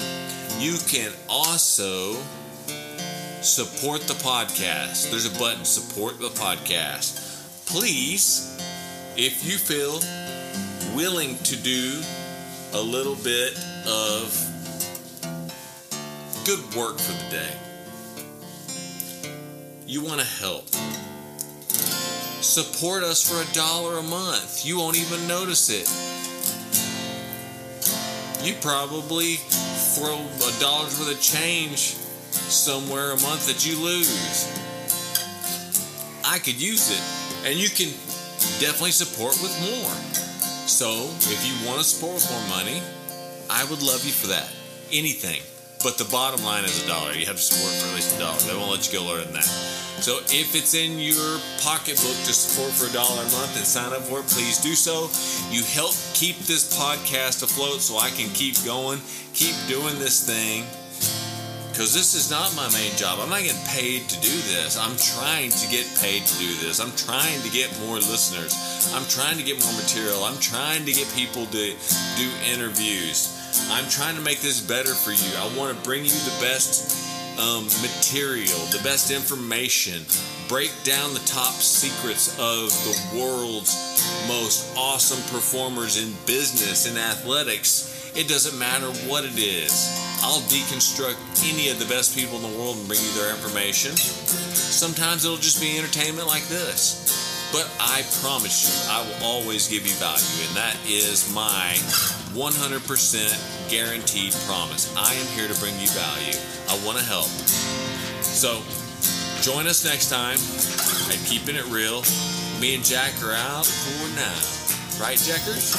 you 0.60 0.78
can 0.88 1.12
also 1.30 2.16
support 3.42 4.02
the 4.02 4.16
podcast. 4.16 5.12
There's 5.12 5.26
a 5.32 5.40
button, 5.40 5.64
support 5.64 6.20
the 6.20 6.30
podcast. 6.30 7.68
Please, 7.68 8.58
if 9.16 9.46
you 9.46 9.58
feel 9.58 10.00
willing 10.96 11.38
to 11.44 11.56
do 11.56 12.02
a 12.74 12.82
little 12.82 13.16
bit 13.16 13.54
of 13.88 14.47
good 16.48 16.64
work 16.76 16.98
for 16.98 17.12
the 17.12 17.30
day, 17.30 17.54
you 19.86 20.04
want 20.04 20.20
to 20.20 20.26
help. 20.26 20.68
Support 22.42 23.04
us 23.04 23.22
for 23.30 23.40
a 23.40 23.54
dollar 23.54 24.00
a 24.00 24.04
month. 24.04 24.66
You 24.66 24.78
won't 24.80 24.98
even 24.98 25.28
notice 25.28 25.70
it 25.70 25.88
you 28.48 28.54
probably 28.62 29.36
throw 29.36 30.16
a 30.16 30.60
dollar's 30.62 30.98
worth 30.98 31.12
of 31.12 31.22
change 31.22 31.96
somewhere 32.32 33.12
a 33.12 33.20
month 33.20 33.46
that 33.48 33.66
you 33.68 33.78
lose. 33.84 34.48
I 36.24 36.40
could 36.40 36.56
use 36.56 36.92
it, 36.92 37.50
and 37.50 37.60
you 37.60 37.68
can 37.68 37.90
definitely 38.62 38.92
support 38.92 39.38
with 39.42 39.52
more. 39.60 39.92
So, 40.68 41.10
if 41.18 41.44
you 41.46 41.68
want 41.68 41.80
to 41.80 41.84
support 41.84 42.16
with 42.16 42.32
more 42.32 42.58
money, 42.58 42.82
I 43.50 43.66
would 43.66 43.82
love 43.82 44.06
you 44.06 44.12
for 44.12 44.28
that. 44.28 44.50
Anything. 44.94 45.42
But 45.84 45.98
the 45.98 46.10
bottom 46.12 46.44
line 46.44 46.66
is 46.66 46.84
a 46.84 46.88
dollar. 46.88 47.14
You 47.14 47.26
have 47.28 47.38
to 47.38 47.42
support 47.42 47.74
for 47.74 47.88
at 47.90 47.96
least 47.96 48.16
a 48.16 48.20
dollar. 48.20 48.40
They 48.40 48.56
won't 48.56 48.72
let 48.72 48.92
you 48.92 49.00
go 49.00 49.06
lower 49.06 49.22
than 49.22 49.34
that. 49.34 49.46
So 50.02 50.20
if 50.30 50.54
it's 50.54 50.74
in 50.74 51.00
your 51.00 51.40
pocketbook 51.62 52.18
to 52.26 52.34
support 52.34 52.74
for 52.74 52.86
a 52.86 52.94
dollar 52.94 53.22
a 53.22 53.30
month 53.34 53.58
and 53.58 53.66
sign 53.66 53.94
up 53.94 54.02
for 54.06 54.20
it, 54.20 54.28
please 54.28 54.62
do 54.62 54.74
so. 54.74 55.10
You 55.50 55.64
help 55.64 55.94
keep 56.14 56.38
this 56.46 56.70
podcast 56.78 57.42
afloat 57.42 57.82
so 57.82 57.98
I 57.98 58.10
can 58.10 58.30
keep 58.34 58.58
going, 58.66 59.02
keep 59.34 59.56
doing 59.68 59.98
this 59.98 60.22
thing. 60.26 60.66
Because 61.70 61.94
this 61.94 62.18
is 62.18 62.32
not 62.32 62.50
my 62.58 62.66
main 62.74 62.90
job. 62.98 63.20
I'm 63.22 63.30
not 63.30 63.46
getting 63.46 63.62
paid 63.70 64.10
to 64.10 64.18
do 64.22 64.34
this. 64.50 64.82
I'm 64.82 64.98
trying 64.98 65.52
to 65.52 65.66
get 65.70 65.86
paid 66.02 66.26
to 66.26 66.36
do 66.42 66.50
this. 66.66 66.82
I'm 66.82 66.94
trying 66.98 67.40
to 67.42 67.50
get 67.54 67.70
more 67.86 67.98
listeners. 68.02 68.58
I'm 68.98 69.06
trying 69.06 69.38
to 69.38 69.44
get 69.46 69.62
more 69.62 69.74
material. 69.78 70.26
I'm 70.26 70.42
trying 70.42 70.86
to 70.86 70.92
get 70.92 71.06
people 71.14 71.46
to 71.46 71.64
do 72.18 72.28
interviews. 72.50 73.37
I'm 73.72 73.90
trying 73.90 74.16
to 74.16 74.22
make 74.22 74.40
this 74.40 74.62
better 74.62 74.94
for 74.94 75.12
you. 75.12 75.32
I 75.38 75.46
want 75.58 75.76
to 75.76 75.84
bring 75.84 76.04
you 76.04 76.12
the 76.12 76.38
best 76.42 77.40
um, 77.40 77.66
material, 77.86 78.58
the 78.74 78.82
best 78.84 79.12
information, 79.12 80.04
break 80.48 80.72
down 80.84 81.14
the 81.14 81.24
top 81.26 81.54
secrets 81.54 82.34
of 82.40 82.70
the 82.86 83.20
world's 83.20 83.76
most 84.28 84.76
awesome 84.76 85.22
performers 85.34 86.02
in 86.02 86.14
business 86.26 86.88
and 86.88 86.98
athletics. 86.98 88.12
It 88.16 88.28
doesn't 88.28 88.58
matter 88.58 88.88
what 89.08 89.26
it 89.26 89.38
is. 89.38 89.94
I'll 90.24 90.42
deconstruct 90.50 91.20
any 91.54 91.70
of 91.70 91.78
the 91.78 91.86
best 91.86 92.16
people 92.16 92.38
in 92.38 92.52
the 92.52 92.58
world 92.58 92.78
and 92.78 92.88
bring 92.88 93.00
you 93.00 93.12
their 93.14 93.30
information. 93.36 93.96
Sometimes 93.96 95.26
it'll 95.26 95.38
just 95.38 95.62
be 95.62 95.78
entertainment 95.78 96.28
like 96.28 96.48
this. 96.48 97.50
But 97.52 97.70
I 97.80 98.02
promise 98.22 98.66
you, 98.66 98.92
I 98.92 99.08
will 99.08 99.26
always 99.26 99.70
give 99.70 99.88
you 99.88 99.94
value, 99.94 100.48
and 100.48 100.58
that 100.58 100.76
is 100.86 101.32
my 101.34 101.78
100% 102.38 103.70
guaranteed 103.72 104.32
promise. 104.46 104.94
I 104.96 105.12
am 105.16 105.26
here 105.34 105.48
to 105.48 105.60
bring 105.60 105.74
you 105.80 105.88
value. 105.90 106.38
I 106.70 106.78
want 106.86 107.00
to 107.00 107.04
help. 107.04 107.26
So, 108.22 108.62
join 109.42 109.66
us 109.66 109.84
next 109.84 110.10
time 110.10 110.38
at 111.10 111.18
Keeping 111.26 111.56
It 111.56 111.66
Real. 111.66 112.04
Me 112.62 112.76
and 112.76 112.86
Jack 112.86 113.14
are 113.24 113.34
out 113.34 113.66
for 113.66 114.06
now. 114.14 114.38
Right, 115.04 115.18
Jackers? 115.18 115.74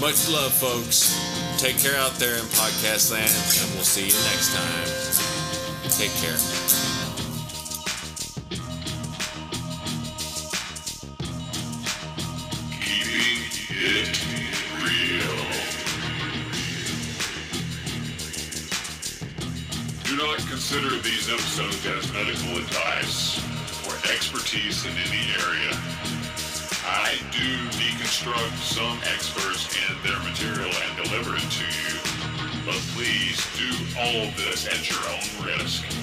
Much 0.00 0.28
love, 0.28 0.52
folks. 0.52 1.14
Take 1.58 1.78
care 1.78 1.94
out 1.94 2.14
there 2.14 2.34
in 2.34 2.44
podcast 2.58 3.12
land, 3.12 3.30
and 3.30 3.74
we'll 3.74 3.86
see 3.86 4.06
you 4.06 4.18
next 4.26 4.52
time. 4.52 5.90
Take 5.90 6.10
care. 6.18 6.91
Consider 20.52 20.98
these 20.98 21.30
episodes 21.30 21.86
as 21.86 22.12
medical 22.12 22.58
advice 22.58 23.40
or 23.88 23.94
expertise 24.12 24.84
in 24.84 24.92
any 25.08 25.24
area. 25.40 25.72
I 26.84 27.16
do 27.32 27.56
deconstruct 27.80 28.58
some 28.58 28.98
experts 29.14 29.74
and 29.88 29.96
their 30.04 30.18
material 30.28 30.70
and 30.70 31.04
deliver 31.08 31.36
it 31.36 31.48
to 31.56 31.64
you, 31.64 31.96
but 32.66 32.76
please 32.92 33.40
do 33.56 33.72
all 33.98 34.28
of 34.28 34.36
this 34.36 34.68
at 34.68 34.90
your 34.90 35.00
own 35.08 35.56
risk. 35.56 36.01